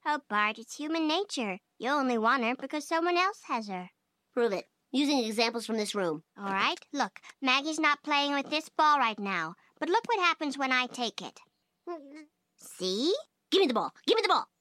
Oh, 0.06 0.20
Bart, 0.28 0.58
it's 0.58 0.76
human 0.76 1.08
nature. 1.08 1.58
You 1.78 1.90
only 1.90 2.18
want 2.18 2.44
her 2.44 2.54
because 2.54 2.86
someone 2.86 3.16
else 3.16 3.40
has 3.48 3.68
her. 3.68 3.90
Prove 4.32 4.52
it. 4.52 4.66
Using 4.92 5.18
examples 5.24 5.66
from 5.66 5.76
this 5.76 5.94
room. 5.94 6.22
All 6.38 6.44
right, 6.52 6.78
look, 6.92 7.18
Maggie's 7.42 7.80
not 7.80 8.02
playing 8.04 8.32
with 8.32 8.48
this 8.50 8.68
ball 8.68 8.98
right 8.98 9.18
now, 9.18 9.54
but 9.80 9.88
look 9.88 10.04
what 10.06 10.20
happens 10.20 10.56
when 10.56 10.70
I 10.70 10.86
take 10.86 11.20
it. 11.20 11.40
See? 12.56 13.12
Give 13.50 13.60
me 13.60 13.66
the 13.66 13.74
ball. 13.74 13.92
Give 14.06 14.16
me 14.16 14.22
the 14.22 14.28
ball. 14.28 14.48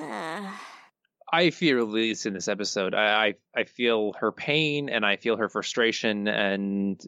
Uh, 0.00 0.52
I 1.30 1.50
feel 1.50 1.84
Lisa 1.84 2.28
in 2.28 2.34
this 2.34 2.48
episode. 2.48 2.94
I, 2.94 3.26
I 3.26 3.34
I 3.60 3.64
feel 3.64 4.14
her 4.14 4.32
pain 4.32 4.88
and 4.88 5.04
I 5.04 5.16
feel 5.16 5.36
her 5.36 5.48
frustration, 5.48 6.26
and 6.26 7.00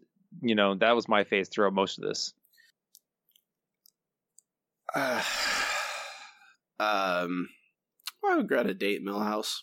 you 0.42 0.54
know 0.54 0.74
that 0.76 0.94
was 0.94 1.08
my 1.08 1.24
face 1.24 1.48
throughout 1.48 1.72
most 1.72 1.98
of 1.98 2.04
this. 2.04 2.34
Uh, 4.94 5.22
um, 6.80 7.48
why 8.20 8.36
would 8.36 8.48
Greta 8.48 8.74
date 8.74 9.04
Milhouse? 9.04 9.58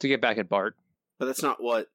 To 0.00 0.08
get 0.08 0.20
back 0.20 0.38
at 0.38 0.48
Bart. 0.48 0.76
But 1.18 1.26
that's 1.26 1.42
not 1.42 1.62
what. 1.62 1.88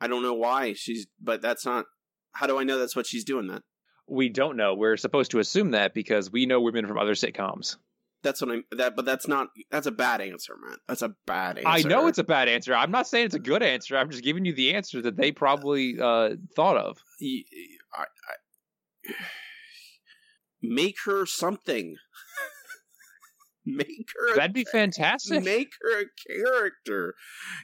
I 0.00 0.08
don't 0.08 0.22
know 0.22 0.34
why 0.34 0.74
she's. 0.74 1.06
But 1.20 1.42
that's 1.42 1.64
not. 1.64 1.86
How 2.32 2.46
do 2.46 2.58
I 2.58 2.64
know 2.64 2.78
that's 2.78 2.96
what 2.96 3.06
she's 3.06 3.24
doing? 3.24 3.46
That 3.46 3.62
We 4.08 4.28
don't 4.28 4.56
know. 4.56 4.74
We're 4.74 4.96
supposed 4.96 5.30
to 5.30 5.38
assume 5.38 5.70
that 5.72 5.94
because 5.94 6.30
we 6.30 6.46
know 6.46 6.60
women 6.60 6.86
from 6.86 6.98
other 6.98 7.14
sitcoms. 7.14 7.76
That's 8.22 8.40
what 8.40 8.50
I'm. 8.50 8.64
That 8.70 8.96
but 8.96 9.04
that's 9.04 9.26
not. 9.26 9.48
That's 9.70 9.86
a 9.86 9.92
bad 9.92 10.20
answer, 10.20 10.54
man. 10.64 10.78
That's 10.88 11.02
a 11.02 11.14
bad 11.26 11.58
answer. 11.58 11.68
I 11.68 11.82
know 11.82 12.06
it's 12.06 12.18
a 12.18 12.24
bad 12.24 12.48
answer. 12.48 12.74
I'm 12.74 12.90
not 12.90 13.06
saying 13.06 13.26
it's 13.26 13.34
a 13.34 13.40
good 13.40 13.62
answer. 13.62 13.96
I'm 13.96 14.10
just 14.10 14.22
giving 14.22 14.44
you 14.44 14.54
the 14.54 14.74
answer 14.74 15.02
that 15.02 15.16
they 15.16 15.32
probably 15.32 15.96
uh, 16.00 16.30
thought 16.54 16.76
of. 16.76 16.98
I, 17.20 18.02
I, 18.02 19.14
make 20.62 20.96
her 21.04 21.26
something. 21.26 21.96
make 23.66 24.06
her. 24.16 24.36
That'd 24.36 24.52
be 24.52 24.64
fantastic. 24.64 25.42
Make 25.42 25.72
her 25.82 26.02
a 26.02 26.04
character. 26.28 27.14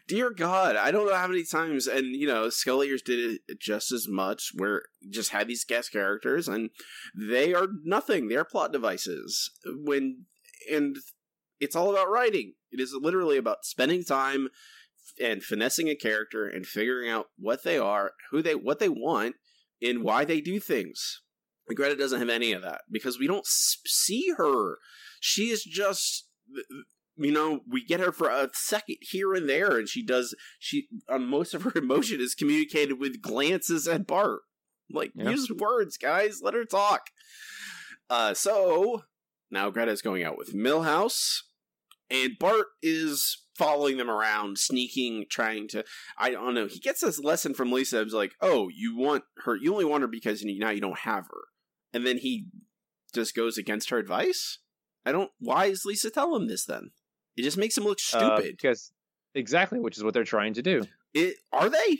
Dear 0.07 0.31
God, 0.31 0.77
I 0.77 0.91
don't 0.91 1.07
know 1.07 1.17
how 1.17 1.29
many 1.29 1.45
times, 1.45 1.87
and 1.87 2.07
you 2.07 2.27
know, 2.27 2.49
Scullyers 2.49 3.05
did 3.05 3.41
it 3.49 3.61
just 3.61 3.93
as 3.93 4.07
much, 4.09 4.51
where 4.55 4.83
just 5.09 5.31
had 5.31 5.47
these 5.47 5.65
guest 5.65 5.93
characters, 5.93 6.49
and 6.49 6.71
they 7.17 7.55
are 7.55 7.69
nothing. 7.85 8.29
They 8.29 8.37
are 8.37 8.45
plot 8.45 8.73
devices. 8.73 9.51
When 9.65 10.27
and 10.71 10.97
it's 11.61 11.77
all 11.77 11.91
about 11.91 12.11
writing. 12.11 12.55
It 12.71 12.81
is 12.81 12.95
literally 13.01 13.37
about 13.37 13.64
spending 13.64 14.05
time 14.05 14.49
and 15.21 15.43
finessing 15.43 15.89
a 15.89 15.95
character 15.97 16.47
and 16.47 16.66
figuring 16.66 17.11
out 17.11 17.27
what 17.39 17.64
they 17.64 17.79
are, 17.79 18.12
who 18.31 18.43
they, 18.43 18.55
what 18.55 18.79
they 18.79 18.89
want, 18.89 19.37
and 19.83 20.03
why 20.03 20.25
they 20.25 20.41
do 20.41 20.61
things. 20.61 21.23
Greta 21.75 21.97
doesn't 21.97 22.21
have 22.21 22.29
any 22.29 22.53
of 22.53 22.62
that 22.62 22.83
because 22.91 23.19
we 23.19 23.27
don't 23.27 23.47
see 23.47 24.33
her. 24.37 24.79
She 25.21 25.51
is 25.51 25.62
just, 25.64 26.27
you 27.16 27.33
know, 27.33 27.61
we 27.69 27.85
get 27.85 28.01
her 28.01 28.12
for 28.12 28.29
a 28.29 28.49
second 28.55 28.97
here 29.01 29.35
and 29.35 29.49
there, 29.49 29.77
and 29.77 29.89
she 29.89 30.05
does. 30.05 30.35
She 30.59 30.89
on 31.09 31.27
most 31.27 31.53
of 31.55 31.62
her 31.62 31.73
emotion 31.77 32.21
is 32.21 32.35
communicated 32.35 32.99
with 32.99 33.21
glances 33.21 33.87
at 33.89 34.07
Bart. 34.07 34.41
Like 34.91 35.12
Yeah. 35.14 35.31
use 35.31 35.51
words, 35.51 35.99
guys. 35.99 36.41
Let 36.43 36.55
her 36.55 36.64
talk. 36.64 37.03
Uh, 38.09 38.33
so 38.33 39.03
now 39.51 39.70
Greta's 39.70 40.03
going 40.03 40.22
out 40.24 40.36
with 40.38 40.55
Milhouse, 40.55 41.42
and 42.11 42.38
Bart 42.38 42.66
is 42.82 43.44
following 43.57 43.96
them 43.96 44.09
around, 44.11 44.59
sneaking, 44.59 45.26
trying 45.30 45.68
to. 45.68 45.84
I 46.16 46.30
don't 46.30 46.55
know. 46.55 46.66
He 46.66 46.78
gets 46.78 47.01
this 47.01 47.18
lesson 47.18 47.55
from 47.55 47.72
Lisa. 47.72 48.01
It's 48.01 48.14
like, 48.14 48.32
oh, 48.40 48.68
you 48.74 48.96
want 48.96 49.24
her. 49.44 49.57
You 49.57 49.72
only 49.72 49.84
want 49.84 50.03
her 50.03 50.09
because 50.09 50.42
now 50.44 50.70
you 50.70 50.80
don't 50.80 50.99
have 51.01 51.26
her, 51.26 51.42
and 51.92 52.07
then 52.07 52.18
he 52.18 52.46
just 53.14 53.34
goes 53.34 53.59
against 53.59 53.90
her 53.90 53.99
advice. 53.99 54.59
I 55.05 55.12
don't. 55.12 55.30
Why 55.40 55.66
is 55.66 55.84
Lisa 55.84 56.11
telling 56.11 56.42
him 56.42 56.49
this 56.49 56.64
then? 56.64 56.90
It 57.36 57.42
just 57.42 57.57
makes 57.57 57.76
him 57.78 57.84
look 57.84 57.99
Uh, 58.12 58.18
stupid. 58.36 58.57
because 58.59 58.92
exactly, 59.34 59.78
which 59.80 59.96
is 59.96 60.05
what 60.05 60.12
they're 60.14 60.24
trying 60.24 60.55
to 60.55 60.62
do. 60.62 60.84
it 61.14 61.36
are 61.53 61.70
they? 61.70 61.99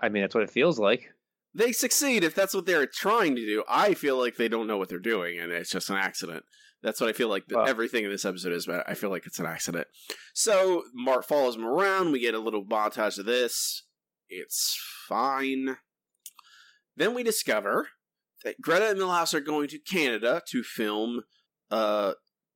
I 0.00 0.08
mean, 0.08 0.22
that's 0.22 0.34
what 0.34 0.44
it 0.44 0.50
feels 0.50 0.78
like. 0.78 1.12
They 1.54 1.72
succeed 1.72 2.22
if 2.22 2.34
that's 2.34 2.52
what 2.54 2.66
they're 2.66 2.86
trying 2.86 3.34
to 3.36 3.44
do. 3.46 3.64
I 3.66 3.94
feel 3.94 4.18
like 4.18 4.36
they 4.36 4.48
don't 4.48 4.66
know 4.66 4.76
what 4.76 4.88
they're 4.90 4.98
doing, 4.98 5.38
and 5.38 5.50
it's 5.52 5.70
just 5.70 5.88
an 5.90 5.96
accident. 5.96 6.44
That's 6.82 7.00
what 7.00 7.08
I 7.10 7.12
feel 7.12 7.28
like 7.28 7.46
the, 7.46 7.56
Well- 7.56 7.66
everything 7.68 8.04
in 8.04 8.10
this 8.10 8.24
episode 8.24 8.52
is. 8.52 8.66
But 8.66 8.88
I 8.88 8.94
feel 8.94 9.10
like 9.10 9.26
it's 9.26 9.38
an 9.38 9.46
accident. 9.46 9.86
So 10.34 10.84
Mark 10.94 11.24
follows 11.26 11.56
him 11.56 11.64
around. 11.66 12.12
We 12.12 12.20
get 12.20 12.34
a 12.34 12.38
little 12.38 12.64
montage 12.64 13.18
of 13.18 13.26
this. 13.26 13.82
It's 14.28 14.78
fine. 15.08 15.76
Then 16.96 17.14
we 17.14 17.22
discover 17.22 17.88
that 18.44 18.60
Greta 18.60 18.90
and 18.90 18.98
Milhouse 18.98 19.34
are 19.34 19.40
going 19.40 19.68
to 19.68 19.78
Canada 19.78 20.42
to 20.48 20.62
film. 20.62 21.22
Uh, 21.70 22.12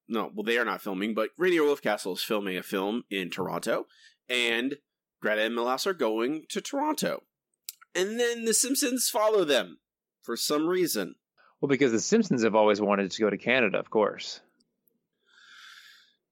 no, 0.09 0.31
well, 0.35 0.45
they 0.45 0.59
are 0.59 0.65
not 0.65 0.83
filming, 0.83 1.15
but 1.15 1.31
Rainier 1.39 1.63
Wolfcastle 1.63 2.15
is 2.15 2.23
filming 2.23 2.57
a 2.57 2.63
film 2.63 3.05
in 3.11 3.31
Toronto, 3.31 3.87
and 4.29 4.77
Greta 5.21 5.43
and 5.43 5.57
Milhouse 5.57 5.87
are 5.87 5.95
going 5.95 6.45
to 6.49 6.61
Toronto. 6.61 7.23
And 7.95 8.19
then 8.19 8.45
the 8.45 8.55
Simpsons 8.55 9.09
follow 9.09 9.45
them 9.45 9.79
for 10.23 10.37
some 10.37 10.67
reason. 10.69 11.17
Well, 11.61 11.69
because 11.69 11.93
the 11.93 12.01
Simpsons 12.01 12.43
have 12.43 12.55
always 12.55 12.81
wanted 12.81 13.11
to 13.11 13.21
go 13.21 13.29
to 13.29 13.37
Canada, 13.37 13.79
of 13.79 13.91
course. 13.91 14.41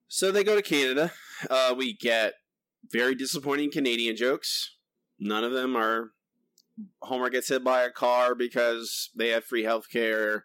So 0.08 0.32
they 0.32 0.42
go 0.42 0.56
to 0.56 0.62
Canada. 0.62 1.12
Uh, 1.50 1.74
we 1.76 1.92
get 1.92 2.34
very 2.90 3.14
disappointing 3.14 3.70
Canadian 3.70 4.16
jokes. 4.16 4.74
None 5.18 5.44
of 5.44 5.52
them 5.52 5.76
are 5.76 6.12
Homer 7.02 7.28
gets 7.28 7.48
hit 7.48 7.62
by 7.62 7.82
a 7.82 7.90
car 7.90 8.34
because 8.34 9.10
they 9.14 9.28
have 9.28 9.44
free 9.44 9.64
health 9.64 9.90
care. 9.92 10.44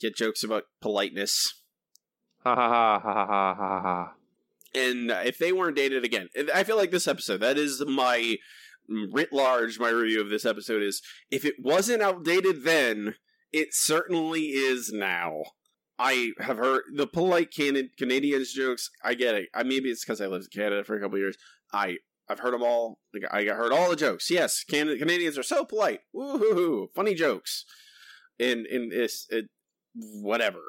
Get 0.00 0.16
jokes 0.16 0.42
about 0.42 0.64
politeness. 0.80 1.62
Ha 2.44 2.54
ha 2.54 2.68
ha 2.68 3.00
ha 3.00 3.26
ha 3.26 3.54
ha 3.54 3.80
ha. 3.82 4.12
And 4.74 5.10
if 5.10 5.38
they 5.38 5.52
weren't 5.52 5.76
dated 5.76 6.04
again, 6.04 6.28
I 6.54 6.64
feel 6.64 6.76
like 6.76 6.90
this 6.90 7.06
episode, 7.06 7.40
that 7.40 7.58
is 7.58 7.84
my 7.86 8.38
writ 8.88 9.32
large, 9.32 9.78
my 9.78 9.90
review 9.90 10.20
of 10.20 10.30
this 10.30 10.46
episode 10.46 10.82
is 10.82 11.02
if 11.30 11.44
it 11.44 11.56
wasn't 11.58 12.02
outdated 12.02 12.64
then, 12.64 13.16
it 13.52 13.74
certainly 13.74 14.46
is 14.48 14.92
now. 14.92 15.42
I 15.98 16.32
have 16.40 16.56
heard 16.56 16.82
the 16.94 17.06
polite 17.06 17.52
Can- 17.54 17.90
Canadians 17.96 18.52
jokes. 18.52 18.90
I 19.04 19.14
get 19.14 19.34
it. 19.34 19.48
I 19.54 19.62
maybe 19.62 19.90
it's 19.90 20.04
because 20.04 20.20
I 20.20 20.26
lived 20.26 20.48
in 20.52 20.60
Canada 20.60 20.84
for 20.84 20.96
a 20.96 21.00
couple 21.00 21.18
years. 21.18 21.36
I 21.72 21.98
I've 22.28 22.40
heard 22.40 22.54
them 22.54 22.62
all. 22.62 22.98
I 23.30 23.44
heard 23.44 23.72
all 23.72 23.90
the 23.90 23.96
jokes. 23.96 24.30
Yes, 24.30 24.64
Can- 24.64 24.98
Canadians 24.98 25.38
are 25.38 25.42
so 25.42 25.64
polite. 25.64 26.00
Woohoo! 26.14 26.86
Funny 26.94 27.14
jokes. 27.14 27.64
And 28.40 28.66
and 28.66 28.92
it's 28.92 29.26
it, 29.30 29.46
whatever. 29.94 30.60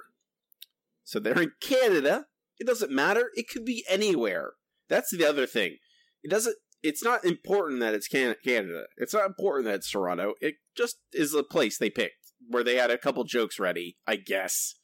So 1.04 1.20
they're 1.20 1.42
in 1.42 1.54
Canada. 1.62 2.26
It 2.60 2.68
doesn't 2.68 2.92
matter. 2.92 3.32
It 3.36 3.50
could 3.50 3.66
be 3.66 3.84
anywhere. 3.90 4.54
That's 4.90 5.10
the 5.16 5.26
other 5.26 5.46
thing. 5.46 5.78
It 6.22 6.30
doesn't. 6.30 6.58
It's 6.84 7.04
not 7.04 7.24
important 7.24 7.80
that 7.80 7.94
it's 7.94 8.08
Can- 8.10 8.36
Canada. 8.44 8.84
It's 8.98 9.14
not 9.14 9.26
important 9.26 9.66
that 9.66 9.76
it's 9.76 9.90
Toronto. 9.90 10.34
It 10.42 10.56
just 10.76 10.98
is 11.14 11.34
a 11.34 11.44
place 11.44 11.78
they 11.78 11.90
picked 11.90 12.23
where 12.48 12.64
they 12.64 12.76
had 12.76 12.92
a 12.92 12.98
couple 12.98 13.24
jokes 13.24 13.60
ready. 13.60 13.98
I 14.08 14.16
guess. 14.18 14.76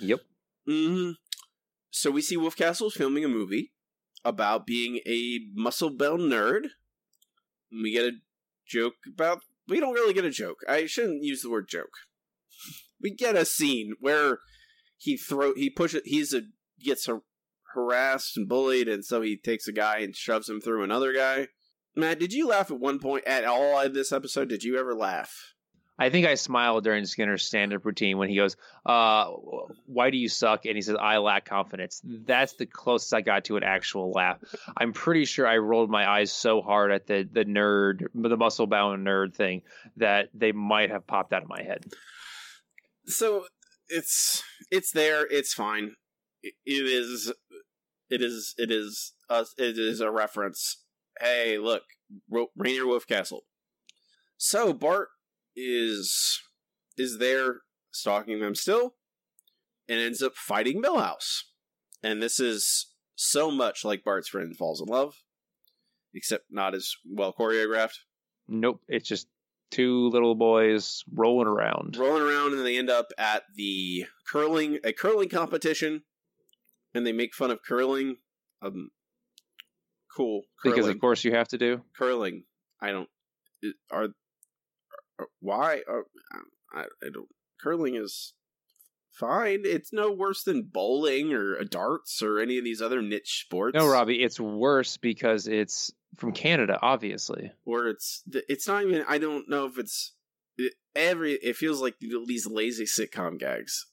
Yep. 0.00 0.20
hmm 0.66 1.10
So 1.90 2.10
we 2.10 2.20
see 2.22 2.36
Wolfcastle 2.36 2.92
filming 2.92 3.24
a 3.24 3.28
movie 3.28 3.72
about 4.24 4.66
being 4.66 5.00
a 5.06 5.40
muscle 5.54 5.90
bound 5.90 6.22
nerd. 6.32 6.68
We 7.70 7.92
get 7.92 8.04
a 8.04 8.12
joke 8.66 8.94
about. 9.12 9.40
We 9.68 9.80
don't 9.80 9.94
really 9.94 10.14
get 10.14 10.24
a 10.24 10.30
joke. 10.30 10.58
I 10.68 10.86
shouldn't 10.86 11.22
use 11.24 11.42
the 11.42 11.50
word 11.50 11.68
joke. 11.68 11.92
We 13.00 13.10
get 13.14 13.36
a 13.36 13.44
scene 13.44 13.94
where 14.00 14.38
he 14.96 15.16
throw 15.16 15.54
he 15.54 15.70
pushes 15.70 16.02
he's 16.04 16.32
a 16.34 16.42
gets 16.82 17.06
har- 17.06 17.22
harassed 17.74 18.36
and 18.36 18.48
bullied, 18.48 18.88
and 18.88 19.04
so 19.04 19.22
he 19.22 19.36
takes 19.36 19.66
a 19.68 19.72
guy 19.72 19.98
and 19.98 20.14
shoves 20.14 20.48
him 20.48 20.60
through 20.60 20.82
another 20.82 21.12
guy. 21.12 21.48
Matt, 21.96 22.18
did 22.18 22.32
you 22.32 22.48
laugh 22.48 22.70
at 22.70 22.80
one 22.80 22.98
point 22.98 23.24
at 23.26 23.44
all 23.44 23.80
in 23.80 23.92
this 23.92 24.12
episode? 24.12 24.48
Did 24.48 24.64
you 24.64 24.78
ever 24.78 24.94
laugh? 24.94 25.53
I 25.98 26.10
think 26.10 26.26
I 26.26 26.34
smiled 26.34 26.82
during 26.84 27.04
Skinner's 27.04 27.46
stand-up 27.46 27.84
routine 27.84 28.18
when 28.18 28.28
he 28.28 28.36
goes, 28.36 28.56
uh, 28.84 29.30
"Why 29.86 30.10
do 30.10 30.16
you 30.16 30.28
suck?" 30.28 30.66
and 30.66 30.74
he 30.74 30.82
says, 30.82 30.96
"I 31.00 31.18
lack 31.18 31.44
confidence." 31.44 32.00
That's 32.04 32.54
the 32.54 32.66
closest 32.66 33.14
I 33.14 33.20
got 33.20 33.44
to 33.44 33.56
an 33.56 33.62
actual 33.62 34.10
laugh. 34.10 34.38
I'm 34.76 34.92
pretty 34.92 35.24
sure 35.24 35.46
I 35.46 35.58
rolled 35.58 35.90
my 35.90 36.08
eyes 36.08 36.32
so 36.32 36.62
hard 36.62 36.90
at 36.90 37.06
the 37.06 37.28
the 37.30 37.44
nerd, 37.44 38.06
the 38.14 38.36
muscle-bound 38.36 39.06
nerd 39.06 39.34
thing 39.34 39.62
that 39.96 40.30
they 40.34 40.50
might 40.52 40.90
have 40.90 41.06
popped 41.06 41.32
out 41.32 41.42
of 41.42 41.48
my 41.48 41.62
head. 41.62 41.84
so 43.06 43.46
it's 43.88 44.42
it's 44.70 44.90
there 44.92 45.26
it's 45.30 45.52
fine 45.52 45.94
it, 46.42 46.54
is 46.64 47.32
it 48.10 48.22
is 48.22 48.54
it 48.56 48.70
is 48.70 49.12
a, 49.28 49.44
it 49.58 49.78
is 49.78 50.00
a 50.00 50.10
reference 50.10 50.84
hey 51.20 51.58
look 51.58 51.82
rainier 52.56 52.84
wolfcastle 52.84 53.40
so 54.38 54.72
bart 54.72 55.08
is 55.56 56.40
is 56.96 57.18
there 57.18 57.60
stalking 57.90 58.40
them 58.40 58.54
still 58.54 58.94
and 59.88 60.00
ends 60.00 60.22
up 60.22 60.34
fighting 60.34 60.82
milhouse 60.82 61.42
and 62.02 62.22
this 62.22 62.40
is 62.40 62.92
so 63.14 63.50
much 63.50 63.84
like 63.84 64.04
bart's 64.04 64.28
friend 64.28 64.56
falls 64.56 64.80
in 64.80 64.86
love 64.86 65.14
except 66.12 66.44
not 66.50 66.74
as 66.74 66.94
well 67.08 67.32
choreographed 67.32 67.98
Nope, 68.46 68.82
it's 68.88 69.08
just 69.08 69.26
two 69.70 70.08
little 70.10 70.34
boys 70.34 71.02
rolling 71.12 71.48
around. 71.48 71.96
rolling 71.96 72.22
around 72.22 72.52
and 72.52 72.64
they 72.64 72.76
end 72.76 72.90
up 72.90 73.06
at 73.18 73.42
the 73.56 74.04
curling 74.30 74.78
a 74.84 74.92
curling 74.92 75.28
competition 75.28 76.02
and 76.94 77.06
they 77.06 77.12
make 77.12 77.34
fun 77.34 77.50
of 77.50 77.60
curling 77.66 78.16
um 78.62 78.90
cool 80.14 80.42
curling. 80.62 80.76
Because 80.76 80.88
of 80.90 81.00
course 81.00 81.24
you 81.24 81.32
have 81.34 81.48
to 81.48 81.58
do. 81.58 81.82
curling 81.96 82.44
i 82.80 82.90
don't 82.90 83.08
are, 83.90 84.04
are 84.04 84.08
why 85.40 85.82
I, 86.74 86.80
I 86.80 87.10
don't 87.12 87.28
curling 87.60 87.96
is 87.96 88.34
fine. 89.14 89.62
It's 89.64 89.92
no 89.92 90.10
worse 90.10 90.42
than 90.42 90.62
bowling 90.62 91.32
or 91.32 91.62
darts 91.64 92.22
or 92.22 92.40
any 92.40 92.58
of 92.58 92.64
these 92.64 92.82
other 92.82 93.00
niche 93.00 93.44
sports. 93.46 93.74
No, 93.74 93.88
Robbie, 93.88 94.22
it's 94.22 94.40
worse 94.40 94.96
because 94.96 95.46
it's 95.46 95.92
from 96.16 96.32
Canada, 96.32 96.78
obviously. 96.80 97.52
or 97.64 97.88
it's 97.88 98.22
it's 98.48 98.68
not 98.68 98.84
even 98.84 99.04
i 99.08 99.18
don't 99.18 99.48
know 99.48 99.66
if 99.66 99.78
it's 99.78 100.14
it, 100.56 100.74
every 100.94 101.32
it 101.34 101.56
feels 101.56 101.80
like 101.80 101.96
these 102.00 102.46
lazy 102.46 102.84
sitcom 102.84 103.38
gags. 103.38 103.86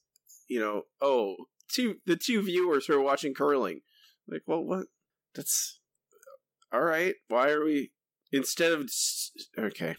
You 0.48 0.60
know 0.60 0.82
oh 1.00 1.36
two 1.68 1.96
the 2.06 2.16
two 2.16 2.42
viewers 2.42 2.86
who 2.86 2.94
are 2.94 3.02
watching 3.02 3.34
curling. 3.34 3.80
Like 4.28 4.42
well 4.46 4.62
what? 4.62 4.86
That's 5.34 5.80
all 6.72 6.82
right. 6.82 7.14
Why 7.28 7.50
are 7.50 7.64
we 7.64 7.92
instead 8.30 8.72
of 8.72 8.88
okay 9.58 9.96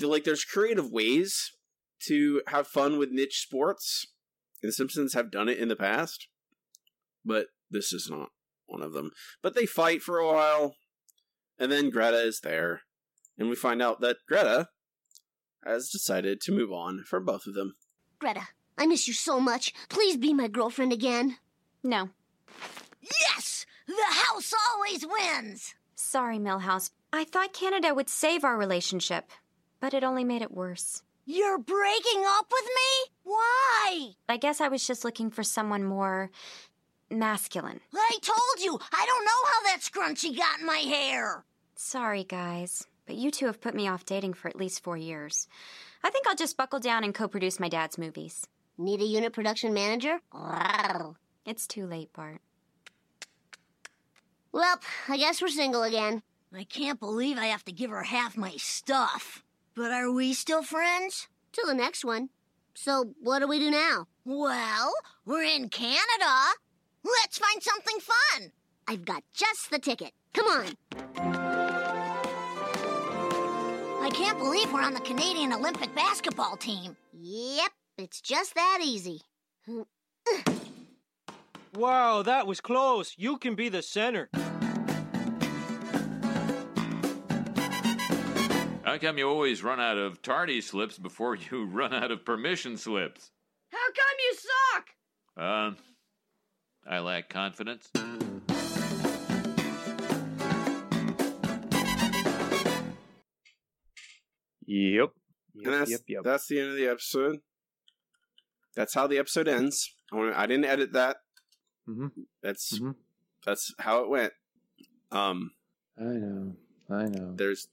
like 0.00 0.24
there's 0.24 0.44
creative 0.44 0.90
ways 0.90 1.52
to 2.06 2.42
have 2.48 2.66
fun 2.66 2.98
with 2.98 3.10
niche 3.10 3.40
sports 3.40 4.06
the 4.62 4.72
simpsons 4.72 5.14
have 5.14 5.30
done 5.30 5.48
it 5.48 5.58
in 5.58 5.68
the 5.68 5.76
past 5.76 6.28
but 7.24 7.46
this 7.70 7.92
is 7.92 8.08
not 8.10 8.30
one 8.66 8.82
of 8.82 8.92
them 8.92 9.10
but 9.42 9.54
they 9.54 9.66
fight 9.66 10.02
for 10.02 10.18
a 10.18 10.26
while 10.26 10.76
and 11.58 11.70
then 11.70 11.90
greta 11.90 12.18
is 12.18 12.40
there 12.40 12.82
and 13.38 13.48
we 13.48 13.56
find 13.56 13.80
out 13.82 14.00
that 14.00 14.18
greta 14.28 14.68
has 15.64 15.88
decided 15.88 16.40
to 16.40 16.52
move 16.52 16.72
on 16.72 17.02
from 17.04 17.24
both 17.24 17.46
of 17.46 17.54
them 17.54 17.74
Greta, 18.18 18.48
I 18.78 18.86
miss 18.86 19.06
you 19.06 19.14
so 19.14 19.40
much. 19.40 19.74
Please 19.88 20.16
be 20.16 20.32
my 20.32 20.48
girlfriend 20.48 20.92
again. 20.92 21.36
No. 21.82 22.10
Yes! 23.02 23.66
The 23.86 23.94
house 24.08 24.52
always 24.70 25.06
wins! 25.06 25.74
Sorry, 25.94 26.38
Milhouse. 26.38 26.90
I 27.12 27.24
thought 27.24 27.52
Canada 27.52 27.94
would 27.94 28.08
save 28.08 28.42
our 28.42 28.56
relationship, 28.56 29.30
but 29.80 29.94
it 29.94 30.04
only 30.04 30.24
made 30.24 30.42
it 30.42 30.50
worse. 30.52 31.02
You're 31.24 31.58
breaking 31.58 32.24
up 32.24 32.46
with 32.52 32.64
me? 32.64 33.12
Why? 33.24 34.10
I 34.28 34.36
guess 34.36 34.60
I 34.60 34.68
was 34.68 34.86
just 34.86 35.04
looking 35.04 35.30
for 35.30 35.42
someone 35.42 35.82
more 35.82 36.30
masculine. 37.10 37.80
I 37.94 38.18
told 38.22 38.64
you, 38.64 38.78
I 38.92 39.06
don't 39.06 39.24
know 39.24 39.30
how 39.52 39.62
that 39.64 39.80
scrunchie 39.80 40.36
got 40.36 40.60
in 40.60 40.66
my 40.66 40.78
hair. 40.78 41.44
Sorry, 41.74 42.24
guys, 42.24 42.86
but 43.06 43.16
you 43.16 43.30
two 43.30 43.46
have 43.46 43.60
put 43.60 43.74
me 43.74 43.88
off 43.88 44.04
dating 44.04 44.34
for 44.34 44.48
at 44.48 44.56
least 44.56 44.82
four 44.84 44.96
years. 44.96 45.48
I 46.04 46.10
think 46.10 46.26
I'll 46.26 46.36
just 46.36 46.56
buckle 46.56 46.78
down 46.78 47.02
and 47.04 47.14
co 47.14 47.26
produce 47.26 47.58
my 47.58 47.68
dad's 47.68 47.98
movies. 47.98 48.46
Need 48.78 49.00
a 49.00 49.04
unit 49.04 49.32
production 49.32 49.74
manager? 49.74 50.20
It's 51.44 51.66
too 51.66 51.86
late, 51.86 52.12
Bart. 52.12 52.40
Well, 54.52 54.78
I 55.08 55.16
guess 55.16 55.42
we're 55.42 55.48
single 55.48 55.82
again. 55.82 56.22
I 56.54 56.64
can't 56.64 57.00
believe 57.00 57.36
I 57.36 57.46
have 57.46 57.64
to 57.64 57.72
give 57.72 57.90
her 57.90 58.04
half 58.04 58.36
my 58.36 58.52
stuff. 58.56 59.42
But 59.76 59.92
are 59.92 60.10
we 60.10 60.32
still 60.32 60.62
friends? 60.62 61.28
Till 61.52 61.66
the 61.66 61.74
next 61.74 62.02
one. 62.02 62.30
So, 62.74 63.12
what 63.20 63.40
do 63.40 63.46
we 63.46 63.58
do 63.58 63.70
now? 63.70 64.08
Well, 64.24 64.94
we're 65.26 65.42
in 65.42 65.68
Canada. 65.68 66.32
Let's 67.04 67.36
find 67.38 67.62
something 67.62 67.98
fun. 68.00 68.52
I've 68.88 69.04
got 69.04 69.22
just 69.34 69.70
the 69.70 69.78
ticket. 69.78 70.12
Come 70.32 70.46
on. 70.46 70.72
I 74.02 74.10
can't 74.14 74.38
believe 74.38 74.72
we're 74.72 74.80
on 74.82 74.94
the 74.94 75.00
Canadian 75.00 75.52
Olympic 75.52 75.94
basketball 75.94 76.56
team. 76.56 76.96
Yep, 77.12 77.70
it's 77.98 78.22
just 78.22 78.54
that 78.54 78.80
easy. 78.82 79.20
Wow, 81.74 82.22
that 82.22 82.46
was 82.46 82.62
close. 82.62 83.12
You 83.18 83.36
can 83.36 83.54
be 83.54 83.68
the 83.68 83.82
center. 83.82 84.30
How 88.86 88.98
come 88.98 89.18
you 89.18 89.28
always 89.28 89.64
run 89.64 89.80
out 89.80 89.98
of 89.98 90.22
tardy 90.22 90.60
slips 90.60 90.96
before 90.96 91.34
you 91.50 91.64
run 91.66 91.92
out 91.92 92.12
of 92.12 92.24
permission 92.24 92.76
slips? 92.76 93.32
How 93.72 93.78
come 93.78 94.16
you 94.20 94.34
suck? 95.34 95.44
Um, 95.44 95.76
I 96.88 97.00
lack 97.00 97.28
confidence. 97.28 97.88
Yep. 104.66 105.10
and 105.64 105.72
that's 105.74 105.90
yep, 105.90 106.00
yep. 106.08 106.22
that's 106.24 106.46
the 106.48 106.60
end 106.60 106.70
of 106.70 106.76
the 106.76 106.86
episode. 106.88 107.38
That's 108.74 108.94
how 108.94 109.06
the 109.06 109.18
episode 109.18 109.48
ends. 109.48 109.94
I, 110.12 110.16
wanna, 110.16 110.32
I 110.36 110.46
didn't 110.46 110.64
edit 110.66 110.92
that. 110.92 111.18
Mhm. 111.88 112.10
That's 112.42 112.78
Mhm. 112.78 112.96
that's 113.44 113.72
how 113.78 114.02
it 114.02 114.08
went. 114.08 114.32
Um, 115.10 115.52
I 115.98 116.02
know. 116.04 116.56
I 116.90 117.04
know. 117.04 117.34
there's 117.36 117.68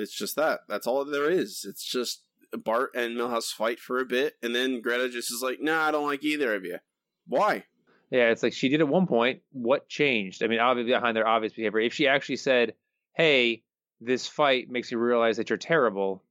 it's 0.00 0.16
just 0.16 0.36
that. 0.36 0.60
That's 0.68 0.86
all 0.86 1.04
there 1.04 1.30
is. 1.30 1.64
It's 1.68 1.84
just 1.84 2.22
Bart 2.52 2.90
and 2.94 3.16
Milhouse 3.16 3.52
fight 3.52 3.78
for 3.78 3.98
a 3.98 4.06
bit, 4.06 4.34
and 4.42 4.54
then 4.54 4.80
Greta 4.80 5.08
just 5.08 5.32
is 5.32 5.42
like, 5.42 5.60
"Nah, 5.60 5.88
I 5.88 5.90
don't 5.90 6.06
like 6.06 6.24
either 6.24 6.54
of 6.54 6.64
you. 6.64 6.78
Why? 7.26 7.64
Yeah, 8.10 8.30
it's 8.30 8.42
like 8.42 8.54
she 8.54 8.68
did 8.68 8.80
at 8.80 8.88
one 8.88 9.06
point. 9.06 9.42
What 9.52 9.88
changed? 9.88 10.42
I 10.42 10.46
mean, 10.46 10.60
obviously 10.60 10.92
behind 10.92 11.16
their 11.16 11.28
obvious 11.28 11.52
behavior. 11.52 11.80
If 11.80 11.94
she 11.94 12.08
actually 12.08 12.36
said, 12.36 12.74
"Hey, 13.14 13.64
this 14.00 14.26
fight 14.26 14.70
makes 14.70 14.90
me 14.90 14.96
realize 14.96 15.36
that 15.36 15.50
you're 15.50 15.58
terrible," 15.58 16.24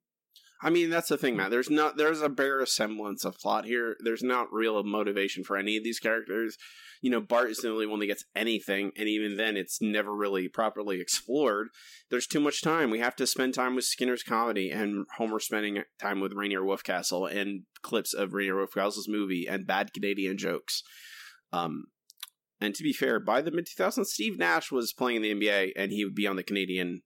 I 0.62 0.72
mean, 0.72 0.90
that's 0.90 1.10
the 1.10 1.18
thing, 1.18 1.36
Matt. 1.36 1.52
There's 1.52 1.70
not 1.70 1.98
there's 1.98 2.22
a 2.22 2.30
bare 2.30 2.66
semblance 2.66 3.24
of 3.24 3.38
plot 3.38 3.66
here. 3.66 3.96
There's 4.04 4.24
not 4.24 4.52
real 4.52 4.82
motivation 4.84 5.44
for 5.44 5.56
any 5.56 5.78
of 5.78 5.84
these 5.84 6.00
characters. 6.00 6.58
You 7.02 7.12
know, 7.12 7.22
Bart 7.22 7.52
is 7.52 7.58
the 7.58 7.70
only 7.70 7.86
one 7.86 8.00
that 8.00 8.08
gets 8.08 8.26
anything, 8.36 8.92
and 8.98 9.08
even 9.08 9.38
then, 9.38 9.56
it's 9.56 9.80
never 9.82 10.16
really 10.16 10.48
properly 10.48 11.00
explored. 11.00 11.68
There's 12.10 12.26
too 12.26 12.40
much 12.40 12.64
time. 12.64 12.90
We 12.90 13.00
have 13.00 13.16
to 13.18 13.28
spend 13.28 13.54
time 13.54 13.76
with 13.76 13.86
Skinner's 13.86 14.24
comedy, 14.24 14.72
and 14.72 15.06
Homer 15.18 15.40
spending 15.40 15.84
time 16.02 16.20
with 16.20 16.34
Rainier 16.34 16.62
Wolfcastle, 16.62 17.32
and 17.32 17.64
clips 17.84 18.16
of 18.16 18.34
Rainier 18.34 18.56
Wolfcastle's 18.56 19.08
movie, 19.08 19.46
and 19.48 19.68
bad 19.68 19.94
Canadian 19.94 20.40
jokes. 20.40 20.82
Um, 21.54 21.86
and 22.60 22.74
to 22.74 22.82
be 22.82 22.94
fair, 22.94 23.20
by 23.20 23.42
the 23.42 23.52
mid 23.52 23.68
2000s, 23.68 24.06
Steve 24.08 24.40
Nash 24.40 24.72
was 24.72 24.92
playing 24.92 25.24
in 25.24 25.40
the 25.40 25.48
NBA, 25.48 25.74
and 25.76 25.92
he 25.92 26.04
would 26.04 26.16
be 26.16 26.26
on 26.26 26.36
the 26.36 26.44
Canadian 26.44 27.04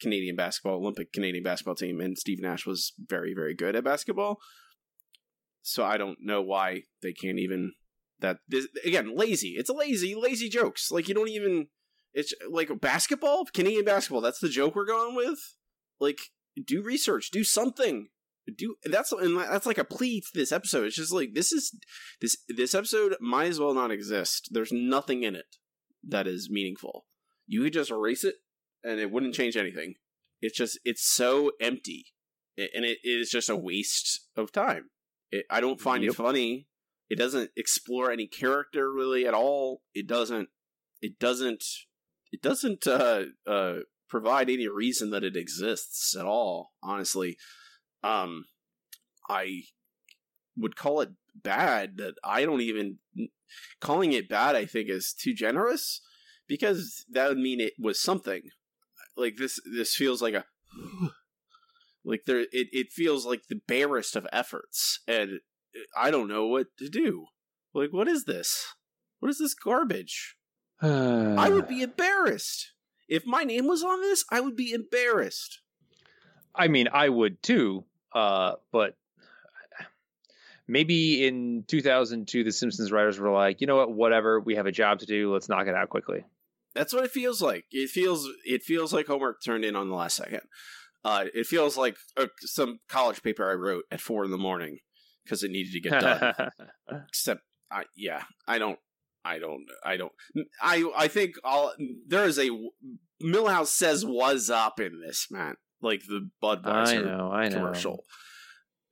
Canadian 0.00 0.36
basketball, 0.36 0.76
Olympic 0.76 1.12
Canadian 1.12 1.44
basketball 1.44 1.74
team, 1.74 2.00
and 2.00 2.18
Steve 2.18 2.40
Nash 2.40 2.66
was 2.66 2.92
very, 2.98 3.34
very 3.34 3.54
good 3.54 3.76
at 3.76 3.84
basketball. 3.84 4.38
So 5.62 5.84
I 5.84 5.96
don't 5.96 6.18
know 6.20 6.42
why 6.42 6.82
they 7.02 7.12
can't 7.12 7.38
even 7.38 7.72
that 8.20 8.38
this 8.48 8.68
again 8.84 9.16
lazy. 9.16 9.54
It's 9.56 9.70
a 9.70 9.74
lazy, 9.74 10.14
lazy 10.14 10.48
jokes. 10.48 10.90
Like 10.90 11.08
you 11.08 11.14
don't 11.14 11.28
even. 11.28 11.68
It's 12.12 12.32
like 12.48 12.70
basketball, 12.80 13.44
Canadian 13.52 13.84
basketball. 13.84 14.20
That's 14.20 14.38
the 14.38 14.48
joke 14.48 14.76
we're 14.76 14.86
going 14.86 15.16
with. 15.16 15.38
Like 15.98 16.18
do 16.62 16.82
research, 16.82 17.30
do 17.32 17.42
something. 17.42 18.08
Do 18.56 18.76
that's 18.84 19.10
and 19.10 19.38
that's 19.38 19.66
like 19.66 19.78
a 19.78 19.84
plea 19.84 20.20
to 20.20 20.28
this 20.34 20.52
episode. 20.52 20.84
It's 20.84 20.96
just 20.96 21.12
like 21.12 21.30
this 21.34 21.50
is 21.50 21.74
this 22.20 22.36
this 22.48 22.74
episode 22.74 23.16
might 23.20 23.46
as 23.46 23.58
well 23.58 23.74
not 23.74 23.90
exist. 23.90 24.50
There's 24.52 24.72
nothing 24.72 25.22
in 25.22 25.34
it 25.34 25.56
that 26.06 26.26
is 26.26 26.50
meaningful. 26.50 27.06
You 27.46 27.62
could 27.62 27.72
just 27.72 27.90
erase 27.90 28.22
it 28.22 28.36
and 28.84 29.00
it 29.00 29.10
wouldn't 29.10 29.34
change 29.34 29.56
anything. 29.56 29.94
It's 30.40 30.56
just 30.56 30.78
it's 30.84 31.02
so 31.04 31.52
empty, 31.60 32.06
and 32.56 32.84
it, 32.84 32.98
it 33.02 33.20
is 33.20 33.30
just 33.30 33.48
a 33.48 33.56
waste 33.56 34.20
of 34.36 34.52
time. 34.52 34.90
It, 35.30 35.46
I 35.50 35.60
don't 35.60 35.80
find 35.80 36.04
Yep. 36.04 36.12
it 36.12 36.16
funny. 36.16 36.68
It 37.10 37.18
doesn't 37.18 37.50
explore 37.56 38.10
any 38.10 38.26
character 38.26 38.92
really 38.92 39.26
at 39.26 39.34
all. 39.34 39.82
It 39.94 40.06
doesn't. 40.06 40.48
It 41.00 41.18
doesn't. 41.18 41.64
It 42.32 42.42
doesn't 42.42 42.86
uh, 42.86 43.24
uh, 43.46 43.74
provide 44.08 44.50
any 44.50 44.68
reason 44.68 45.10
that 45.10 45.24
it 45.24 45.36
exists 45.36 46.14
at 46.16 46.26
all. 46.26 46.72
Honestly, 46.82 47.36
um, 48.02 48.44
I 49.30 49.62
would 50.56 50.76
call 50.76 51.00
it 51.00 51.10
bad. 51.34 51.96
That 51.96 52.14
I 52.22 52.44
don't 52.44 52.60
even 52.60 52.98
calling 53.80 54.12
it 54.12 54.28
bad. 54.28 54.56
I 54.56 54.66
think 54.66 54.88
is 54.90 55.14
too 55.18 55.32
generous 55.34 56.00
because 56.48 57.04
that 57.10 57.28
would 57.28 57.38
mean 57.38 57.60
it 57.60 57.74
was 57.78 58.00
something 58.00 58.42
like 59.16 59.36
this 59.36 59.60
this 59.76 59.94
feels 59.94 60.22
like 60.22 60.34
a 60.34 60.44
like 62.04 62.22
there 62.26 62.40
it, 62.40 62.48
it 62.52 62.92
feels 62.92 63.24
like 63.24 63.42
the 63.48 63.60
barest 63.66 64.16
of 64.16 64.26
efforts 64.32 65.00
and 65.08 65.40
i 65.96 66.10
don't 66.10 66.28
know 66.28 66.46
what 66.46 66.66
to 66.78 66.88
do 66.88 67.26
like 67.72 67.92
what 67.92 68.08
is 68.08 68.24
this 68.24 68.74
what 69.20 69.30
is 69.30 69.38
this 69.38 69.54
garbage 69.54 70.36
i 70.82 71.48
would 71.48 71.68
be 71.68 71.82
embarrassed 71.82 72.72
if 73.08 73.24
my 73.26 73.44
name 73.44 73.66
was 73.66 73.82
on 73.82 74.00
this 74.00 74.24
i 74.30 74.40
would 74.40 74.56
be 74.56 74.72
embarrassed 74.72 75.60
I 76.54 76.68
mean, 76.68 76.88
I 76.92 77.08
would 77.08 77.42
too. 77.42 77.84
Uh, 78.14 78.52
but 78.70 78.96
maybe 80.68 81.26
in 81.26 81.64
2002, 81.66 82.44
the 82.44 82.52
Simpsons 82.52 82.92
writers 82.92 83.18
were 83.18 83.30
like, 83.30 83.60
you 83.60 83.66
know 83.66 83.76
what, 83.76 83.92
whatever, 83.92 84.40
we 84.40 84.54
have 84.54 84.66
a 84.66 84.72
job 84.72 85.00
to 85.00 85.06
do. 85.06 85.32
Let's 85.32 85.48
knock 85.48 85.66
it 85.66 85.74
out 85.74 85.88
quickly. 85.88 86.24
That's 86.74 86.92
what 86.92 87.04
it 87.04 87.10
feels 87.10 87.40
like 87.40 87.64
it 87.70 87.90
feels 87.90 88.28
it 88.44 88.62
feels 88.62 88.92
like 88.92 89.06
homework 89.06 89.42
turned 89.44 89.64
in 89.64 89.76
on 89.76 89.88
the 89.88 89.94
last 89.94 90.16
second 90.16 90.40
uh 91.04 91.26
it 91.34 91.46
feels 91.46 91.76
like 91.76 91.96
uh, 92.16 92.26
some 92.40 92.80
college 92.88 93.22
paper 93.22 93.48
i 93.48 93.54
wrote 93.54 93.84
at 93.92 94.00
four 94.00 94.24
in 94.24 94.30
the 94.30 94.38
morning 94.38 94.78
because 95.22 95.42
it 95.42 95.50
needed 95.50 95.72
to 95.72 95.80
get 95.80 96.00
done 96.00 96.34
except 97.08 97.42
I 97.70 97.84
yeah 97.96 98.22
I 98.46 98.58
don't 98.58 98.78
I 99.24 99.38
don't 99.38 99.64
I 99.84 99.96
don't 99.96 100.12
I 100.62 100.90
I 100.96 101.08
think 101.08 101.34
all 101.42 101.72
there 102.06 102.24
is 102.24 102.38
a 102.38 102.50
Milhouse 103.22 103.68
says 103.68 104.04
was 104.04 104.50
up 104.50 104.80
in 104.80 105.00
this 105.00 105.28
man 105.30 105.56
like 105.80 106.02
the 106.06 106.30
Budweiser 106.42 106.98
I 106.98 107.02
know, 107.02 107.30
I 107.32 107.48
know. 107.48 107.56
commercial. 107.56 108.04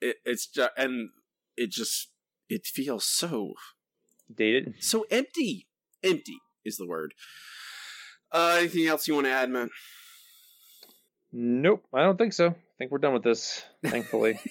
It, 0.01 0.17
it's 0.25 0.47
just 0.47 0.71
and 0.77 1.11
it 1.57 1.71
just 1.71 2.09
it 2.49 2.67
feels 2.67 3.05
so 3.05 3.55
Dated. 4.35 4.75
so 4.81 5.07
empty. 5.11 5.69
Empty 6.03 6.39
is 6.65 6.77
the 6.77 6.87
word. 6.87 7.15
Uh, 8.33 8.57
anything 8.59 8.87
else 8.87 9.07
you 9.07 9.15
want 9.15 9.27
to 9.27 9.33
add, 9.33 9.51
man? 9.51 9.69
Nope, 11.33 11.85
I 11.95 12.03
don't 12.03 12.17
think 12.19 12.33
so. 12.33 12.49
I 12.49 12.55
think 12.79 12.91
we're 12.91 12.99
done 12.99 13.15
with 13.15 13.23
this, 13.25 13.63
thankfully. 13.85 14.39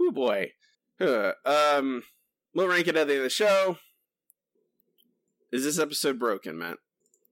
Oh 0.00 0.12
boy. 0.12 0.52
Uh, 1.00 1.32
um, 1.44 2.04
we'll 2.54 2.68
rank 2.68 2.86
it 2.86 2.96
at 2.96 3.08
the 3.08 3.14
end 3.14 3.18
of 3.18 3.24
the 3.24 3.30
show. 3.30 3.76
Is 5.50 5.64
this 5.64 5.78
episode 5.78 6.18
broken, 6.20 6.56
Matt? 6.56 6.76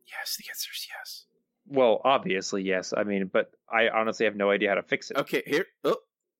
Yes, 0.08 0.36
the 0.36 0.44
answer 0.50 0.70
is 0.74 0.86
yes. 0.90 1.24
well, 1.68 2.00
obviously, 2.04 2.62
yes. 2.64 2.92
I 2.96 3.04
mean, 3.04 3.30
but 3.32 3.52
I 3.70 3.88
honestly 3.88 4.26
have 4.26 4.34
no 4.34 4.50
idea 4.50 4.70
how 4.70 4.74
to 4.74 4.82
fix 4.82 5.10
it. 5.12 5.16
Okay, 5.16 5.42
here. 5.46 5.66
Oh, 5.84 5.98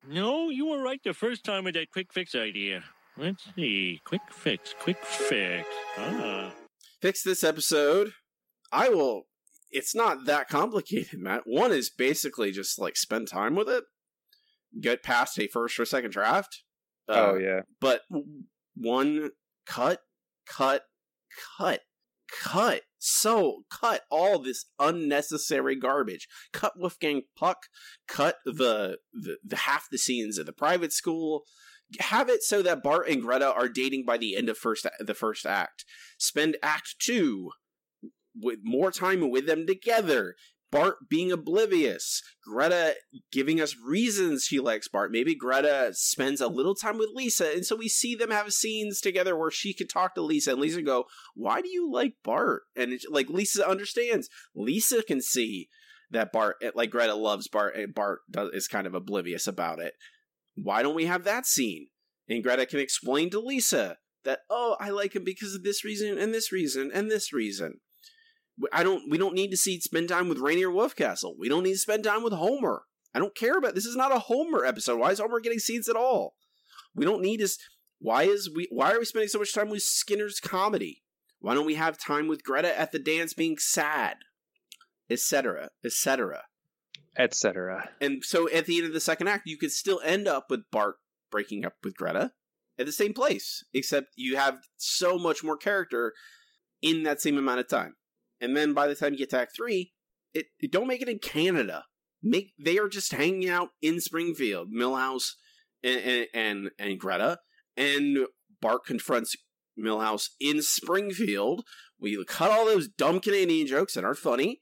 No, 0.09 0.49
you 0.51 0.66
were 0.66 0.82
right 0.82 1.01
the 1.05 1.14
first 1.14 1.45
time 1.45 1.62
with 1.64 1.74
that 1.74 1.93
quick 1.93 2.12
fix 2.12 2.34
idea. 2.34 2.82
Let's 3.16 3.45
see. 3.55 4.01
Quick 4.05 4.22
fix, 4.30 4.74
quick 4.80 5.03
fix. 5.05 5.66
Ah. 5.97 6.53
fix 7.01 7.22
this 7.22 7.45
episode. 7.45 8.12
I 8.73 8.89
will. 8.89 9.27
It's 9.71 9.95
not 9.95 10.27
that 10.27 10.49
complicated, 10.49 11.19
Matt. 11.21 11.43
One 11.45 11.73
is 11.73 11.91
basically 11.91 12.51
just 12.53 12.79
like 12.79 12.97
spend 12.97 13.29
time 13.29 13.55
with 13.55 13.69
it, 13.69 13.85
get 14.81 15.03
past 15.03 15.39
a 15.39 15.47
first 15.49 15.79
or 15.79 15.85
second 15.85 16.12
draft. 16.12 16.62
Uh, 17.09 17.33
oh 17.33 17.37
yeah. 17.37 17.61
But 17.81 18.03
one 18.75 19.31
cut, 19.67 20.01
cut, 20.47 20.83
cut, 21.59 21.83
cut. 22.43 22.83
So 22.99 23.62
cut 23.71 24.03
all 24.11 24.41
this 24.41 24.67
unnecessary 24.81 25.77
garbage. 25.77 26.27
Cut 26.53 26.73
Wolfgang 26.77 27.23
Puck. 27.37 27.67
Cut 28.09 28.37
the, 28.45 28.99
the 29.12 29.39
the 29.45 29.57
half 29.57 29.87
the 29.91 29.99
scenes 29.99 30.39
of 30.39 30.47
the 30.47 30.53
private 30.53 30.93
school. 30.93 31.45
have 32.01 32.29
it 32.29 32.43
so 32.43 32.62
that 32.62 32.83
Bart 32.83 33.09
and 33.09 33.23
Greta 33.23 33.53
are 33.53 33.69
dating 33.69 34.05
by 34.05 34.17
the 34.17 34.37
end 34.37 34.49
of 34.49 34.59
first 34.59 34.87
the 34.99 35.14
first 35.14 35.47
act. 35.47 35.85
Spend 36.19 36.57
act 36.62 36.97
2 36.99 37.51
with 38.41 38.61
more 38.62 38.91
time 38.91 39.28
with 39.30 39.47
them 39.47 39.66
together. 39.66 40.37
Bart 40.72 40.97
being 41.09 41.30
oblivious, 41.30 42.22
Greta 42.43 42.97
giving 43.30 43.61
us 43.61 43.76
reasons 43.76 44.45
she 44.45 44.59
likes 44.59 44.89
Bart. 44.89 45.12
Maybe 45.12 45.34
Greta 45.34 45.93
spends 45.95 46.41
a 46.41 46.49
little 46.49 46.74
time 46.74 46.99
with 46.99 47.11
Lisa, 47.14 47.53
and 47.53 47.64
so 47.64 47.76
we 47.76 47.89
see 47.89 48.14
them 48.16 48.30
have 48.30 48.53
scenes 48.53 49.01
together 49.01 49.37
where 49.37 49.51
she 49.51 49.72
could 49.72 49.89
talk 49.89 50.14
to 50.14 50.22
Lisa, 50.22 50.53
and 50.53 50.61
Lisa 50.61 50.82
go, 50.82 51.07
"Why 51.34 51.61
do 51.62 51.68
you 51.68 51.91
like 51.91 52.16
Bart?" 52.24 52.64
And 52.74 52.93
it's, 52.93 53.07
like 53.09 53.28
Lisa 53.28 53.66
understands. 53.66 54.28
Lisa 54.55 55.03
can 55.03 55.22
see 55.22 55.68
that 56.11 56.32
Bart, 56.32 56.57
eh, 56.61 56.72
like 56.74 56.91
Greta, 56.91 57.14
loves 57.14 57.49
Bart, 57.49 57.76
and 57.76 57.95
Bart 57.95 58.20
does, 58.30 58.51
is 58.53 58.68
kind 58.68 58.87
of 58.89 58.95
oblivious 58.95 59.47
about 59.47 59.78
it. 59.78 59.95
Why 60.57 60.82
don't 60.82 60.97
we 60.97 61.07
have 61.07 61.24
that 61.24 61.47
scene? 61.47 61.89
And 62.28 62.43
Greta 62.43 62.66
can 62.66 62.80
explain 62.80 63.30
to 63.30 63.41
Lisa 63.41 63.99
that, 64.24 64.41
"Oh, 64.51 64.76
I 64.80 64.91
like 64.91 65.14
him 65.14 65.22
because 65.22 65.55
of 65.55 65.62
this 65.62 65.84
reason, 65.84 66.18
and 66.18 66.34
this 66.34 66.51
reason, 66.51 66.91
and 66.93 67.09
this 67.09 67.32
reason." 67.32 67.80
I 68.72 68.82
don't. 68.82 69.11
We 69.11 69.18
don't 69.18 69.34
need 69.34 69.50
to 69.50 69.57
see 69.57 69.80
spend 69.80 70.09
time 70.09 70.28
with 70.28 70.38
Rainier 70.38 70.68
Wolfcastle. 70.68 71.34
We 71.38 71.48
don't 71.48 71.62
need 71.62 71.72
to 71.72 71.78
spend 71.78 72.04
time 72.04 72.22
with 72.22 72.32
Homer. 72.32 72.82
I 73.14 73.18
don't 73.18 73.34
care 73.34 73.57
about 73.57 73.74
this. 73.74 73.86
Is 73.86 73.96
not 73.96 74.14
a 74.14 74.20
Homer 74.20 74.64
episode. 74.64 74.98
Why 74.98 75.11
is 75.11 75.18
Homer 75.18 75.40
getting 75.40 75.59
scenes 75.59 75.88
at 75.88 75.96
all? 75.96 76.34
We 76.94 77.04
don't 77.04 77.22
need 77.22 77.38
to. 77.38 77.48
Why 77.98 78.24
is 78.24 78.50
we? 78.54 78.68
Why 78.70 78.92
are 78.92 78.98
we 78.98 79.04
spending 79.04 79.28
so 79.28 79.38
much 79.38 79.54
time 79.54 79.68
with 79.68 79.82
Skinner's 79.82 80.40
comedy? 80.40 81.02
Why 81.40 81.54
don't 81.54 81.66
we 81.66 81.74
have 81.74 81.98
time 81.98 82.28
with 82.28 82.42
Greta 82.42 82.78
at 82.78 82.92
the 82.92 82.98
dance 82.98 83.34
being 83.34 83.59
sad, 83.59 84.16
etc., 85.11 85.68
etc., 85.84 86.44
etc. 87.18 87.90
And 88.00 88.24
so 88.24 88.48
at 88.50 88.66
the 88.66 88.78
end 88.78 88.86
of 88.86 88.92
the 88.92 89.00
second 89.00 89.28
act, 89.28 89.46
you 89.46 89.59
could 89.59 89.72
still 89.72 90.00
end 90.04 90.26
up 90.26 90.46
with 90.50 90.70
Bart 90.70 90.96
breaking 91.30 91.64
up 91.64 91.74
with 91.84 91.96
Greta 91.96 92.32
at 92.78 92.86
the 92.86 92.92
same 92.92 93.12
place, 93.12 93.64
except 93.72 94.09
you 94.16 94.36
have 94.36 94.59
so 94.76 95.18
much 95.18 95.44
more 95.44 95.57
character 95.57 96.14
in 96.82 97.02
that 97.02 97.20
same 97.20 97.38
amount 97.38 97.61
of 97.61 97.68
time. 97.68 97.96
And 98.41 98.57
then 98.57 98.74
by 98.74 98.87
the 98.87 98.95
time 98.95 99.12
you 99.12 99.18
get 99.18 99.30
to 99.30 99.41
Act 99.41 99.57
Three, 99.57 99.93
it, 100.34 100.47
it 100.61 100.70
don't 100.70 100.87
make 100.87 101.03
it 101.03 101.09
in 101.09 101.18
Canada. 101.18 101.84
Make 102.22 102.53
they 102.59 102.78
are 102.78 102.89
just 102.89 103.12
hanging 103.12 103.49
out 103.49 103.70
in 103.80 104.01
Springfield, 104.01 104.68
Milhouse 104.72 105.32
and 105.82 106.01
and 106.01 106.26
and, 106.34 106.70
and 106.78 107.01
Greta, 107.01 107.39
and 107.76 108.26
Bart 108.61 108.84
confronts 108.84 109.37
Milhouse 109.78 110.28
in 110.41 110.62
Springfield. 110.62 111.64
We 111.99 112.22
cut 112.26 112.51
all 112.51 112.66
those 112.66 112.89
dumb 112.89 113.20
Canadian 113.20 113.66
jokes 113.66 113.95
that 113.95 114.05
aren't 114.05 114.18
funny. 114.18 114.61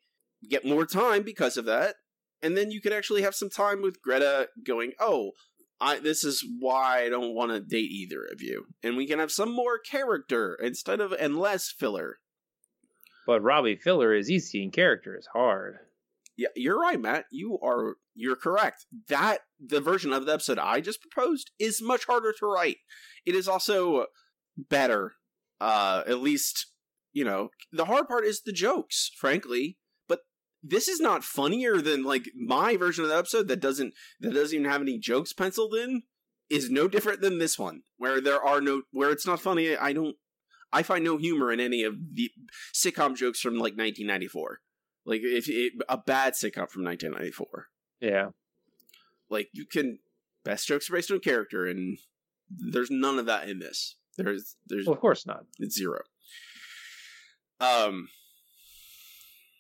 Get 0.49 0.64
more 0.64 0.87
time 0.87 1.22
because 1.22 1.57
of 1.57 1.64
that, 1.64 1.97
and 2.43 2.57
then 2.57 2.70
you 2.70 2.81
could 2.81 2.93
actually 2.93 3.22
have 3.22 3.35
some 3.35 3.51
time 3.51 3.81
with 3.83 4.03
Greta 4.03 4.49
going, 4.64 4.93
"Oh, 5.01 5.33
I 5.81 5.99
this 5.99 6.22
is 6.22 6.47
why 6.61 7.05
I 7.05 7.09
don't 7.09 7.35
want 7.35 7.51
to 7.53 7.61
date 7.61 7.91
either 7.91 8.25
of 8.31 8.43
you," 8.43 8.66
and 8.83 8.97
we 8.97 9.07
can 9.07 9.18
have 9.18 9.33
some 9.33 9.51
more 9.51 9.79
character 9.79 10.59
instead 10.62 11.01
of 11.01 11.12
and 11.12 11.39
less 11.39 11.70
filler. 11.70 12.18
But 13.27 13.43
Robbie 13.43 13.77
Filler 13.77 14.14
is 14.14 14.31
easy 14.31 14.62
in 14.62 14.70
character 14.70 15.16
is 15.16 15.29
hard. 15.33 15.79
Yeah, 16.37 16.49
you're 16.57 16.81
right, 16.81 17.01
Matt. 17.01 17.27
You 17.31 17.59
are 17.62 17.97
you're 18.14 18.37
correct. 18.37 18.87
That 19.09 19.41
the 19.64 19.81
version 19.81 20.12
of 20.12 20.27
the 20.27 20.33
episode 20.33 20.59
I 20.59 20.81
just 20.81 21.01
proposed 21.01 21.51
is 21.59 21.81
much 21.81 22.07
harder 22.07 22.33
to 22.39 22.47
write. 22.47 22.79
It 23.25 23.35
is 23.35 23.49
also 23.49 24.07
better. 24.57 25.12
Uh 25.61 26.03
at 26.07 26.20
least, 26.20 26.66
you 27.12 27.25
know, 27.25 27.51
the 27.72 27.85
hard 27.85 28.09
part 28.09 28.25
is 28.25 28.43
the 28.43 28.53
jokes, 28.53 29.11
frankly. 29.16 29.79
But 30.09 30.20
this 30.62 30.89
is 30.89 31.01
not 31.01 31.25
funnier 31.25 31.81
than 31.81 32.03
like 32.03 32.25
my 32.35 32.77
version 32.77 33.05
of 33.05 33.11
the 33.11 33.16
episode 33.16 33.49
that 33.49 33.61
doesn't 33.61 33.95
that 34.20 34.35
doesn't 34.35 34.59
even 34.59 34.70
have 34.70 34.83
any 34.83 34.99
jokes 34.99 35.33
penciled 35.33 35.75
in 35.75 36.03
is 36.51 36.70
no 36.70 36.89
different 36.89 37.20
than 37.20 37.39
this 37.39 37.59
one 37.59 37.83
where 37.97 38.20
there 38.20 38.43
are 38.43 38.61
no 38.61 38.83
where 38.91 39.11
it's 39.11 39.27
not 39.27 39.41
funny. 39.41 39.77
I 39.77 39.93
don't 39.93 40.16
I 40.75 40.83
find 40.83 41.05
no 41.05 41.16
humor 41.16 41.53
in 41.53 41.61
any 41.61 41.85
of 41.85 41.95
the 42.14 42.31
sitcom 42.75 43.16
jokes 43.16 43.41
from 43.41 43.55
like 43.55 43.77
1994. 43.77 44.59
Like 45.07 45.20
if 45.22 45.49
it, 45.49 45.75
a 45.89 45.97
bad 45.97 46.35
sitcom 46.35 46.68
from 46.68 46.85
1994. 46.85 47.68
Yeah. 48.01 48.31
Like 49.31 49.49
you 49.53 49.66
can 49.66 50.01
best 50.45 50.66
jokes 50.66 50.91
are 50.91 50.95
based 50.95 51.12
on 51.12 51.20
character 51.20 51.66
and 51.66 51.99
there's 52.51 52.91
none 52.91 53.18
of 53.18 53.27
that 53.27 53.49
in 53.49 53.61
this. 53.61 53.97
There's 54.16 54.57
there's 54.66 54.87
well, 54.87 54.95
of 54.95 55.01
course 55.01 55.27
not. 55.27 55.45
It's 55.59 55.77
zero. 55.77 56.01
Um 57.61 58.09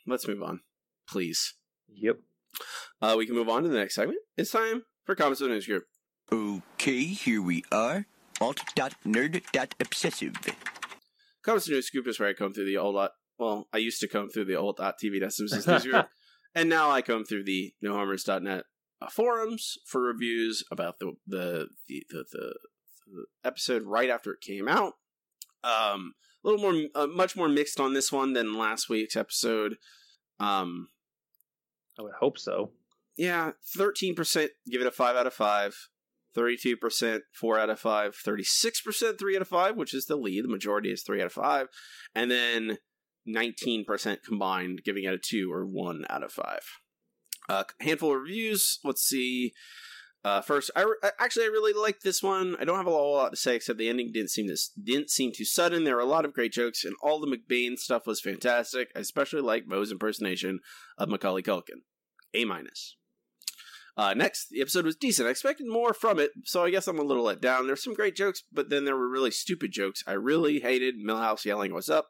let's 0.06 0.26
move 0.26 0.42
on. 0.42 0.60
Please. 1.08 1.54
Yep. 1.88 2.18
Uh 3.00 3.14
we 3.16 3.26
can 3.26 3.36
move 3.36 3.48
on 3.48 3.62
to 3.62 3.68
the 3.68 3.78
next 3.78 3.94
segment. 3.94 4.18
It's 4.36 4.50
time 4.50 4.82
for 5.04 5.14
comments 5.14 5.40
on 5.40 5.48
the 5.48 5.54
news 5.54 5.66
group. 5.66 5.84
Okay, 6.32 7.04
here 7.04 7.40
we 7.40 7.64
are. 7.70 8.06
Alt.nerd.obsessive. 8.40 10.34
Comes 11.44 11.66
to 11.66 11.72
News 11.72 11.88
Scoop 11.88 12.08
is 12.08 12.18
where 12.18 12.28
I 12.28 12.32
comb 12.32 12.54
through 12.54 12.66
the 12.66 12.78
old 12.78 12.94
lot. 12.94 13.12
Well, 13.38 13.68
I 13.72 13.78
used 13.78 14.00
to 14.00 14.08
comb 14.08 14.28
through 14.28 14.46
the 14.46 14.56
old 14.56 14.78
TV 14.78 15.18
Simpsons 15.30 15.66
news 15.66 15.84
group, 15.84 16.08
and 16.54 16.68
now 16.68 16.90
I 16.90 17.02
comb 17.02 17.24
through 17.24 17.44
the 17.44 17.74
NoHomers.net 17.84 18.64
uh, 19.02 19.08
forums 19.10 19.76
for 19.86 20.00
reviews 20.00 20.64
about 20.70 20.98
the 21.00 21.14
the, 21.26 21.68
the 21.88 22.04
the, 22.08 22.24
the 22.32 22.54
the 23.06 23.24
episode 23.44 23.82
right 23.82 24.08
after 24.08 24.32
it 24.32 24.40
came 24.40 24.68
out. 24.68 24.94
Um, 25.62 26.14
a 26.44 26.48
little 26.48 26.60
more, 26.60 26.88
uh, 26.94 27.06
much 27.06 27.36
more 27.36 27.48
mixed 27.48 27.80
on 27.80 27.94
this 27.94 28.12
one 28.12 28.34
than 28.34 28.56
last 28.56 28.88
week's 28.88 29.16
episode. 29.16 29.76
Um, 30.40 30.88
I 31.98 32.02
would 32.02 32.14
hope 32.20 32.38
so. 32.38 32.70
Yeah, 33.16 33.52
thirteen 33.76 34.14
percent 34.14 34.52
give 34.70 34.80
it 34.80 34.86
a 34.86 34.90
five 34.90 35.16
out 35.16 35.26
of 35.26 35.34
five. 35.34 35.88
32% 36.36 37.20
4 37.32 37.58
out 37.58 37.70
of 37.70 37.78
5, 37.80 38.16
36% 38.16 39.18
3 39.18 39.36
out 39.36 39.42
of 39.42 39.48
5, 39.48 39.76
which 39.76 39.94
is 39.94 40.06
the 40.06 40.16
lead. 40.16 40.44
The 40.44 40.48
majority 40.48 40.90
is 40.90 41.02
3 41.02 41.20
out 41.20 41.26
of 41.26 41.32
5. 41.32 41.68
And 42.14 42.30
then 42.30 42.78
19% 43.28 44.22
combined, 44.22 44.82
giving 44.84 45.04
it 45.04 45.14
a 45.14 45.18
2 45.18 45.52
or 45.52 45.64
1 45.64 46.04
out 46.08 46.22
of 46.22 46.32
5. 46.32 46.60
A 47.48 47.52
uh, 47.52 47.64
handful 47.80 48.14
of 48.14 48.22
reviews. 48.22 48.78
Let's 48.84 49.02
see. 49.02 49.52
Uh, 50.24 50.40
first, 50.40 50.70
I 50.74 50.82
re- 50.82 51.10
actually 51.20 51.44
I 51.44 51.48
really 51.48 51.78
liked 51.78 52.02
this 52.02 52.22
one. 52.22 52.56
I 52.58 52.64
don't 52.64 52.78
have 52.78 52.86
a 52.86 52.90
whole 52.90 53.12
lot 53.12 53.30
to 53.32 53.36
say 53.36 53.56
except 53.56 53.78
the 53.78 53.90
ending 53.90 54.10
didn't 54.10 54.30
seem 54.30 54.48
didn't 54.82 55.10
seem 55.10 55.32
too 55.32 55.44
sudden. 55.44 55.84
There 55.84 55.96
were 55.96 56.00
a 56.00 56.06
lot 56.06 56.24
of 56.24 56.32
great 56.32 56.52
jokes, 56.52 56.82
and 56.82 56.94
all 57.02 57.20
the 57.20 57.26
McBain 57.26 57.76
stuff 57.76 58.06
was 58.06 58.22
fantastic. 58.22 58.88
I 58.96 59.00
especially 59.00 59.42
like 59.42 59.66
Moe's 59.66 59.92
impersonation 59.92 60.60
of 60.96 61.10
Macaulay 61.10 61.42
Culkin. 61.42 61.82
A 62.32 62.46
minus. 62.46 62.96
Uh, 63.96 64.12
next, 64.14 64.48
the 64.50 64.60
episode 64.60 64.84
was 64.84 64.96
decent. 64.96 65.28
I 65.28 65.30
expected 65.30 65.68
more 65.68 65.94
from 65.94 66.18
it, 66.18 66.32
so 66.44 66.64
I 66.64 66.70
guess 66.70 66.88
I'm 66.88 66.98
a 66.98 67.04
little 67.04 67.24
let 67.24 67.40
down. 67.40 67.66
There's 67.66 67.82
some 67.82 67.94
great 67.94 68.16
jokes, 68.16 68.42
but 68.52 68.68
then 68.68 68.84
there 68.84 68.96
were 68.96 69.08
really 69.08 69.30
stupid 69.30 69.70
jokes. 69.72 70.02
I 70.06 70.12
really 70.12 70.60
hated 70.60 70.96
Milhouse 70.96 71.44
yelling, 71.44 71.72
What's 71.72 71.88
up? 71.88 72.08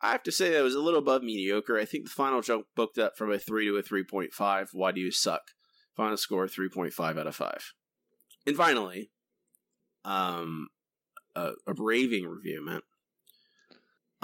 I 0.00 0.10
have 0.10 0.24
to 0.24 0.32
say 0.32 0.50
that 0.50 0.62
was 0.62 0.74
a 0.74 0.80
little 0.80 0.98
above 0.98 1.22
mediocre. 1.22 1.78
I 1.78 1.84
think 1.84 2.04
the 2.04 2.10
final 2.10 2.42
joke 2.42 2.66
booked 2.74 2.98
up 2.98 3.16
from 3.16 3.32
a 3.32 3.38
3 3.38 3.66
to 3.66 3.76
a 3.76 3.82
3.5. 3.82 4.66
Why 4.72 4.92
do 4.92 5.00
you 5.00 5.10
suck? 5.10 5.40
Final 5.96 6.16
score 6.16 6.46
3.5 6.46 7.18
out 7.18 7.26
of 7.26 7.36
5. 7.36 7.72
And 8.46 8.56
finally, 8.56 9.10
um, 10.04 10.68
a, 11.34 11.52
a 11.66 11.74
raving 11.74 12.26
review, 12.26 12.64
man. 12.64 12.80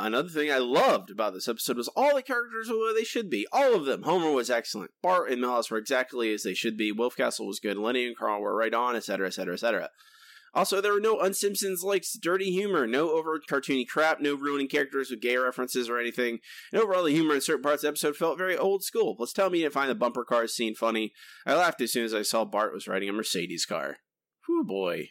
Another 0.07 0.29
thing 0.29 0.51
I 0.51 0.59
loved 0.59 1.11
about 1.11 1.35
this 1.35 1.49
episode 1.49 1.77
was 1.77 1.89
all 1.89 2.15
the 2.15 2.23
characters 2.23 2.69
were 2.69 2.79
where 2.79 2.95
they 2.95 3.05
should 3.05 3.29
be. 3.29 3.47
All 3.53 3.75
of 3.75 3.85
them. 3.85 4.03
Homer 4.03 4.31
was 4.31 4.51
excellent. 4.51 4.93
Bart 5.03 5.31
and 5.31 5.43
Milhouse 5.43 5.71
were 5.71 5.79
exactly 5.79 6.33
as 6.33 6.43
they 6.43 6.55
should 6.55 6.77
be. 6.77 6.93
Wolfcastle 6.93 7.47
was 7.47 7.61
good. 7.61 7.77
Lenny 7.77 8.07
and 8.07 8.17
Carl 8.17 8.41
were 8.41 8.57
right 8.57 8.73
on, 8.73 8.97
etc., 8.97 9.27
etc., 9.27 9.55
etc. 9.55 9.91
Also, 10.53 10.81
there 10.81 10.93
were 10.93 11.01
no 11.01 11.19
unsimpsons 11.19 11.85
like 11.85 12.05
dirty 12.21 12.51
humor, 12.51 12.87
no 12.87 13.11
over 13.11 13.39
cartoony 13.39 13.87
crap, 13.87 14.21
no 14.21 14.35
ruining 14.35 14.67
characters 14.67 15.11
with 15.11 15.21
gay 15.21 15.37
references 15.37 15.89
or 15.89 15.99
anything. 15.99 16.41
And 16.73 16.83
overall, 16.83 17.05
the 17.05 17.13
humor 17.13 17.35
in 17.35 17.41
certain 17.41 17.63
parts 17.63 17.83
of 17.83 17.83
the 17.83 17.89
episode 17.89 18.17
felt 18.17 18.39
very 18.39 18.57
old 18.57 18.83
school. 18.83 19.15
Let's 19.19 19.33
tell 19.33 19.51
me 19.51 19.63
to 19.63 19.71
find 19.71 19.89
the 19.89 19.95
bumper 19.95 20.25
cars 20.25 20.53
scene 20.53 20.75
funny. 20.75 21.13
I 21.47 21.55
laughed 21.55 21.81
as 21.83 21.93
soon 21.93 22.05
as 22.05 22.15
I 22.15 22.23
saw 22.23 22.45
Bart 22.45 22.75
was 22.75 22.89
riding 22.89 23.09
a 23.09 23.13
Mercedes 23.13 23.65
car. 23.65 23.99
Whew, 24.47 24.65
boy. 24.65 25.11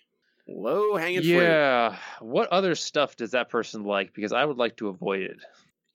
Low 0.52 0.95
hanging 0.95 1.22
fruit. 1.22 1.43
Yeah. 1.43 1.97
What 2.22 2.50
other 2.50 2.76
stuff 2.76 3.16
does 3.16 3.32
that 3.32 3.50
person 3.50 3.84
like? 3.84 4.14
Because 4.14 4.34
I 4.34 4.45
would 4.45 4.58
like 4.58 4.78
to 4.78 4.88
avoid 4.88 5.22
it. 5.22 5.38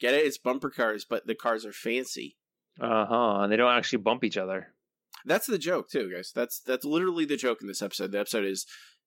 Get 0.00 0.14
it? 0.14 0.24
It's 0.24 0.38
bumper 0.38 0.70
cars, 0.70 1.04
but 1.04 1.26
the 1.26 1.34
cars 1.34 1.66
are 1.66 1.72
fancy. 1.72 2.36
Uh 2.80 3.06
huh. 3.06 3.40
And 3.40 3.52
they 3.52 3.56
don't 3.56 3.72
actually 3.72 4.02
bump 4.02 4.22
each 4.24 4.36
other. 4.36 4.68
That's 5.24 5.46
the 5.46 5.58
joke 5.58 5.88
too, 5.88 6.12
guys. 6.12 6.32
That's 6.34 6.60
that's 6.60 6.84
literally 6.84 7.24
the 7.24 7.36
joke 7.36 7.62
in 7.62 7.68
this 7.68 7.82
episode. 7.82 8.12
The 8.12 8.20
episode 8.20 8.44
is 8.44 8.66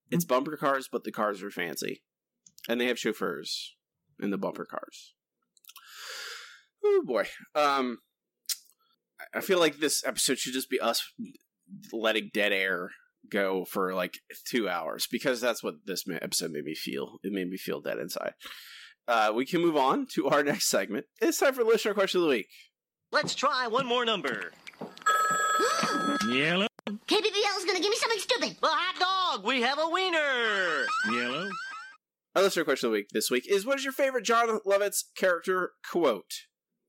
it's 0.10 0.26
bumper 0.26 0.58
cars, 0.58 0.90
but 0.92 1.04
the 1.04 1.12
cars 1.12 1.44
are 1.44 1.52
fancy, 1.52 2.02
and 2.68 2.80
they 2.80 2.88
have 2.88 3.00
chauffeurs 3.00 3.76
in 4.20 4.32
the 4.32 4.38
bumper 4.38 4.66
cars. 4.66 5.14
Oh 6.84 7.04
boy. 7.06 7.28
Um, 7.56 8.00
I 9.34 9.42
feel 9.42 9.60
like 9.60 9.78
this 9.78 10.04
episode 10.06 10.40
should 10.40 10.54
just 10.54 10.70
be 10.70 10.80
us 10.80 11.12
letting 11.92 12.32
dead 12.34 12.54
air 12.54 12.92
go 13.30 13.66
for 13.66 13.94
like 13.94 14.20
two 14.46 14.70
hours 14.70 15.08
because 15.10 15.42
that's 15.42 15.64
what 15.64 15.76
this 15.86 16.04
episode 16.10 16.52
made 16.52 16.64
me 16.64 16.76
feel. 16.76 17.18
It 17.24 17.32
made 17.32 17.50
me 17.50 17.58
feel 17.58 17.82
dead 17.82 18.00
inside. 18.00 18.34
Uh, 19.08 19.32
we 19.34 19.46
can 19.46 19.62
move 19.62 19.78
on 19.78 20.08
to 20.14 20.28
our 20.28 20.44
next 20.46 20.68
segment. 20.70 21.06
It's 21.22 21.40
time 21.40 21.54
for 21.54 21.64
listener 21.64 21.94
question 21.94 22.20
of 22.20 22.24
the 22.24 22.30
week. 22.30 22.48
Let's 23.12 23.36
try 23.36 23.68
one 23.68 23.86
more 23.86 24.04
number. 24.06 24.52
Yellow, 26.30 26.68
KBBL 26.88 27.58
is 27.58 27.66
gonna 27.66 27.80
give 27.80 27.90
me 27.90 27.96
something 27.96 28.20
stupid. 28.20 28.58
A 28.62 28.68
hot 28.68 29.36
dog. 29.36 29.46
We 29.46 29.62
have 29.62 29.80
a 29.80 29.90
wiener. 29.90 30.86
Yellow. 31.12 31.50
Our 32.36 32.44
listener 32.44 32.66
question 32.66 32.88
of 32.88 32.92
the 32.92 32.98
week 33.00 33.10
this 33.14 33.32
week 33.32 33.46
is 33.50 33.66
what 33.66 33.80
is 33.80 33.84
your 33.84 33.94
favorite 33.94 34.26
Jon 34.26 34.60
Lovitz 34.66 35.04
character 35.16 35.72
quote? 35.90 36.32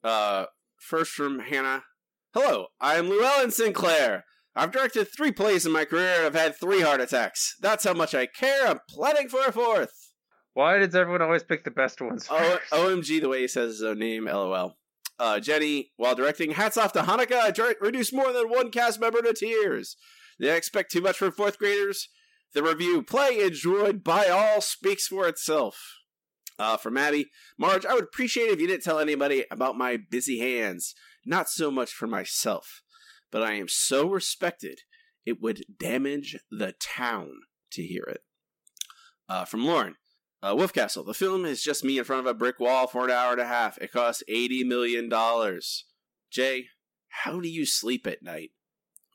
Uh, 0.02 0.46
first 0.80 1.12
from 1.12 1.38
Hannah. 1.38 1.84
Hello, 2.34 2.66
I'm 2.80 3.08
Llewellyn 3.08 3.50
Sinclair. 3.50 4.24
I've 4.58 4.72
directed 4.72 5.06
three 5.06 5.30
plays 5.30 5.64
in 5.64 5.70
my 5.70 5.84
career 5.84 6.16
and 6.16 6.26
I've 6.26 6.34
had 6.34 6.56
three 6.58 6.80
heart 6.80 7.00
attacks. 7.00 7.54
That's 7.60 7.84
how 7.84 7.94
much 7.94 8.12
I 8.12 8.26
care. 8.26 8.66
I'm 8.66 8.80
planning 8.90 9.28
for 9.28 9.38
a 9.46 9.52
fourth. 9.52 9.92
Why 10.54 10.78
does 10.78 10.96
everyone 10.96 11.22
always 11.22 11.44
pick 11.44 11.62
the 11.62 11.70
best 11.70 12.00
ones? 12.00 12.26
O- 12.28 12.58
OMG, 12.72 13.20
the 13.20 13.28
way 13.28 13.42
he 13.42 13.48
says 13.48 13.74
his 13.74 13.82
own 13.84 14.00
name, 14.00 14.24
lol. 14.24 14.76
Uh, 15.16 15.38
Jenny, 15.38 15.92
while 15.96 16.16
directing 16.16 16.50
Hats 16.50 16.76
Off 16.76 16.92
to 16.94 17.02
Hanukkah, 17.02 17.60
I 17.60 17.74
reduced 17.80 18.12
more 18.12 18.32
than 18.32 18.48
one 18.48 18.72
cast 18.72 19.00
member 19.00 19.22
to 19.22 19.32
tears. 19.32 19.96
Did 20.40 20.50
I 20.50 20.56
expect 20.56 20.90
too 20.90 21.02
much 21.02 21.18
from 21.18 21.30
fourth 21.30 21.58
graders? 21.58 22.08
The 22.52 22.62
review, 22.64 23.04
play 23.04 23.40
enjoyed 23.40 24.02
by 24.02 24.26
all, 24.26 24.60
speaks 24.60 25.06
for 25.06 25.28
itself. 25.28 25.78
Uh, 26.58 26.76
from 26.76 26.94
Maddie, 26.94 27.30
Marge, 27.56 27.86
I 27.86 27.94
would 27.94 28.04
appreciate 28.04 28.46
it 28.46 28.54
if 28.54 28.60
you 28.60 28.66
didn't 28.66 28.82
tell 28.82 28.98
anybody 28.98 29.44
about 29.52 29.78
my 29.78 29.96
busy 29.96 30.40
hands. 30.40 30.94
Not 31.24 31.48
so 31.48 31.70
much 31.70 31.92
for 31.92 32.08
myself, 32.08 32.82
but 33.30 33.42
I 33.42 33.54
am 33.54 33.68
so 33.68 34.08
respected, 34.08 34.80
it 35.24 35.40
would 35.40 35.64
damage 35.78 36.38
the 36.50 36.74
town 36.80 37.30
to 37.72 37.82
hear 37.82 38.04
it. 38.04 38.22
Uh, 39.28 39.44
from 39.44 39.66
Lauren, 39.66 39.96
uh, 40.42 40.54
Wolfcastle. 40.54 41.04
The 41.04 41.14
film 41.14 41.44
is 41.44 41.62
just 41.62 41.84
me 41.84 41.98
in 41.98 42.04
front 42.04 42.20
of 42.20 42.26
a 42.26 42.34
brick 42.34 42.58
wall 42.58 42.86
for 42.86 43.04
an 43.04 43.10
hour 43.10 43.32
and 43.32 43.40
a 43.40 43.46
half. 43.46 43.76
It 43.78 43.92
costs 43.92 44.22
eighty 44.28 44.64
million 44.64 45.08
dollars. 45.08 45.84
Jay, 46.30 46.66
how 47.08 47.40
do 47.40 47.48
you 47.48 47.66
sleep 47.66 48.06
at 48.06 48.22
night? 48.22 48.50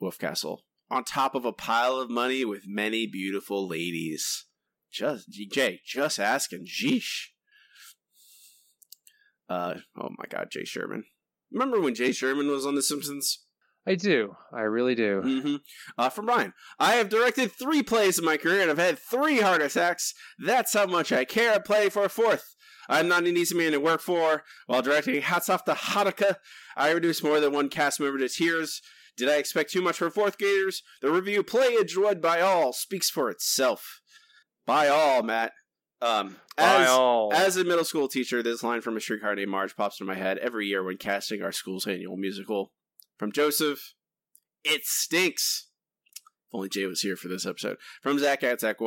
Wolfcastle. 0.02 0.60
On 0.92 1.04
top 1.04 1.34
of 1.34 1.46
a 1.46 1.54
pile 1.54 1.96
of 1.96 2.10
money 2.10 2.46
with 2.46 2.64
many 2.68 3.08
beautiful 3.08 3.68
ladies. 3.68 4.46
Just 4.92 5.32
Jay, 5.32 5.82
just 5.84 6.20
asking. 6.20 6.66
Jeesh. 6.68 7.30
Uh 9.50 9.76
oh 10.00 10.10
my 10.18 10.26
god, 10.30 10.50
Jay 10.52 10.66
Sherman. 10.66 11.06
Remember 11.52 11.80
when 11.80 11.96
Jay 11.96 12.12
Sherman 12.12 12.50
was 12.50 12.66
on 12.66 12.76
The 12.76 12.84
Simpsons? 12.84 13.43
I 13.86 13.96
do. 13.96 14.36
I 14.54 14.62
really 14.62 14.96
do. 14.96 15.22
Mm-hmm. 15.22 15.56
Uh, 15.98 16.10
from 16.10 16.26
Brian, 16.26 16.54
I 16.80 16.94
have 16.94 17.10
directed 17.10 17.52
three 17.52 17.84
plays 17.84 18.18
in 18.18 18.24
my 18.24 18.38
career 18.38 18.62
and 18.62 18.72
I've 18.72 18.78
had 18.78 18.98
three 18.98 19.42
heart 19.42 19.62
attacks. 19.62 20.14
That's 20.40 20.74
how 20.74 20.86
much 20.86 21.12
I 21.12 21.26
care. 21.26 21.54
I 21.54 21.60
play 21.60 21.90
for 21.90 22.06
a 22.06 22.10
fourth. 22.10 22.56
I'm 22.90 23.08
not 23.08 23.26
an 23.26 23.38
easy 23.38 23.56
man 23.56 23.72
to 23.74 23.80
work 23.80 24.02
for. 24.02 24.44
While 24.68 24.82
directing 24.82 25.22
Hats 25.22 25.50
Off 25.50 25.66
to 25.66 25.74
Hanukkah, 25.74 26.36
I 26.76 26.92
reduced 26.92 27.24
more 27.24 27.40
than 27.40 27.54
one 27.54 27.70
cast 27.70 28.00
member 28.00 28.20
to 28.20 28.30
tears. 28.30 28.82
Did 29.16 29.30
I 29.30 29.36
expect 29.36 29.72
too 29.72 29.82
much 29.82 29.98
for 29.98 30.10
fourth 30.10 30.38
graders? 30.38 30.82
The 31.02 31.12
review, 31.12 31.44
play 31.44 31.76
enjoyed 31.76 32.22
by 32.22 32.42
all, 32.42 32.74
speaks 32.74 33.10
for 33.10 33.30
itself. 33.30 34.02
By 34.66 34.88
all, 34.88 35.24
Matt. 35.24 35.52
Um, 36.02 36.38
By 36.58 36.82
as, 36.82 36.90
all. 36.90 37.34
as 37.34 37.58
a 37.58 37.64
middle 37.64 37.86
school 37.86 38.08
teacher, 38.10 38.44
this 38.44 38.64
line 38.64 38.82
from 38.82 38.98
a 38.98 39.00
streetcar 39.00 39.36
named 39.36 39.52
Marge 39.52 39.76
pops 39.76 40.00
into 40.00 40.12
my 40.12 40.18
head 40.18 40.38
every 40.40 40.68
year 40.68 40.84
when 40.84 40.98
casting 40.98 41.42
our 41.42 41.52
school's 41.52 41.88
annual 41.88 42.18
musical. 42.18 42.74
From 43.18 43.32
Joseph, 43.32 43.94
it 44.64 44.86
stinks. 44.86 45.68
If 46.48 46.56
only 46.56 46.70
Jay 46.70 46.86
was 46.86 47.02
here 47.02 47.16
for 47.16 47.28
this 47.28 47.46
episode. 47.46 47.78
From 48.02 48.20
Zach 48.20 48.44
at 48.44 48.62
Zach 48.62 48.78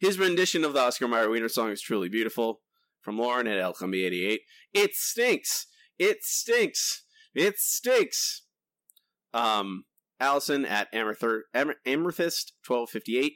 his 0.00 0.18
rendition 0.18 0.64
of 0.64 0.72
the 0.72 0.80
Oscar 0.80 1.08
Mayer 1.08 1.28
Wiener 1.28 1.48
song 1.48 1.70
is 1.70 1.80
truly 1.80 2.08
beautiful. 2.08 2.60
From 3.00 3.18
Lauren 3.18 3.46
at 3.46 3.58
Elcombi88, 3.58 4.38
it 4.74 4.94
stinks. 4.94 5.66
It 5.98 6.18
stinks. 6.22 7.04
It 7.34 7.58
stinks. 7.58 8.42
Um, 9.32 9.84
Allison 10.18 10.66
at 10.66 10.88
Amethyst 10.92 12.52
1258. 12.66 13.32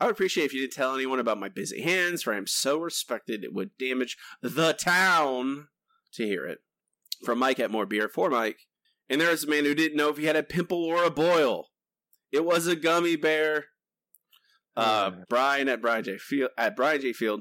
I 0.00 0.04
would 0.04 0.12
appreciate 0.12 0.44
if 0.44 0.54
you 0.54 0.60
didn't 0.60 0.74
tell 0.74 0.94
anyone 0.94 1.18
about 1.18 1.40
my 1.40 1.48
busy 1.48 1.82
hands, 1.82 2.22
for 2.22 2.32
I 2.32 2.36
am 2.36 2.46
so 2.46 2.78
respected 2.78 3.42
it 3.42 3.52
would 3.52 3.76
damage 3.78 4.16
the 4.40 4.72
town 4.72 5.68
to 6.12 6.24
hear 6.24 6.46
it. 6.46 6.58
From 7.24 7.40
Mike 7.40 7.58
at 7.58 7.72
More 7.72 7.86
Beer 7.86 8.08
for 8.08 8.30
Mike. 8.30 8.67
And 9.10 9.20
there 9.20 9.30
is 9.30 9.44
a 9.44 9.48
man 9.48 9.64
who 9.64 9.74
didn't 9.74 9.96
know 9.96 10.10
if 10.10 10.18
he 10.18 10.26
had 10.26 10.36
a 10.36 10.42
pimple 10.42 10.84
or 10.84 11.04
a 11.04 11.10
boil. 11.10 11.68
It 12.30 12.44
was 12.44 12.66
a 12.66 12.76
gummy 12.76 13.16
bear. 13.16 13.66
Uh, 14.76 15.10
Brian 15.28 15.68
at 15.68 15.80
Brian 15.80 16.04
J 16.04 16.18
Field 16.18 16.50
at 16.56 16.76
Brian 16.76 17.00
J 17.00 17.12
Field. 17.12 17.40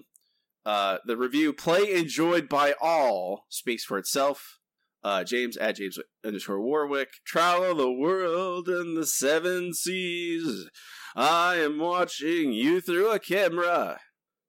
Uh, 0.65 0.97
the 1.05 1.15
review 1.15 1.53
play 1.53 1.93
enjoyed 1.93 2.49
by 2.49 2.73
all 2.81 3.45
speaks 3.49 3.83
for 3.83 3.97
itself. 3.97 4.59
Uh, 5.03 5.23
James 5.23 5.55
at 5.57 5.75
James 5.75 5.99
underscore 6.25 6.61
Warwick. 6.61 7.09
Travel 7.25 7.75
the 7.75 7.91
world 7.91 8.67
and 8.67 8.97
the 8.97 9.05
seven 9.05 9.73
seas. 9.73 10.67
I 11.15 11.55
am 11.55 11.79
watching 11.79 12.53
you 12.53 12.81
through 12.81 13.11
a 13.11 13.19
camera. 13.19 13.99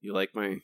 You 0.00 0.14
like 0.14 0.34
my 0.34 0.58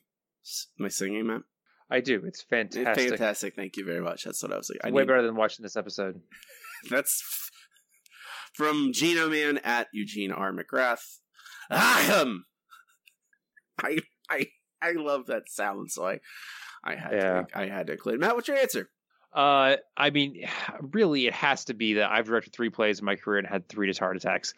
my 0.78 0.88
singing, 0.88 1.26
man? 1.26 1.44
I 1.90 2.00
do. 2.00 2.22
It's 2.26 2.42
fantastic. 2.42 3.10
Fantastic. 3.10 3.54
Thank 3.54 3.76
you 3.76 3.84
very 3.84 4.00
much. 4.00 4.24
That's 4.24 4.42
what 4.42 4.52
I 4.52 4.56
was 4.56 4.70
like. 4.70 4.80
I 4.84 4.90
Way 4.90 5.02
need- 5.02 5.08
better 5.08 5.22
than 5.22 5.36
watching 5.36 5.62
this 5.62 5.76
episode. 5.76 6.20
That's 6.90 7.50
from 8.54 8.90
Geno 8.92 9.28
Man 9.28 9.58
at 9.58 9.88
Eugene 9.92 10.32
R. 10.32 10.52
McGrath. 10.52 11.18
Ahem. 11.70 12.44
I 13.82 13.98
I 14.30 14.46
I 14.82 14.92
love 14.92 15.26
that 15.26 15.44
sound, 15.48 15.90
so 15.90 16.06
I 16.06 16.20
I 16.84 16.94
had 16.94 17.12
Yeah. 17.12 17.42
to 17.42 17.46
I 17.58 17.66
had 17.68 17.86
to 17.88 17.92
include. 17.94 18.16
it. 18.16 18.20
Matt, 18.20 18.34
what's 18.36 18.48
your 18.48 18.56
answer? 18.58 18.90
Uh, 19.32 19.76
I 19.96 20.10
mean, 20.10 20.46
really, 20.80 21.26
it 21.26 21.32
has 21.34 21.64
to 21.66 21.74
be 21.74 21.94
that 21.94 22.10
I've 22.10 22.26
directed 22.26 22.52
three 22.52 22.70
plays 22.70 22.98
in 23.00 23.04
my 23.04 23.16
career 23.16 23.38
and 23.38 23.46
had 23.48 23.68
three 23.68 23.92
heart 23.92 24.16
attacks. 24.16 24.54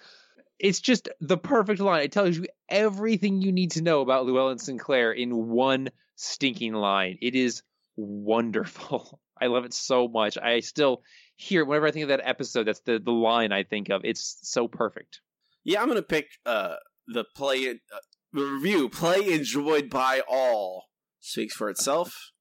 It's 0.59 0.80
just 0.80 1.09
the 1.20 1.36
perfect 1.36 1.80
line. 1.80 2.02
It 2.02 2.12
tells 2.12 2.36
you 2.36 2.46
everything 2.68 3.42
you 3.42 3.52
need 3.52 3.72
to 3.72 3.82
know 3.82 4.00
about 4.00 4.26
Llewellyn 4.26 4.59
Sinclair 4.59 5.12
in 5.12 5.48
one 5.48 5.90
stinking 6.16 6.72
line. 6.72 7.18
It 7.20 7.34
is 7.34 7.62
wonderful. 7.96 9.20
I 9.40 9.46
love 9.46 9.64
it 9.64 9.74
so 9.74 10.09
much. 10.09 10.38
I 10.38 10.61
still 10.61 11.02
hear 11.34 11.61
it 11.61 11.66
whenever 11.66 11.86
I 11.86 11.90
think 11.90 12.04
of 12.04 12.09
that 12.09 12.22
episode. 12.24 12.66
That's 12.66 12.80
the 12.80 12.98
the 12.98 13.12
line 13.12 13.52
I 13.52 13.64
think 13.64 13.90
of. 13.90 14.02
It's 14.04 14.38
so 14.42 14.66
perfect. 14.66 15.20
Yeah, 15.64 15.82
I'm 15.82 15.88
gonna 15.88 16.02
pick 16.02 16.26
uh 16.46 16.76
the 17.07 17.24
play 17.36 17.68
uh, 17.68 17.98
the 18.32 18.44
review. 18.44 18.88
Play 18.88 19.32
enjoyed 19.32 19.90
by 19.90 20.22
all 20.26 20.84
speaks 21.20 21.54
for 21.54 21.68
itself. 21.68 22.32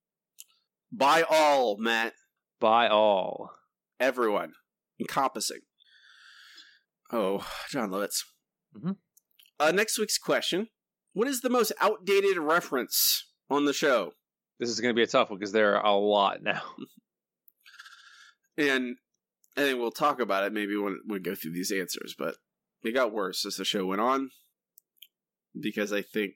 By 0.92 1.22
all, 1.28 1.76
Matt. 1.78 2.14
By 2.60 2.88
all. 2.88 3.50
Everyone. 4.00 4.52
Encompassing. 4.98 5.60
Oh, 7.12 7.46
Jon 7.70 7.90
Lovitz. 7.90 8.24
Mhm. 8.76 8.96
Uh, 9.58 9.72
next 9.72 9.98
week's 9.98 10.18
question 10.18 10.68
What 11.12 11.28
is 11.28 11.40
the 11.40 11.48
most 11.50 11.72
outdated 11.80 12.36
reference 12.36 13.30
on 13.48 13.64
the 13.64 13.72
show? 13.72 14.12
This 14.58 14.68
is 14.68 14.80
going 14.80 14.94
to 14.94 14.98
be 14.98 15.02
a 15.02 15.06
tough 15.06 15.30
one 15.30 15.38
because 15.38 15.52
there 15.52 15.76
are 15.76 15.84
a 15.86 15.94
lot 15.94 16.42
now. 16.42 16.62
And 18.58 18.96
I 19.56 19.60
think 19.60 19.78
we'll 19.78 19.90
talk 19.90 20.18
about 20.20 20.44
it 20.44 20.52
maybe 20.52 20.76
when 20.76 21.00
we 21.06 21.18
go 21.18 21.34
through 21.34 21.52
these 21.52 21.70
answers, 21.70 22.14
but 22.18 22.36
it 22.82 22.92
got 22.92 23.12
worse 23.12 23.44
as 23.44 23.56
the 23.56 23.64
show 23.64 23.84
went 23.86 24.00
on 24.00 24.30
because 25.58 25.92
I 25.92 26.02
think 26.02 26.34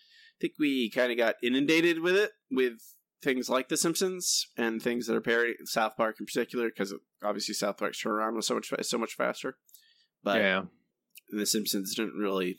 I 0.00 0.36
think 0.40 0.54
we 0.58 0.90
kind 0.90 1.12
of 1.12 1.18
got 1.18 1.36
inundated 1.42 2.00
with 2.00 2.16
it 2.16 2.32
with 2.50 2.78
things 3.22 3.48
like 3.48 3.68
The 3.68 3.76
Simpsons 3.76 4.46
and 4.56 4.82
things 4.82 5.06
that 5.06 5.16
are 5.16 5.20
parody 5.20 5.54
South 5.64 5.96
Park 5.96 6.16
in 6.20 6.26
particular 6.26 6.68
because 6.68 6.94
obviously 7.22 7.54
South 7.54 7.78
Park's 7.78 8.02
turnaround 8.02 8.34
was 8.34 8.46
so 8.46 8.54
much 8.54 8.72
so 8.82 8.98
much 8.98 9.14
faster, 9.14 9.56
but 10.22 10.40
yeah. 10.40 10.62
The 11.30 11.46
Simpsons 11.46 11.94
didn't 11.94 12.14
really 12.14 12.58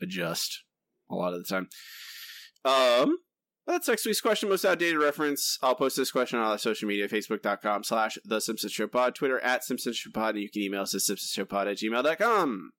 adjust 0.00 0.62
a 1.10 1.14
lot 1.14 1.34
of 1.34 1.44
the 1.44 1.48
time. 1.48 1.68
Um, 2.64 3.18
that's 3.66 3.88
next 3.88 4.06
week's 4.06 4.20
question. 4.20 4.48
Most 4.48 4.64
outdated 4.64 4.98
reference. 4.98 5.58
I'll 5.62 5.74
post 5.74 5.96
this 5.96 6.10
question 6.10 6.38
on 6.38 6.46
our 6.46 6.58
social 6.58 6.88
media, 6.88 7.08
facebook.com 7.08 7.84
slash 7.84 8.18
The 8.24 8.40
Simpsons 8.40 8.72
Show 8.72 8.86
Pod, 8.86 9.14
Twitter 9.14 9.40
at 9.40 9.64
Simpsons 9.64 9.96
Show 9.96 10.10
Pod, 10.10 10.34
and 10.34 10.42
you 10.42 10.50
can 10.50 10.62
email 10.62 10.82
us 10.82 10.94
at 10.94 11.00
simpsonsshowpod 11.00 11.70
at 11.70 11.78
gmail.com. 11.78 12.70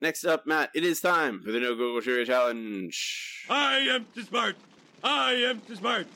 Next 0.00 0.24
up, 0.24 0.46
Matt, 0.46 0.70
it 0.74 0.84
is 0.84 1.00
time 1.00 1.42
for 1.44 1.52
the 1.52 1.60
No 1.60 1.74
Google 1.74 2.02
Trivia 2.02 2.26
Challenge. 2.26 3.46
I 3.48 3.78
am 3.78 4.06
too 4.14 4.22
smart. 4.22 4.56
I 5.02 5.32
am 5.32 5.60
too 5.60 5.76
smart. 5.76 6.06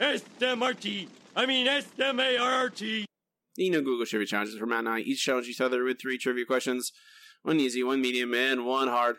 S-M-R-T. 0.00 1.08
I 1.36 1.46
mean 1.46 1.66
S-M-A-R-R-T. 1.66 3.06
The 3.56 3.70
No 3.70 3.80
Google 3.80 4.06
Trivia 4.06 4.26
Challenge 4.26 4.50
is 4.50 4.60
where 4.60 4.66
Matt 4.66 4.80
and 4.80 4.88
I 4.88 5.00
each 5.00 5.24
challenge 5.24 5.48
each 5.48 5.60
other 5.60 5.82
with 5.82 6.00
three 6.00 6.18
trivia 6.18 6.44
questions 6.44 6.92
one 7.42 7.60
easy, 7.60 7.82
one 7.82 8.00
medium, 8.00 8.34
and 8.34 8.66
one 8.66 8.88
hard. 8.88 9.16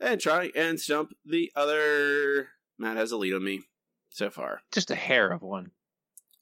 And 0.00 0.20
try 0.20 0.50
and 0.56 0.80
stump 0.80 1.12
the 1.24 1.50
other. 1.54 2.48
Matt 2.78 2.96
has 2.96 3.12
a 3.12 3.16
lead 3.16 3.34
on 3.34 3.44
me 3.44 3.62
so 4.10 4.30
far. 4.30 4.62
Just 4.72 4.90
a 4.90 4.94
hair 4.94 5.30
of 5.30 5.42
one. 5.42 5.70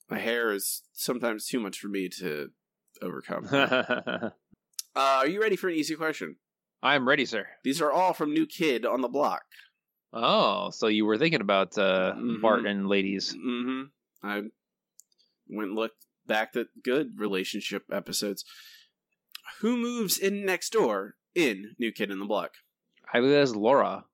My 0.09 0.19
hair 0.19 0.51
is 0.51 0.81
sometimes 0.93 1.45
too 1.45 1.59
much 1.59 1.79
for 1.79 1.87
me 1.87 2.09
to 2.19 2.49
overcome. 3.01 3.47
uh, 3.51 4.31
are 4.95 5.27
you 5.27 5.41
ready 5.41 5.55
for 5.55 5.69
an 5.69 5.75
easy 5.75 5.95
question? 5.95 6.37
I'm 6.83 7.07
ready, 7.07 7.25
sir. 7.25 7.47
These 7.63 7.81
are 7.81 7.91
all 7.91 8.13
from 8.13 8.33
New 8.33 8.45
Kid 8.45 8.85
on 8.85 9.01
the 9.01 9.07
Block. 9.07 9.43
Oh, 10.13 10.69
so 10.71 10.87
you 10.87 11.05
were 11.05 11.17
thinking 11.17 11.41
about 11.41 11.77
uh, 11.77 12.13
Mhm. 12.17 12.41
Bart 12.41 12.65
and 12.65 12.87
ladies. 12.87 13.33
Mm-hmm. 13.33 13.83
I 14.27 14.35
went 15.47 15.69
and 15.69 15.75
looked 15.75 16.05
back 16.27 16.55
at 16.55 16.67
good 16.83 17.19
relationship 17.19 17.83
episodes. 17.91 18.43
Who 19.61 19.77
moves 19.77 20.17
in 20.17 20.45
next 20.45 20.71
door 20.71 21.15
in 21.35 21.75
New 21.79 21.91
Kid 21.91 22.11
in 22.11 22.19
the 22.19 22.25
Block? 22.25 22.55
I 23.13 23.19
believe 23.19 23.33
that's 23.33 23.55
Laura. 23.55 24.05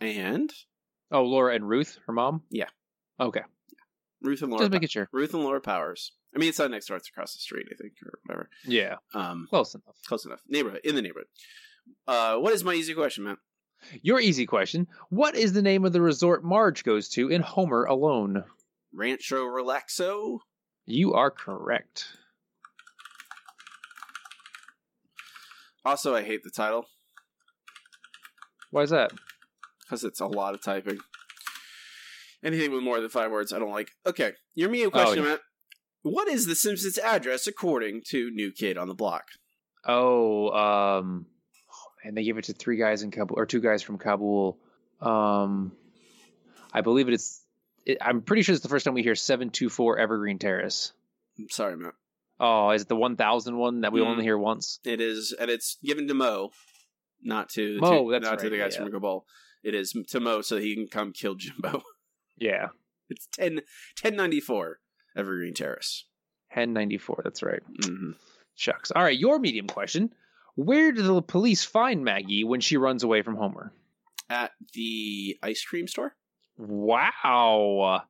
And 0.00 0.52
Oh, 1.10 1.24
Laura 1.24 1.54
and 1.54 1.68
Ruth, 1.68 1.98
her 2.06 2.12
mom. 2.12 2.42
yeah, 2.50 2.68
Okay, 3.20 3.42
Ruth 4.22 4.40
and 4.42 4.50
Laura. 4.50 4.62
just 4.62 4.72
making 4.72 4.88
sure. 4.88 5.08
Ruth 5.12 5.34
and 5.34 5.44
Laura 5.44 5.60
Powers. 5.60 6.12
I 6.34 6.38
mean, 6.38 6.48
it's 6.48 6.58
not 6.58 6.70
next 6.70 6.86
door; 6.86 6.96
it's 6.96 7.08
across 7.10 7.34
the 7.34 7.40
street, 7.40 7.66
I 7.70 7.74
think, 7.76 7.92
or 8.02 8.18
whatever. 8.24 8.48
Yeah, 8.64 8.96
Um, 9.12 9.46
close 9.50 9.74
enough. 9.74 9.96
close 10.06 10.24
enough. 10.24 10.40
Neighborhood 10.48 10.80
in 10.84 10.94
the 10.94 11.02
neighborhood. 11.02 11.28
Uh, 12.08 12.38
what 12.38 12.54
is 12.54 12.64
my 12.64 12.72
easy 12.72 12.94
question, 12.94 13.24
Matt? 13.24 13.38
Your 14.02 14.20
easy 14.20 14.46
question: 14.46 14.86
What 15.10 15.34
is 15.36 15.52
the 15.52 15.62
name 15.62 15.84
of 15.84 15.92
the 15.92 16.00
resort 16.00 16.44
Marge 16.44 16.84
goes 16.84 17.08
to 17.10 17.28
in 17.28 17.42
Homer 17.42 17.84
Alone? 17.84 18.44
Rancho 18.94 19.44
Relaxo. 19.44 20.38
You 20.86 21.14
are 21.14 21.30
correct. 21.30 22.06
Also, 25.84 26.14
I 26.14 26.22
hate 26.22 26.42
the 26.44 26.50
title 26.50 26.86
Why 28.70 28.82
is 28.82 28.90
that? 28.90 29.12
because 29.84 30.04
it's 30.04 30.20
a 30.20 30.26
lot 30.26 30.54
of 30.54 30.62
typing. 30.62 30.98
Anything 32.44 32.72
with 32.72 32.82
more 32.82 32.98
than 33.00 33.10
five 33.10 33.30
words, 33.30 33.52
I 33.52 33.58
don't 33.58 33.70
like. 33.70 33.90
Okay, 34.06 34.32
your 34.54 34.70
medium 34.70 34.88
Oh, 34.88 34.90
question, 34.90 35.22
yeah. 35.24 35.30
Matt. 35.30 35.40
What 36.02 36.28
is 36.28 36.46
the 36.46 36.54
Simpsons 36.54 36.98
address 36.98 37.46
according 37.46 38.02
to 38.08 38.30
New 38.30 38.50
Kid 38.52 38.78
on 38.78 38.88
the 38.88 38.94
Block? 38.94 39.24
Oh, 39.86 40.48
um, 40.50 41.26
and 42.04 42.16
they 42.16 42.24
give 42.24 42.38
it 42.38 42.44
to 42.44 42.52
three 42.52 42.76
guys 42.76 43.02
in 43.02 43.10
Kabul 43.10 43.36
or 43.38 43.46
two 43.46 43.60
guys 43.60 43.82
from 43.82 43.98
Kabul. 43.98 44.58
Um, 45.00 45.72
I 46.72 46.80
believe 46.80 47.08
it 47.08 47.14
is. 47.14 47.40
It, 47.84 47.98
I'm 48.00 48.22
pretty 48.22 48.42
sure 48.42 48.54
it's 48.54 48.62
the 48.62 48.68
first 48.68 48.84
time 48.84 48.94
we 48.94 49.02
hear 49.02 49.14
seven 49.14 49.50
two 49.50 49.68
four 49.68 49.98
Evergreen 49.98 50.38
Terrace. 50.38 50.92
I'm 51.38 51.48
sorry, 51.50 51.76
Matt. 51.76 51.94
Oh, 52.40 52.70
is 52.70 52.82
it 52.82 52.88
the 52.88 52.96
one 52.96 53.16
thousand 53.16 53.56
one 53.56 53.80
that 53.82 53.92
we 53.92 54.00
Mm. 54.00 54.06
only 54.06 54.24
hear 54.24 54.38
once? 54.38 54.78
It 54.84 55.00
is, 55.00 55.32
and 55.38 55.50
it's 55.50 55.78
given 55.84 56.08
to 56.08 56.14
Moe, 56.14 56.52
not 57.22 57.48
to 57.50 57.78
Moe, 57.80 58.06
to, 58.06 58.12
that's 58.12 58.24
not 58.30 58.38
to 58.40 58.50
the 58.50 58.58
guys 58.58 58.74
yeah. 58.76 58.82
from 58.84 58.92
Kabul. 58.92 59.26
It 59.62 59.74
is 59.74 59.92
to 60.08 60.20
Moe 60.20 60.40
so 60.42 60.56
he 60.58 60.74
can 60.74 60.88
come 60.88 61.12
kill 61.12 61.34
Jimbo. 61.34 61.82
Yeah, 62.38 62.68
It's 63.08 63.28
10, 63.36 63.56
1094 64.00 64.80
Evergreen 65.16 65.54
Terrace. 65.54 66.06
Hen 66.48 66.72
ninety 66.72 66.98
four. 66.98 67.20
That's 67.22 67.42
right. 67.42 67.62
hmm 67.84 68.12
Shucks. 68.56 68.90
All 68.90 69.02
right, 69.02 69.16
your 69.16 69.38
medium 69.38 69.66
question: 69.68 70.12
Where 70.54 70.92
do 70.92 71.02
the 71.02 71.22
police 71.22 71.64
find 71.64 72.04
Maggie 72.04 72.44
when 72.44 72.60
she 72.60 72.76
runs 72.76 73.02
away 73.02 73.22
from 73.22 73.36
Homer? 73.36 73.72
At 74.28 74.52
the 74.74 75.38
ice 75.42 75.64
cream 75.64 75.88
store. 75.88 76.14
Wow. 76.56 78.02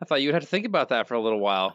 I 0.00 0.04
thought 0.04 0.22
you 0.22 0.28
would 0.28 0.34
have 0.34 0.42
to 0.42 0.48
think 0.48 0.66
about 0.66 0.90
that 0.90 1.08
for 1.08 1.14
a 1.14 1.20
little 1.20 1.40
while. 1.40 1.74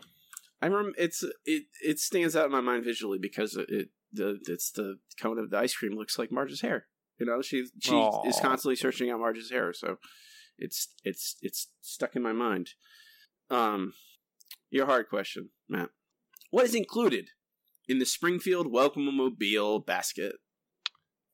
I 0.62 0.68
remember 0.68 0.94
it's 0.98 1.24
it 1.46 1.66
it 1.84 2.00
stands 2.00 2.36
out 2.36 2.46
in 2.46 2.52
my 2.52 2.62
mind 2.62 2.86
visually 2.86 3.20
because 3.20 3.56
it, 3.56 3.90
the 4.12 4.40
it's 4.48 4.72
the 4.72 4.98
cone 5.20 5.38
of 5.38 5.50
the 5.50 5.58
ice 5.58 5.76
cream 5.76 5.94
looks 5.94 6.18
like 6.18 6.32
Marge's 6.32 6.62
hair. 6.62 6.88
You 7.20 7.26
know, 7.26 7.42
she 7.42 7.66
she 7.80 7.94
Aw. 7.94 8.28
is 8.28 8.40
constantly 8.40 8.76
searching 8.76 9.12
out 9.12 9.20
Marge's 9.20 9.52
hair, 9.52 9.74
so 9.74 9.98
it's 10.58 10.90
it's 11.04 11.36
it's 11.42 11.68
stuck 11.82 12.16
in 12.16 12.24
my 12.24 12.34
mind. 12.34 12.72
Um, 13.50 13.94
your 14.72 14.86
hard 14.86 15.08
question, 15.10 15.50
Matt. 15.70 15.90
What 16.50 16.66
is 16.66 16.74
included 16.74 17.30
in 17.88 18.00
the 18.00 18.06
Springfield 18.06 18.72
Welcome 18.72 19.14
Mobile 19.16 19.80
basket? 19.80 20.36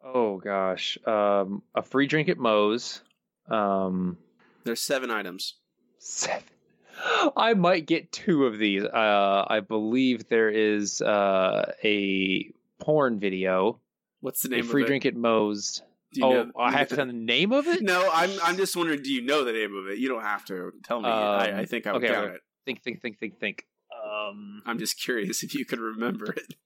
Oh 0.04 0.38
gosh. 0.38 0.98
Um, 1.06 1.64
a 1.76 1.82
free 1.84 2.08
drink 2.08 2.30
at 2.30 2.38
Moe's. 2.38 3.02
Um, 3.50 4.18
There's 4.64 4.82
seven 4.82 5.12
items. 5.12 5.56
seven. 6.00 6.44
I 7.38 7.54
might 7.54 7.86
get 7.86 8.12
two 8.12 8.46
of 8.46 8.58
these. 8.58 8.84
Uh, 8.84 9.46
I 9.48 9.60
believe 9.60 10.28
there 10.28 10.50
is 10.50 11.02
uh, 11.02 11.72
a 11.84 12.52
porn 12.80 13.20
video. 13.20 13.80
What's 14.22 14.42
the 14.44 14.50
name 14.50 14.64
free 14.64 14.64
of 14.64 14.66
it? 14.66 14.68
A 14.68 14.72
free 14.72 14.86
drink 14.86 15.06
at 15.06 15.16
Moe's. 15.16 15.82
Oh, 16.22 16.32
know- 16.32 16.52
I 16.60 16.72
have 16.72 16.90
to 16.90 16.98
know 16.98 17.06
the 17.06 17.14
name 17.14 17.52
of 17.54 17.68
it. 17.68 17.82
No, 17.84 18.10
I'm 18.12 18.32
I'm 18.44 18.58
just 18.58 18.76
wondering. 18.76 19.02
Do 19.02 19.12
you 19.14 19.22
know 19.22 19.44
the 19.46 19.54
name 19.54 19.76
of 19.76 19.88
it? 19.88 19.98
You 19.98 20.10
don't 20.10 20.22
have 20.24 20.44
to 20.46 20.72
tell 20.84 21.00
me. 21.02 21.08
I, 21.10 21.46
I 21.46 21.52
Um, 21.62 21.66
think 21.68 21.88
I 21.88 21.94
would 21.94 22.04
okay, 22.04 22.14
count 22.14 22.32
it. 22.36 22.42
Think, 22.66 22.84
think, 22.84 23.02
think, 23.02 23.18
think, 23.20 23.40
think. 23.40 23.66
Um, 24.12 24.62
I'm 24.66 24.78
just 24.80 25.00
curious 25.02 25.44
if 25.44 25.54
you 25.56 25.66
could 25.66 25.80
remember 25.80 26.32
it. 26.34 26.54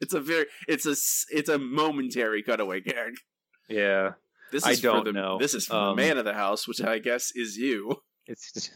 It's 0.00 0.12
a 0.12 0.20
very 0.20 0.46
it's 0.68 0.84
a 0.86 0.96
it's 1.34 1.48
a 1.48 1.56
momentary 1.58 2.42
cutaway 2.42 2.80
gag. 2.82 3.14
yeah. 3.70 4.10
This 4.52 4.66
I 4.66 4.72
is 4.72 4.80
don't 4.82 4.98
for 4.98 5.04
the 5.04 5.12
know. 5.12 5.38
this 5.38 5.54
is 5.54 5.66
for 5.66 5.76
Um, 5.76 5.96
the 5.96 6.02
man 6.02 6.18
of 6.18 6.24
the 6.26 6.34
house, 6.34 6.68
which 6.68 6.82
I 6.82 6.98
guess 6.98 7.30
is 7.34 7.56
you. 7.56 8.02
It's. 8.26 8.70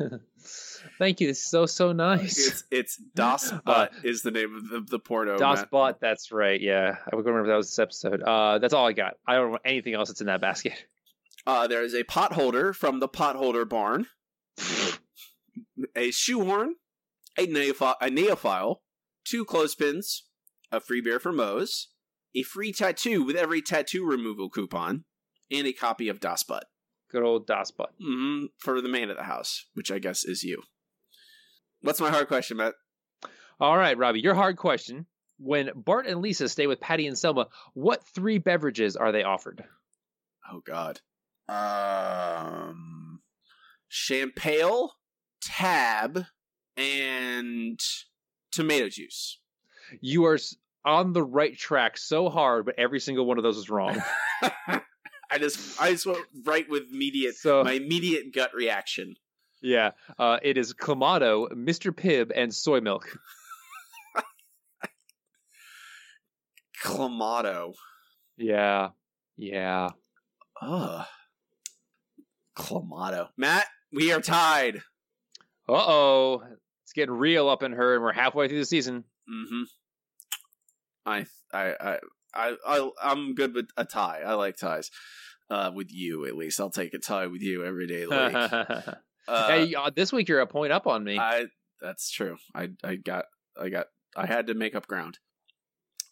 Thank 0.98 1.20
you. 1.20 1.26
This 1.26 1.38
is 1.38 1.50
so 1.50 1.66
so 1.66 1.92
nice. 1.92 2.38
It's 2.38 2.64
it's 2.70 3.02
Das 3.14 3.52
Butt 3.66 3.92
is 4.04 4.22
the 4.22 4.30
name 4.30 4.54
of 4.56 4.68
the, 4.70 4.80
the 4.88 4.98
porno. 4.98 5.36
Das 5.36 5.58
Matt. 5.58 5.70
Bot, 5.70 6.00
that's 6.00 6.32
right. 6.32 6.60
Yeah, 6.60 6.96
I 7.12 7.16
would 7.16 7.26
remember 7.26 7.48
that 7.48 7.56
was 7.56 7.68
this 7.68 7.78
episode. 7.78 8.22
Uh, 8.22 8.58
that's 8.58 8.72
all 8.72 8.86
I 8.86 8.92
got. 8.92 9.14
I 9.26 9.34
don't 9.34 9.52
know 9.52 9.58
anything 9.64 9.94
else 9.94 10.08
that's 10.08 10.20
in 10.22 10.28
that 10.28 10.40
basket. 10.40 10.72
Uh, 11.46 11.66
there 11.66 11.82
is 11.82 11.94
a 11.94 12.04
pot 12.04 12.32
holder 12.32 12.72
from 12.72 13.00
the 13.00 13.08
pot 13.08 13.36
holder 13.36 13.64
barn, 13.64 14.06
a 15.96 16.10
shoehorn, 16.10 16.74
a 17.38 17.46
neophi- 17.46 17.94
a 18.00 18.08
neophile, 18.08 18.76
two 19.24 19.44
clothespins, 19.44 20.24
a 20.70 20.80
free 20.80 21.00
beer 21.00 21.18
for 21.20 21.32
Moe's, 21.32 21.88
a 22.34 22.42
free 22.42 22.72
tattoo 22.72 23.22
with 23.22 23.36
every 23.36 23.62
tattoo 23.62 24.04
removal 24.04 24.50
coupon, 24.50 25.04
and 25.50 25.66
a 25.66 25.72
copy 25.72 26.08
of 26.08 26.20
Das 26.20 26.42
Butt. 26.42 26.64
Good 27.10 27.22
old 27.22 27.46
Das 27.46 27.70
Butt. 27.70 27.94
hmm 27.98 28.46
for 28.58 28.80
the 28.82 28.88
man 28.88 29.08
of 29.08 29.16
the 29.16 29.22
house, 29.22 29.66
which 29.74 29.90
I 29.90 29.98
guess 29.98 30.24
is 30.24 30.42
you. 30.42 30.62
What's 31.80 32.00
my 32.00 32.10
hard 32.10 32.28
question, 32.28 32.58
Matt? 32.58 32.74
All 33.60 33.78
right, 33.78 33.96
Robbie, 33.96 34.20
your 34.20 34.34
hard 34.34 34.56
question. 34.56 35.06
When 35.38 35.70
Bart 35.74 36.06
and 36.06 36.20
Lisa 36.20 36.48
stay 36.48 36.66
with 36.66 36.80
Patty 36.80 37.06
and 37.06 37.16
Selma, 37.16 37.46
what 37.72 38.02
three 38.14 38.38
beverages 38.38 38.96
are 38.96 39.12
they 39.12 39.22
offered? 39.22 39.64
Oh 40.52 40.60
God. 40.66 41.00
Um, 41.48 43.20
champagne, 43.88 44.88
tab, 45.40 46.24
and 46.78 47.78
tomato 48.52 48.88
juice. 48.88 49.38
You 50.00 50.24
are 50.26 50.38
on 50.84 51.12
the 51.12 51.22
right 51.22 51.56
track 51.58 51.98
so 51.98 52.28
hard, 52.30 52.64
but 52.64 52.76
every 52.78 53.00
single 53.00 53.26
one 53.26 53.36
of 53.38 53.44
those 53.44 53.56
is 53.58 53.68
wrong. 53.68 54.00
I 55.30 55.38
just 55.38 55.80
I 55.80 55.90
just 55.90 56.06
went 56.06 56.24
right 56.44 56.66
with 56.70 56.84
immediate 56.90 57.34
So- 57.36 57.62
my 57.64 57.72
immediate 57.72 58.32
gut 58.34 58.52
reaction. 58.54 59.16
yeah, 59.60 59.90
uh, 60.18 60.38
it 60.42 60.56
is 60.56 60.72
Clamato, 60.72 61.48
Mr. 61.52 61.92
Pibb, 61.92 62.30
and 62.34 62.54
soy 62.54 62.80
milk. 62.80 63.18
Clamato. 66.82 67.74
Yeah, 68.36 68.90
yeah. 69.36 69.88
Ugh. 70.62 71.06
Clamato. 72.56 73.28
Matt, 73.36 73.66
we 73.92 74.12
are 74.12 74.20
tied. 74.20 74.76
Uh 75.68 75.72
oh, 75.86 76.42
it's 76.88 76.94
getting 76.94 77.14
real 77.14 77.50
up 77.50 77.62
in 77.62 77.72
her, 77.72 77.94
and 77.94 78.02
we're 78.02 78.14
halfway 78.14 78.48
through 78.48 78.60
the 78.60 78.64
season. 78.64 79.04
Mm-hmm. 79.30 79.62
I 81.04 81.26
I 81.52 81.74
I 81.78 81.98
I 82.34 82.56
I 82.66 82.90
I'm 83.02 83.34
good 83.34 83.54
with 83.54 83.68
a 83.76 83.84
tie. 83.84 84.22
I 84.24 84.32
like 84.34 84.56
ties. 84.56 84.90
Uh, 85.50 85.70
with 85.74 85.88
you 85.90 86.26
at 86.26 86.34
least, 86.34 86.60
I'll 86.60 86.70
take 86.70 86.94
a 86.94 86.98
tie 86.98 87.26
with 87.26 87.42
you 87.42 87.62
every 87.62 87.86
day. 87.86 88.02
of 88.02 88.10
the 88.10 88.66
week. 88.86 88.94
Uh, 89.28 89.46
hey, 89.48 89.74
uh, 89.74 89.90
this 89.94 90.10
week 90.10 90.26
you're 90.26 90.40
a 90.40 90.46
point 90.46 90.72
up 90.72 90.86
on 90.86 91.04
me. 91.04 91.18
I 91.18 91.48
that's 91.82 92.10
true. 92.10 92.38
I 92.54 92.70
I 92.82 92.94
got 92.94 93.26
I 93.60 93.68
got 93.68 93.88
I 94.16 94.24
had 94.24 94.46
to 94.46 94.54
make 94.54 94.74
up 94.74 94.86
ground. 94.86 95.18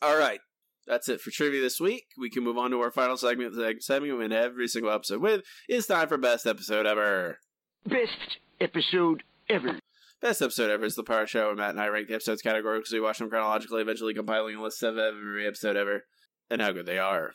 All 0.03 0.19
right. 0.19 0.39
That's 0.87 1.09
it 1.09 1.23
for 1.23 1.31
trivia 1.31 1.63
this 1.63 1.81
week. 1.81 2.05
We 2.19 2.29
can 2.29 2.45
move 2.45 2.59
on 2.59 2.73
to 2.73 2.81
our 2.83 2.91
final 2.91 3.17
segment, 3.17 3.55
the 3.55 3.75
segment 3.81 4.19
we 4.19 4.25
end 4.25 4.35
every 4.35 4.69
single 4.69 4.93
episode 4.93 5.23
with. 5.23 5.45
It's 5.67 5.87
time 5.87 6.09
for 6.09 6.19
best 6.19 6.47
episode 6.47 6.85
ever. 6.85 7.39
Best 7.87 8.37
episode 8.61 9.23
ever. 9.49 9.79
Best 10.23 10.41
episode 10.41 10.71
ever 10.71 10.87
is 10.87 10.95
the 10.95 11.03
Power 11.03 11.27
Show, 11.27 11.49
where 11.49 11.55
Matt 11.55 11.71
and 11.71 11.81
I 11.81 11.89
rank 11.89 12.09
the 12.09 12.15
episodes 12.15 12.41
categorically, 12.41 13.01
watch 13.01 13.19
them 13.19 13.29
chronologically, 13.29 13.83
eventually 13.83 14.15
compiling 14.15 14.57
a 14.57 14.63
list 14.63 14.83
of 14.83 14.97
every 14.97 15.47
episode 15.47 15.77
ever 15.77 16.05
and 16.51 16.63
how 16.63 16.73
good 16.73 16.87
they 16.87 16.99
are. 16.99 17.33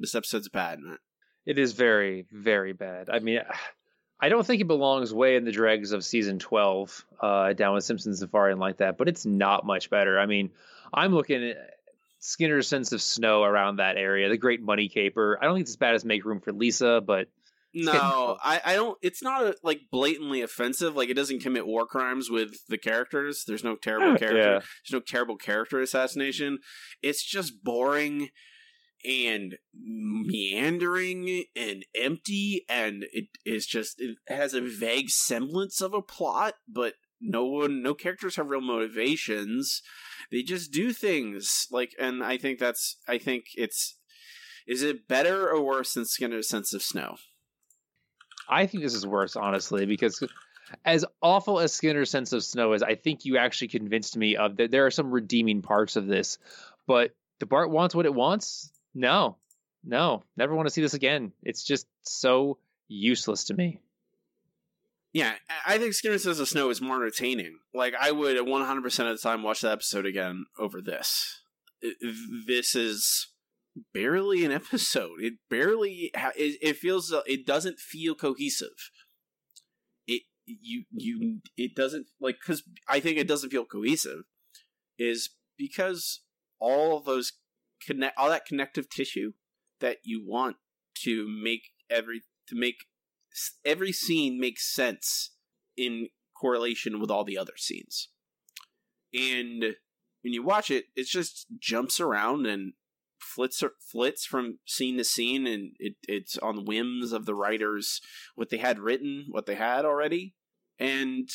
This 0.00 0.16
episode's 0.16 0.48
bad, 0.48 0.80
Matt. 0.80 0.98
It 1.46 1.60
is 1.60 1.74
very, 1.74 2.26
very 2.32 2.72
bad. 2.72 3.08
I 3.08 3.20
mean, 3.20 3.40
I 4.20 4.28
don't 4.30 4.44
think 4.44 4.60
it 4.60 4.66
belongs 4.66 5.14
way 5.14 5.36
in 5.36 5.44
the 5.44 5.52
dregs 5.52 5.92
of 5.92 6.04
season 6.04 6.40
12, 6.40 7.06
uh, 7.20 7.52
down 7.52 7.74
with 7.74 7.84
Simpsons 7.84 8.18
Safari 8.18 8.50
and 8.50 8.60
like 8.60 8.78
that, 8.78 8.98
but 8.98 9.08
it's 9.08 9.24
not 9.24 9.64
much 9.64 9.88
better. 9.88 10.18
I 10.18 10.26
mean, 10.26 10.50
I'm 10.92 11.14
looking 11.14 11.50
at 11.50 11.56
Skinner's 12.18 12.66
sense 12.66 12.90
of 12.90 13.00
snow 13.00 13.44
around 13.44 13.76
that 13.76 13.96
area, 13.96 14.28
the 14.28 14.36
Great 14.36 14.60
Money 14.60 14.88
Caper. 14.88 15.38
I 15.40 15.44
don't 15.44 15.54
think 15.54 15.64
it's 15.64 15.72
as 15.72 15.76
bad 15.76 15.94
as 15.94 16.04
Make 16.04 16.24
Room 16.24 16.40
for 16.40 16.52
Lisa, 16.52 17.00
but 17.00 17.28
No. 17.74 18.38
I, 18.42 18.60
I 18.64 18.74
don't. 18.74 18.96
It's 19.02 19.22
not 19.22 19.42
a, 19.42 19.56
like 19.62 19.80
blatantly 19.90 20.42
offensive. 20.42 20.94
Like 20.96 21.08
it 21.08 21.14
doesn't 21.14 21.42
commit 21.42 21.66
war 21.66 21.86
crimes 21.86 22.30
with 22.30 22.50
the 22.68 22.78
characters. 22.78 23.44
There's 23.46 23.64
no 23.64 23.76
terrible 23.76 24.16
character. 24.16 24.38
Yeah. 24.38 24.60
There's 24.60 24.92
no 24.92 25.00
terrible 25.00 25.36
character 25.36 25.80
assassination. 25.80 26.58
It's 27.02 27.24
just 27.24 27.64
boring 27.64 28.30
and 29.06 29.56
meandering 29.74 31.44
and 31.54 31.84
empty, 31.94 32.64
and 32.68 33.04
it 33.12 33.26
is 33.44 33.66
just 33.66 34.00
it 34.00 34.16
has 34.28 34.54
a 34.54 34.62
vague 34.62 35.10
semblance 35.10 35.80
of 35.82 35.92
a 35.92 36.00
plot, 36.00 36.54
but 36.66 36.94
no 37.20 37.44
one, 37.44 37.82
no 37.82 37.92
characters 37.94 38.36
have 38.36 38.48
real 38.48 38.60
motivations. 38.60 39.82
They 40.30 40.42
just 40.42 40.72
do 40.72 40.92
things 40.92 41.66
like, 41.70 41.92
and 41.98 42.22
I 42.24 42.38
think 42.38 42.58
that's. 42.58 42.96
I 43.06 43.18
think 43.18 43.46
it's 43.56 43.98
Is 44.66 44.82
it 44.82 45.06
better 45.08 45.48
or 45.50 45.62
worse 45.62 45.94
than 45.94 46.06
Skinner's 46.06 46.48
Sense 46.48 46.72
of 46.72 46.82
Snow? 46.82 47.16
I 48.48 48.66
think 48.66 48.82
this 48.82 48.94
is 48.94 49.06
worse, 49.06 49.36
honestly, 49.36 49.86
because 49.86 50.22
as 50.84 51.04
awful 51.22 51.60
as 51.60 51.72
Skinner's 51.72 52.10
Sense 52.10 52.32
of 52.32 52.44
Snow 52.44 52.72
is, 52.72 52.82
I 52.82 52.94
think 52.94 53.24
you 53.24 53.36
actually 53.36 53.68
convinced 53.68 54.16
me 54.16 54.36
of 54.36 54.56
that 54.56 54.70
there 54.70 54.86
are 54.86 54.90
some 54.90 55.10
redeeming 55.10 55.62
parts 55.62 55.96
of 55.96 56.06
this. 56.06 56.38
But 56.86 57.14
the 57.38 57.46
Bart 57.46 57.70
wants 57.70 57.94
what 57.94 58.06
it 58.06 58.14
wants? 58.14 58.70
No, 58.94 59.36
no, 59.84 60.22
never 60.36 60.54
want 60.54 60.66
to 60.66 60.72
see 60.72 60.82
this 60.82 60.94
again. 60.94 61.32
It's 61.42 61.64
just 61.64 61.86
so 62.02 62.58
useless 62.88 63.44
to 63.44 63.54
me. 63.54 63.80
Yeah, 65.12 65.34
I 65.64 65.78
think 65.78 65.94
Skinner 65.94 66.18
Says 66.18 66.38
the 66.38 66.46
Snow 66.46 66.70
is 66.70 66.80
more 66.80 66.96
entertaining. 66.96 67.58
Like, 67.72 67.94
I 67.98 68.10
would 68.10 68.36
100% 68.36 68.84
of 68.84 69.16
the 69.16 69.22
time 69.22 69.44
watch 69.44 69.60
that 69.60 69.70
episode 69.70 70.06
again 70.06 70.46
over 70.58 70.80
this. 70.80 71.40
This 72.46 72.74
is 72.74 73.28
barely 73.92 74.44
an 74.44 74.52
episode. 74.52 75.20
It 75.20 75.34
barely, 75.50 76.10
ha- 76.16 76.32
it, 76.36 76.58
it 76.60 76.76
feels, 76.76 77.12
uh, 77.12 77.22
it 77.26 77.46
doesn't 77.46 77.78
feel 77.78 78.14
cohesive. 78.14 78.90
It, 80.06 80.22
you, 80.46 80.84
you, 80.92 81.40
it 81.56 81.74
doesn't, 81.74 82.06
like, 82.20 82.36
because 82.40 82.62
I 82.88 83.00
think 83.00 83.18
it 83.18 83.28
doesn't 83.28 83.50
feel 83.50 83.64
cohesive, 83.64 84.24
is 84.98 85.30
because 85.56 86.22
all 86.60 87.00
those 87.00 87.32
connect, 87.84 88.16
all 88.18 88.28
that 88.28 88.46
connective 88.46 88.88
tissue 88.88 89.32
that 89.80 89.98
you 90.04 90.22
want 90.24 90.56
to 91.02 91.26
make 91.28 91.70
every, 91.90 92.22
to 92.48 92.56
make 92.56 92.76
every 93.64 93.92
scene 93.92 94.38
makes 94.40 94.72
sense 94.74 95.32
in 95.76 96.08
correlation 96.38 97.00
with 97.00 97.10
all 97.10 97.24
the 97.24 97.38
other 97.38 97.54
scenes. 97.56 98.08
And 99.12 99.76
when 100.22 100.32
you 100.32 100.42
watch 100.42 100.70
it, 100.70 100.86
it 100.96 101.06
just 101.06 101.46
jumps 101.58 102.00
around 102.00 102.46
and 102.46 102.72
flits 103.24 103.62
flits 103.90 104.24
from 104.24 104.58
scene 104.66 104.98
to 104.98 105.04
scene, 105.04 105.46
and 105.46 105.72
it, 105.78 105.94
it's 106.06 106.36
on 106.38 106.64
whims 106.64 107.12
of 107.12 107.26
the 107.26 107.34
writers 107.34 108.00
what 108.34 108.50
they 108.50 108.58
had 108.58 108.78
written, 108.78 109.26
what 109.30 109.46
they 109.46 109.54
had 109.54 109.84
already, 109.84 110.34
and 110.78 111.28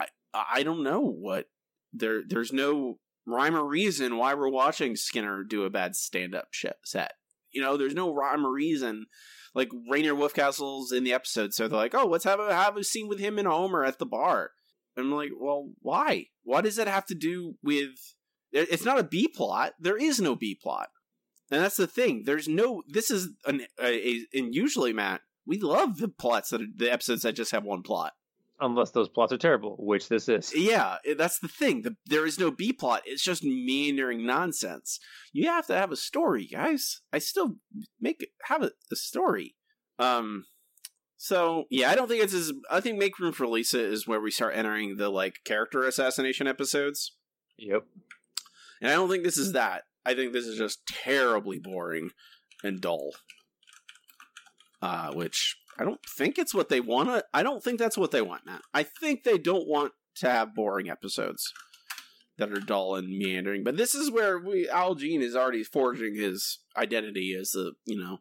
I 0.00 0.06
I 0.34 0.62
don't 0.62 0.82
know 0.82 1.00
what 1.00 1.46
there 1.92 2.22
there's 2.26 2.52
no 2.52 2.98
rhyme 3.26 3.56
or 3.56 3.64
reason 3.64 4.16
why 4.16 4.34
we're 4.34 4.48
watching 4.48 4.96
Skinner 4.96 5.42
do 5.42 5.64
a 5.64 5.70
bad 5.70 5.96
stand 5.96 6.34
up 6.34 6.48
set. 6.84 7.12
You 7.50 7.62
know, 7.62 7.76
there's 7.76 7.94
no 7.94 8.14
rhyme 8.14 8.46
or 8.46 8.52
reason 8.52 9.06
like 9.56 9.70
Rainier 9.90 10.14
Wolfcastle's 10.14 10.92
in 10.92 11.02
the 11.02 11.14
episode, 11.14 11.54
so 11.54 11.66
they're 11.66 11.78
like, 11.78 11.94
"Oh, 11.94 12.06
let's 12.06 12.24
have 12.24 12.38
a 12.38 12.54
have 12.54 12.76
a 12.76 12.84
scene 12.84 13.08
with 13.08 13.18
him 13.18 13.38
and 13.38 13.48
Homer 13.48 13.84
at 13.84 13.98
the 13.98 14.06
bar." 14.06 14.50
And 14.94 15.06
I'm 15.06 15.12
like, 15.12 15.30
"Well, 15.40 15.72
why? 15.80 16.26
What 16.44 16.64
does 16.64 16.76
that 16.76 16.88
have 16.88 17.06
to 17.06 17.14
do 17.14 17.54
with?" 17.62 18.14
It's 18.56 18.84
not 18.84 18.98
a 18.98 19.04
B 19.04 19.28
plot. 19.28 19.74
There 19.78 19.96
is 19.96 20.20
no 20.20 20.34
B 20.34 20.54
plot, 20.54 20.88
and 21.50 21.62
that's 21.62 21.76
the 21.76 21.86
thing. 21.86 22.24
There's 22.24 22.48
no. 22.48 22.82
This 22.88 23.10
is 23.10 23.30
an 23.44 23.66
a, 23.80 23.86
a 23.86 24.26
and 24.38 24.54
usually 24.54 24.92
Matt, 24.92 25.22
we 25.44 25.58
love 25.58 25.98
the 25.98 26.08
plots 26.08 26.50
that 26.50 26.60
are, 26.60 26.66
the 26.74 26.92
episodes 26.92 27.22
that 27.22 27.34
just 27.34 27.52
have 27.52 27.64
one 27.64 27.82
plot 27.82 28.12
unless 28.60 28.90
those 28.90 29.08
plots 29.08 29.32
are 29.32 29.38
terrible, 29.38 29.76
which 29.78 30.08
this 30.08 30.28
is. 30.28 30.52
Yeah, 30.54 30.96
that's 31.16 31.38
the 31.38 31.48
thing. 31.48 31.82
The, 31.82 31.96
there 32.06 32.26
is 32.26 32.38
no 32.38 32.50
B 32.50 32.72
plot. 32.72 33.02
It's 33.04 33.22
just 33.22 33.44
meandering 33.44 34.26
nonsense. 34.26 34.98
You 35.32 35.48
have 35.48 35.66
to 35.66 35.74
have 35.74 35.92
a 35.92 35.96
story, 35.96 36.46
guys. 36.46 37.00
I 37.12 37.18
still 37.18 37.56
make 38.00 38.26
have 38.44 38.62
a, 38.62 38.70
a 38.90 38.96
story. 38.96 39.56
Um, 39.98 40.46
so 41.16 41.64
yeah, 41.70 41.90
I 41.90 41.94
don't 41.94 42.08
think 42.08 42.22
it's 42.22 42.34
as. 42.34 42.52
I 42.70 42.80
think 42.80 42.98
Make 42.98 43.18
Room 43.18 43.32
for 43.32 43.46
Lisa 43.46 43.82
is 43.82 44.06
where 44.06 44.20
we 44.20 44.30
start 44.30 44.56
entering 44.56 44.96
the 44.96 45.08
like 45.08 45.40
character 45.44 45.86
assassination 45.86 46.46
episodes. 46.46 47.12
Yep. 47.58 47.84
And 48.80 48.90
I 48.90 48.94
don't 48.94 49.10
think 49.10 49.24
this 49.24 49.38
is 49.38 49.52
that. 49.52 49.82
I 50.04 50.14
think 50.14 50.32
this 50.32 50.46
is 50.46 50.58
just 50.58 50.86
terribly 50.86 51.58
boring 51.58 52.10
and 52.62 52.80
dull. 52.80 53.12
Uh, 54.82 55.12
which 55.12 55.56
I 55.78 55.84
don't 55.84 56.00
think 56.16 56.38
it's 56.38 56.54
what 56.54 56.68
they 56.68 56.80
want 56.80 57.08
to. 57.08 57.24
I 57.34 57.42
don't 57.42 57.62
think 57.62 57.78
that's 57.78 57.98
what 57.98 58.10
they 58.10 58.22
want, 58.22 58.46
Matt. 58.46 58.62
I 58.72 58.82
think 58.82 59.24
they 59.24 59.38
don't 59.38 59.66
want 59.66 59.92
to 60.16 60.30
have 60.30 60.54
boring 60.54 60.88
episodes 60.88 61.52
that 62.38 62.52
are 62.52 62.60
dull 62.60 62.94
and 62.94 63.18
meandering. 63.18 63.64
But 63.64 63.76
this 63.76 63.94
is 63.94 64.10
where 64.10 64.38
we 64.38 64.68
Al 64.68 64.94
Jean 64.94 65.22
is 65.22 65.34
already 65.36 65.64
forging 65.64 66.14
his 66.14 66.60
identity 66.76 67.36
as 67.38 67.50
the 67.50 67.72
you 67.84 67.98
know 67.98 68.18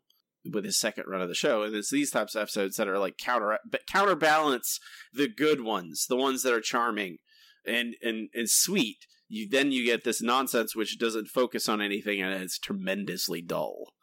with 0.52 0.66
his 0.66 0.80
second 0.80 1.06
run 1.08 1.22
of 1.22 1.28
the 1.28 1.36
show, 1.36 1.64
and 1.64 1.76
it's 1.76 1.92
these 1.92 2.12
types 2.12 2.36
of 2.36 2.44
episodes 2.44 2.78
that 2.78 2.88
are 2.88 3.00
like 3.00 3.18
counter 3.18 3.60
counterbalance 3.88 4.80
the 5.14 5.28
good 5.28 5.62
ones, 5.62 6.06
the 6.08 6.16
ones 6.16 6.44
that 6.44 6.54
are 6.54 6.62
charming 6.62 7.18
and 7.66 7.96
and 8.02 8.30
and 8.34 8.50
sweet. 8.50 8.98
You 9.28 9.50
then 9.50 9.72
you 9.72 9.86
get 9.86 10.04
this 10.04 10.22
nonsense 10.22 10.76
which 10.76 11.00
doesn't 11.00 11.28
focus 11.28 11.68
on 11.68 11.82
anything 11.82 12.22
and 12.22 12.42
it's 12.42 12.60
tremendously 12.60 13.42
dull. 13.42 13.94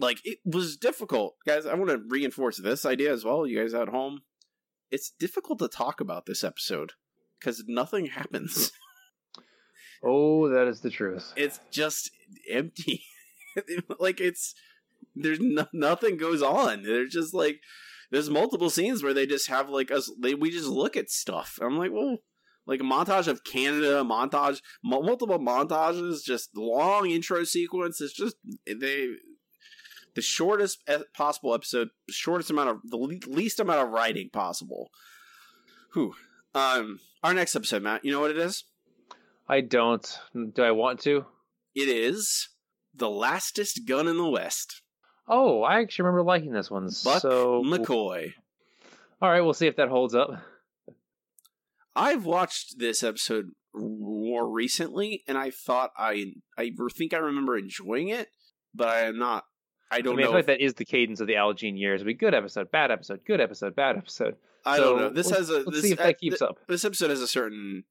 Like 0.00 0.20
it 0.24 0.38
was 0.44 0.76
difficult. 0.76 1.36
Guys 1.46 1.66
i 1.66 1.74
want 1.74 1.90
to 1.90 2.02
reinforce 2.08 2.58
this 2.58 2.84
idea 2.84 3.12
as 3.12 3.24
well 3.24 3.46
you 3.46 3.60
guys 3.60 3.74
at 3.74 3.88
home. 3.88 4.22
It's 4.90 5.10
difficult 5.10 5.58
to 5.60 5.68
talk 5.68 6.00
about 6.00 6.26
this 6.26 6.42
episode 6.44 6.92
because 7.38 7.64
nothing 7.66 8.06
happens. 8.06 8.72
Oh 10.02 10.48
that 10.48 10.68
is 10.68 10.80
the 10.80 10.90
truth. 10.90 11.32
It's 11.36 11.60
just 11.70 12.10
empty. 12.50 13.04
Like 13.98 14.20
it's 14.20 14.54
there's 15.16 15.40
no, 15.40 15.66
nothing 15.72 16.16
goes 16.16 16.42
on. 16.42 16.84
There's 16.84 17.12
just 17.12 17.34
like 17.34 17.58
there's 18.12 18.30
multiple 18.30 18.70
scenes 18.70 19.02
where 19.02 19.12
they 19.14 19.26
just 19.26 19.48
have 19.48 19.68
like 19.68 19.90
us 19.90 20.12
they 20.20 20.34
we 20.34 20.50
just 20.50 20.68
look 20.68 20.96
at 20.96 21.10
stuff. 21.10 21.58
I'm 21.60 21.76
like 21.76 21.90
well 21.90 22.18
like 22.68 22.80
a 22.80 22.84
montage 22.84 23.26
of 23.26 23.42
Canada, 23.42 24.04
montage, 24.04 24.60
multiple 24.84 25.38
montages, 25.38 26.22
just 26.22 26.50
long 26.54 27.10
intro 27.10 27.42
sequence. 27.42 28.00
It's 28.00 28.12
just 28.12 28.36
they 28.66 29.08
the 30.14 30.22
shortest 30.22 30.88
possible 31.14 31.54
episode, 31.54 31.88
shortest 32.10 32.50
amount 32.50 32.68
of 32.68 32.76
the 32.84 32.98
least 33.26 33.58
amount 33.58 33.80
of 33.80 33.88
writing 33.88 34.28
possible. 34.30 34.90
Who? 35.92 36.14
Um, 36.54 37.00
our 37.22 37.32
next 37.32 37.56
episode, 37.56 37.82
Matt. 37.82 38.04
You 38.04 38.12
know 38.12 38.20
what 38.20 38.30
it 38.30 38.38
is? 38.38 38.64
I 39.48 39.62
don't. 39.62 40.18
Do 40.34 40.62
I 40.62 40.72
want 40.72 41.00
to? 41.00 41.24
It 41.74 41.88
is 41.88 42.48
the 42.94 43.08
lastest 43.08 43.86
gun 43.86 44.08
in 44.08 44.18
the 44.18 44.28
West. 44.28 44.82
Oh, 45.26 45.62
I 45.62 45.80
actually 45.80 46.04
remember 46.04 46.24
liking 46.24 46.52
this 46.52 46.70
one. 46.70 46.90
Buck 47.04 47.22
so 47.22 47.62
McCoy. 47.64 48.32
All 49.22 49.30
right, 49.30 49.40
we'll 49.40 49.54
see 49.54 49.66
if 49.66 49.76
that 49.76 49.88
holds 49.88 50.14
up. 50.14 50.30
I've 51.98 52.24
watched 52.24 52.78
this 52.78 53.02
episode 53.02 53.50
more 53.74 54.48
recently, 54.48 55.24
and 55.26 55.36
I 55.36 55.50
thought 55.50 55.90
I 55.98 56.32
I 56.56 56.70
think 56.96 57.12
I 57.12 57.18
remember 57.18 57.58
enjoying 57.58 58.08
it, 58.08 58.28
but 58.72 58.88
I 58.88 59.00
am 59.00 59.18
not 59.18 59.44
I 59.90 60.00
don't 60.00 60.14
I 60.14 60.16
mean, 60.16 60.24
know. 60.24 60.28
I 60.28 60.30
feel 60.30 60.38
like 60.38 60.46
that 60.46 60.60
is 60.60 60.74
the 60.74 60.84
cadence 60.84 61.20
of 61.20 61.26
the 61.26 61.36
Al 61.36 61.54
years. 61.54 62.00
It'll 62.00 62.06
be 62.06 62.14
good 62.14 62.34
episode, 62.34 62.70
bad 62.70 62.92
episode, 62.92 63.20
good 63.26 63.40
episode, 63.40 63.74
bad 63.74 63.96
episode. 63.96 64.36
I 64.64 64.76
so 64.76 64.84
don't 64.84 64.98
know. 65.00 65.10
This 65.10 65.30
has 65.30 65.50
a. 65.50 65.58
Let's 65.58 65.70
this, 65.72 65.82
see 65.82 65.92
if 65.92 65.98
that 65.98 66.18
keeps 66.18 66.38
th- 66.38 66.50
up. 66.50 66.58
This 66.68 66.84
episode 66.84 67.10
has 67.10 67.20
a 67.20 67.26
certain 67.26 67.82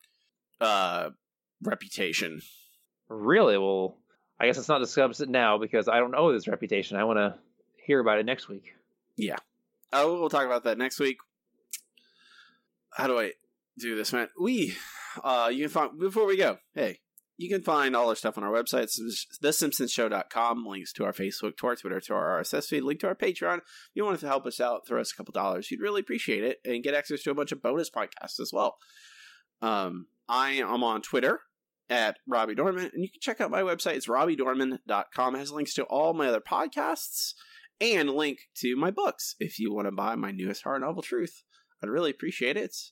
uh 0.61 1.09
reputation. 1.61 2.41
Really? 3.09 3.57
Well, 3.57 3.97
I 4.39 4.45
guess 4.45 4.55
let's 4.55 4.69
not 4.69 4.79
discuss 4.79 5.19
it 5.19 5.29
now 5.29 5.57
because 5.57 5.89
I 5.89 5.99
don't 5.99 6.11
know 6.11 6.31
this 6.31 6.47
reputation. 6.47 6.97
I 6.97 7.03
want 7.03 7.17
to 7.17 7.35
hear 7.83 7.99
about 7.99 8.19
it 8.19 8.25
next 8.25 8.47
week. 8.47 8.73
Yeah. 9.17 9.37
Oh, 9.91 10.19
we'll 10.19 10.29
talk 10.29 10.45
about 10.45 10.63
that 10.63 10.77
next 10.77 10.99
week. 10.99 11.17
How 12.91 13.07
do 13.07 13.19
I 13.19 13.33
do 13.79 13.95
this, 13.95 14.13
man? 14.13 14.29
We, 14.39 14.75
uh, 15.23 15.49
you 15.51 15.63
can 15.63 15.69
find 15.69 15.99
before 15.99 16.25
we 16.25 16.37
go. 16.37 16.57
Hey, 16.73 16.99
you 17.37 17.49
can 17.49 17.61
find 17.61 17.95
all 17.95 18.09
our 18.09 18.15
stuff 18.15 18.37
on 18.37 18.43
our 18.43 18.51
website, 18.51 18.89
thesimpsonshow.com. 19.43 20.65
Links 20.65 20.91
to 20.93 21.05
our 21.05 21.13
Facebook, 21.13 21.57
to 21.57 21.67
our 21.67 21.75
Twitter, 21.75 21.99
to 21.99 22.13
our 22.13 22.41
RSS 22.41 22.65
feed, 22.65 22.81
link 22.81 22.99
to 23.01 23.07
our 23.07 23.15
Patreon. 23.15 23.57
If 23.57 23.91
you 23.93 24.05
want 24.05 24.19
to 24.19 24.27
help 24.27 24.45
us 24.45 24.59
out, 24.59 24.87
throw 24.87 24.99
us 24.99 25.13
a 25.13 25.15
couple 25.15 25.33
dollars. 25.33 25.69
You'd 25.69 25.81
really 25.81 26.01
appreciate 26.01 26.43
it 26.43 26.57
and 26.65 26.83
get 26.83 26.95
access 26.95 27.21
to 27.23 27.31
a 27.31 27.35
bunch 27.35 27.51
of 27.51 27.61
bonus 27.61 27.89
podcasts 27.89 28.39
as 28.39 28.51
well. 28.51 28.77
Um, 29.61 30.07
I 30.27 30.51
am 30.53 30.83
on 30.83 31.01
Twitter 31.01 31.41
at 31.89 32.17
Robbie 32.27 32.55
Dorman, 32.55 32.89
and 32.93 33.03
you 33.03 33.09
can 33.09 33.21
check 33.21 33.39
out 33.39 33.51
my 33.51 33.61
website. 33.61 33.95
It's 33.95 34.07
robbiedorman.com. 34.07 35.35
It 35.35 35.39
has 35.39 35.51
links 35.51 35.73
to 35.75 35.83
all 35.83 36.13
my 36.13 36.27
other 36.27 36.41
podcasts 36.41 37.33
and 37.79 38.09
link 38.09 38.39
to 38.57 38.75
my 38.75 38.91
books 38.91 39.35
if 39.39 39.59
you 39.59 39.73
want 39.73 39.87
to 39.87 39.91
buy 39.91 40.15
my 40.15 40.31
newest 40.31 40.63
horror 40.63 40.79
novel, 40.79 41.03
Truth. 41.03 41.43
I'd 41.81 41.89
really 41.89 42.09
appreciate 42.09 42.57
it. 42.57 42.63
It's 42.63 42.91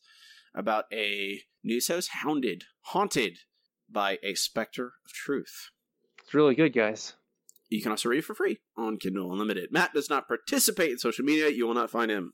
about 0.56 0.86
a 0.92 1.42
news 1.64 1.88
host 1.88 2.10
hounded, 2.14 2.64
haunted 2.82 3.40
by 3.90 4.18
a 4.24 4.34
specter 4.34 4.94
of 5.06 5.14
truth. 5.14 5.70
It's 6.24 6.34
really 6.34 6.56
good, 6.56 6.74
guys. 6.74 7.14
You 7.70 7.82
can 7.82 7.92
also 7.92 8.10
read 8.10 8.20
it 8.20 8.26
for 8.26 8.36
free 8.36 8.60
on 8.78 8.98
Kindle 8.98 9.32
Unlimited. 9.32 9.72
Matt 9.72 9.94
does 9.94 10.10
not 10.10 10.28
participate 10.28 10.92
in 10.92 10.98
social 10.98 11.26
media. 11.26 11.50
You 11.50 11.68
will 11.68 11.74
not 11.74 11.90
find 11.90 12.10
him. 12.10 12.34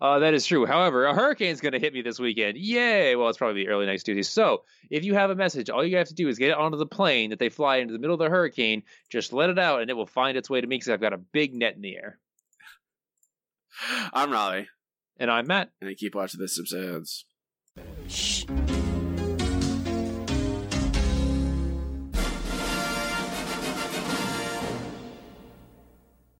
Uh, 0.00 0.20
that 0.20 0.34
is 0.34 0.46
true. 0.46 0.64
However, 0.66 1.06
a 1.06 1.14
hurricane's 1.14 1.60
going 1.60 1.72
to 1.72 1.78
hit 1.80 1.92
me 1.92 2.02
this 2.02 2.20
weekend. 2.20 2.56
Yay! 2.56 3.16
Well, 3.16 3.28
it's 3.28 3.38
probably 3.38 3.64
the 3.64 3.70
early 3.70 3.86
next 3.86 4.04
Tuesday. 4.04 4.22
So, 4.22 4.62
if 4.90 5.02
you 5.02 5.14
have 5.14 5.30
a 5.30 5.34
message, 5.34 5.70
all 5.70 5.84
you 5.84 5.96
have 5.96 6.08
to 6.08 6.14
do 6.14 6.28
is 6.28 6.38
get 6.38 6.50
it 6.50 6.56
onto 6.56 6.78
the 6.78 6.86
plane 6.86 7.30
that 7.30 7.38
they 7.38 7.48
fly 7.48 7.78
into 7.78 7.92
the 7.92 7.98
middle 7.98 8.14
of 8.14 8.20
the 8.20 8.28
hurricane. 8.28 8.84
Just 9.08 9.32
let 9.32 9.50
it 9.50 9.58
out, 9.58 9.80
and 9.80 9.90
it 9.90 9.94
will 9.94 10.06
find 10.06 10.36
its 10.36 10.48
way 10.48 10.60
to 10.60 10.66
me 10.66 10.76
because 10.76 10.90
I've 10.90 11.00
got 11.00 11.14
a 11.14 11.18
big 11.18 11.54
net 11.54 11.74
in 11.74 11.82
the 11.82 11.96
air. 11.96 12.18
I'm 14.12 14.30
Raleigh. 14.30 14.68
And 15.18 15.30
I'm 15.30 15.48
Matt. 15.48 15.70
And 15.80 15.90
I 15.90 15.94
keep 15.94 16.14
watching 16.14 16.40
The 16.40 16.48
Simpsons. 16.48 17.24
Shh. 18.08 18.44